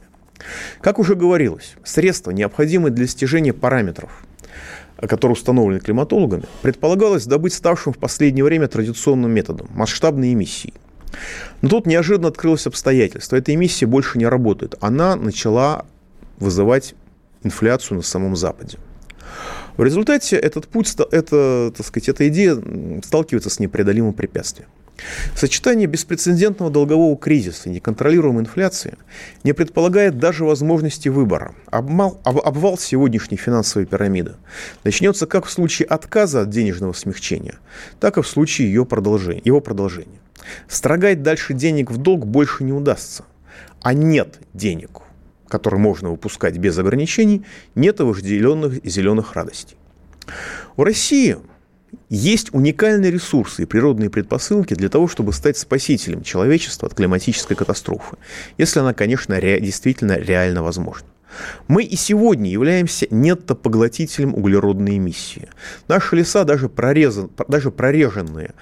Как 0.82 1.00
уже 1.00 1.16
говорилось, 1.16 1.76
средства, 1.84 2.32
необходимые 2.32 2.92
для 2.92 3.06
достижения 3.06 3.54
параметров, 3.54 4.26
которые 4.98 5.34
установлены 5.34 5.80
климатологами, 5.80 6.44
предполагалось 6.62 7.26
добыть 7.26 7.54
ставшим 7.54 7.94
в 7.94 7.98
последнее 7.98 8.44
время 8.44 8.68
традиционным 8.68 9.32
методом– 9.32 9.68
масштабной 9.74 10.34
эмиссии. 10.34 10.74
Но 11.62 11.70
тут 11.70 11.86
неожиданно 11.86 12.28
открылось 12.30 12.68
обстоятельство. 12.68 13.36
Эта 13.36 13.54
эмиссия 13.54 13.88
больше 13.88 14.18
не 14.18 14.26
работает. 14.26 14.76
Она 14.82 15.16
начала 15.16 15.86
вызывать 16.38 16.96
инфляцию 17.46 17.98
на 17.98 18.04
самом 18.04 18.36
Западе. 18.36 18.78
В 19.78 19.84
результате 19.84 20.38
этот 20.38 20.68
путь, 20.68 20.96
это, 21.12 21.74
так 21.76 21.86
сказать, 21.86 22.10
эта 22.10 22.28
идея 22.30 22.58
сталкивается 23.04 23.50
с 23.50 23.60
непреодолимым 23.60 24.14
препятствием. 24.14 24.70
Сочетание 25.36 25.88
беспрецедентного 25.88 26.72
долгового 26.72 27.18
кризиса 27.18 27.68
и 27.68 27.74
неконтролируемой 27.74 28.44
инфляции 28.44 28.98
не 29.44 29.52
предполагает 29.52 30.18
даже 30.18 30.46
возможности 30.46 31.10
выбора. 31.10 31.54
Обмал, 31.70 32.22
об, 32.24 32.40
обвал 32.40 32.78
сегодняшней 32.78 33.36
финансовой 33.36 33.86
пирамиды 33.86 34.36
начнется 34.86 35.28
как 35.28 35.46
в 35.46 35.52
случае 35.52 35.88
отказа 35.88 36.42
от 36.42 36.50
денежного 36.50 36.94
смягчения, 36.94 37.56
так 38.00 38.18
и 38.18 38.22
в 38.22 38.28
случае 38.28 38.70
ее 38.70 38.86
продолжения, 38.86 39.42
его 39.44 39.60
продолжения. 39.60 40.20
Строгать 40.70 41.22
дальше 41.22 41.54
денег 41.54 41.92
в 41.92 41.98
долг 41.98 42.26
больше 42.26 42.64
не 42.64 42.72
удастся. 42.72 43.26
А 43.82 43.94
нет 43.94 44.40
денег 44.54 45.02
который 45.48 45.80
можно 45.80 46.10
выпускать 46.10 46.58
без 46.58 46.78
ограничений, 46.78 47.44
нет 47.76 48.00
вожделенных 48.00 48.86
зеленых 48.86 49.34
радостей. 49.34 49.78
У 50.76 50.84
России 50.84 51.38
есть 52.10 52.54
уникальные 52.54 53.12
ресурсы 53.12 53.64
и 53.64 53.66
природные 53.66 54.10
предпосылки 54.10 54.74
для 54.74 54.90
того, 54.90 55.08
чтобы 55.08 55.34
стать 55.34 55.58
спасителем 55.58 56.24
человечества 56.24 56.88
от 56.88 56.94
климатической 56.94 57.56
катастрофы, 57.56 58.18
если 58.58 58.80
она, 58.80 58.94
конечно, 58.94 59.40
ре- 59.40 59.60
действительно 59.60 60.14
реально 60.14 60.64
возможна. 60.64 61.08
Мы 61.68 61.84
и 61.84 61.96
сегодня 61.96 62.50
являемся 62.50 63.08
нетто-поглотителем 63.10 64.34
углеродной 64.34 64.98
эмиссии. 64.98 65.50
Наши 65.88 66.16
леса, 66.16 66.44
даже, 66.44 66.70
прорезан, 66.70 67.30
даже 67.48 67.72
прореженные 67.72 68.54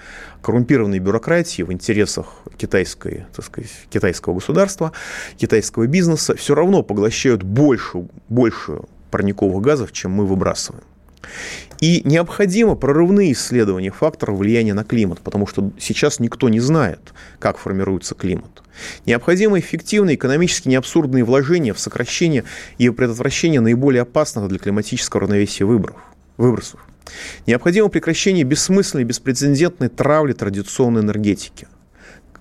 коррумпированной 0.41 0.99
бюрократией 0.99 1.65
в 1.65 1.71
интересах 1.71 2.27
китайской, 2.57 3.25
так 3.35 3.45
сказать, 3.45 3.71
китайского 3.89 4.35
государства, 4.35 4.91
китайского 5.37 5.87
бизнеса, 5.87 6.35
все 6.35 6.55
равно 6.55 6.83
поглощают 6.83 7.43
больше, 7.43 8.07
больше 8.29 8.81
парниковых 9.11 9.63
газов, 9.63 9.91
чем 9.91 10.11
мы 10.11 10.25
выбрасываем. 10.25 10.83
И 11.79 12.01
необходимо 12.05 12.75
прорывные 12.75 13.33
исследования 13.33 13.91
факторов 13.91 14.37
влияния 14.37 14.73
на 14.73 14.83
климат, 14.83 15.19
потому 15.19 15.47
что 15.47 15.71
сейчас 15.79 16.19
никто 16.19 16.49
не 16.49 16.59
знает, 16.59 17.13
как 17.39 17.57
формируется 17.57 18.15
климат. 18.15 18.63
Необходимы 19.05 19.59
эффективные, 19.59 20.15
экономически 20.15 20.69
неабсурдные 20.69 21.23
вложения 21.23 21.73
в 21.73 21.79
сокращение 21.79 22.43
и 22.77 22.89
предотвращение 22.89 23.61
наиболее 23.61 24.03
опасных 24.03 24.47
для 24.47 24.59
климатического 24.59 25.21
равновесия 25.21 25.65
выборов, 25.65 25.97
выбросов. 26.37 26.79
Необходимо 27.45 27.89
прекращение 27.89 28.43
бессмысленной, 28.43 29.03
беспрецедентной 29.03 29.89
травли 29.89 30.33
традиционной 30.33 31.01
энергетики. 31.01 31.67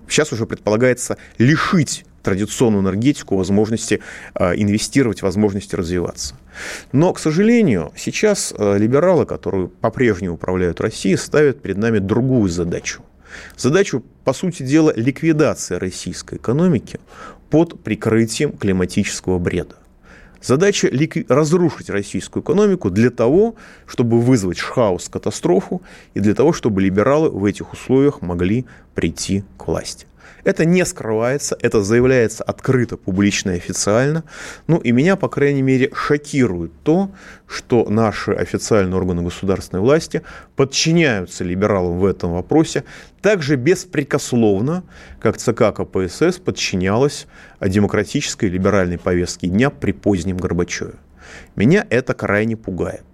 Сейчас 0.07 0.31
уже 0.31 0.45
предполагается 0.45 1.17
лишить 1.37 2.05
традиционную 2.23 2.81
энергетику, 2.81 3.35
возможности 3.35 3.99
а, 4.33 4.53
инвестировать, 4.55 5.21
возможности 5.21 5.75
развиваться. 5.75 6.35
Но, 6.91 7.13
к 7.13 7.19
сожалению, 7.19 7.91
сейчас 7.95 8.53
а, 8.57 8.77
либералы, 8.77 9.25
которые 9.25 9.67
по-прежнему 9.67 10.35
управляют 10.35 10.81
Россией, 10.81 11.17
ставят 11.17 11.61
перед 11.61 11.77
нами 11.77 11.99
другую 11.99 12.49
задачу. 12.49 13.03
Задачу, 13.57 14.03
по 14.23 14.33
сути 14.33 14.63
дела, 14.63 14.93
ликвидация 14.95 15.79
российской 15.79 16.37
экономики 16.37 16.99
под 17.49 17.83
прикрытием 17.83 18.51
климатического 18.53 19.37
бреда. 19.37 19.75
Задача 20.41 20.89
разрушить 21.29 21.89
российскую 21.89 22.43
экономику 22.43 22.89
для 22.89 23.09
того, 23.09 23.55
чтобы 23.85 24.19
вызвать 24.19 24.59
хаос, 24.59 25.07
катастрофу, 25.07 25.81
и 26.13 26.19
для 26.19 26.35
того, 26.35 26.51
чтобы 26.51 26.81
либералы 26.81 27.29
в 27.29 27.45
этих 27.45 27.71
условиях 27.71 28.21
могли 28.21 28.65
прийти 28.93 29.45
к 29.57 29.67
власти. 29.67 30.05
Это 30.43 30.65
не 30.65 30.85
скрывается, 30.85 31.57
это 31.61 31.81
заявляется 31.83 32.43
открыто, 32.43 32.97
публично 32.97 33.51
и 33.51 33.57
официально. 33.57 34.23
Ну 34.67 34.77
и 34.77 34.91
меня, 34.91 35.15
по 35.15 35.29
крайней 35.29 35.61
мере, 35.61 35.89
шокирует 35.93 36.71
то, 36.83 37.11
что 37.47 37.89
наши 37.89 38.31
официальные 38.31 38.97
органы 38.97 39.21
государственной 39.21 39.81
власти 39.81 40.21
подчиняются 40.55 41.43
либералам 41.43 41.99
в 41.99 42.05
этом 42.05 42.33
вопросе 42.33 42.83
так 43.21 43.41
же 43.41 43.55
беспрекословно, 43.55 44.83
как 45.19 45.37
ЦК 45.37 45.73
КПСС 45.73 46.39
подчинялась 46.39 47.27
демократической 47.61 48.49
либеральной 48.49 48.97
повестке 48.97 49.47
дня 49.47 49.69
при 49.69 49.93
позднем 49.93 50.37
Горбачеве. 50.37 50.95
Меня 51.55 51.85
это 51.89 52.13
крайне 52.13 52.57
пугает. 52.57 53.05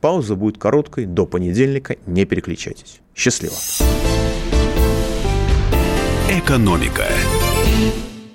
Пауза 0.00 0.36
будет 0.36 0.58
короткой, 0.58 1.06
до 1.06 1.26
понедельника, 1.26 1.96
не 2.06 2.24
переключайтесь. 2.24 3.00
Счастливо! 3.14 3.54
Экономика. 6.28 7.08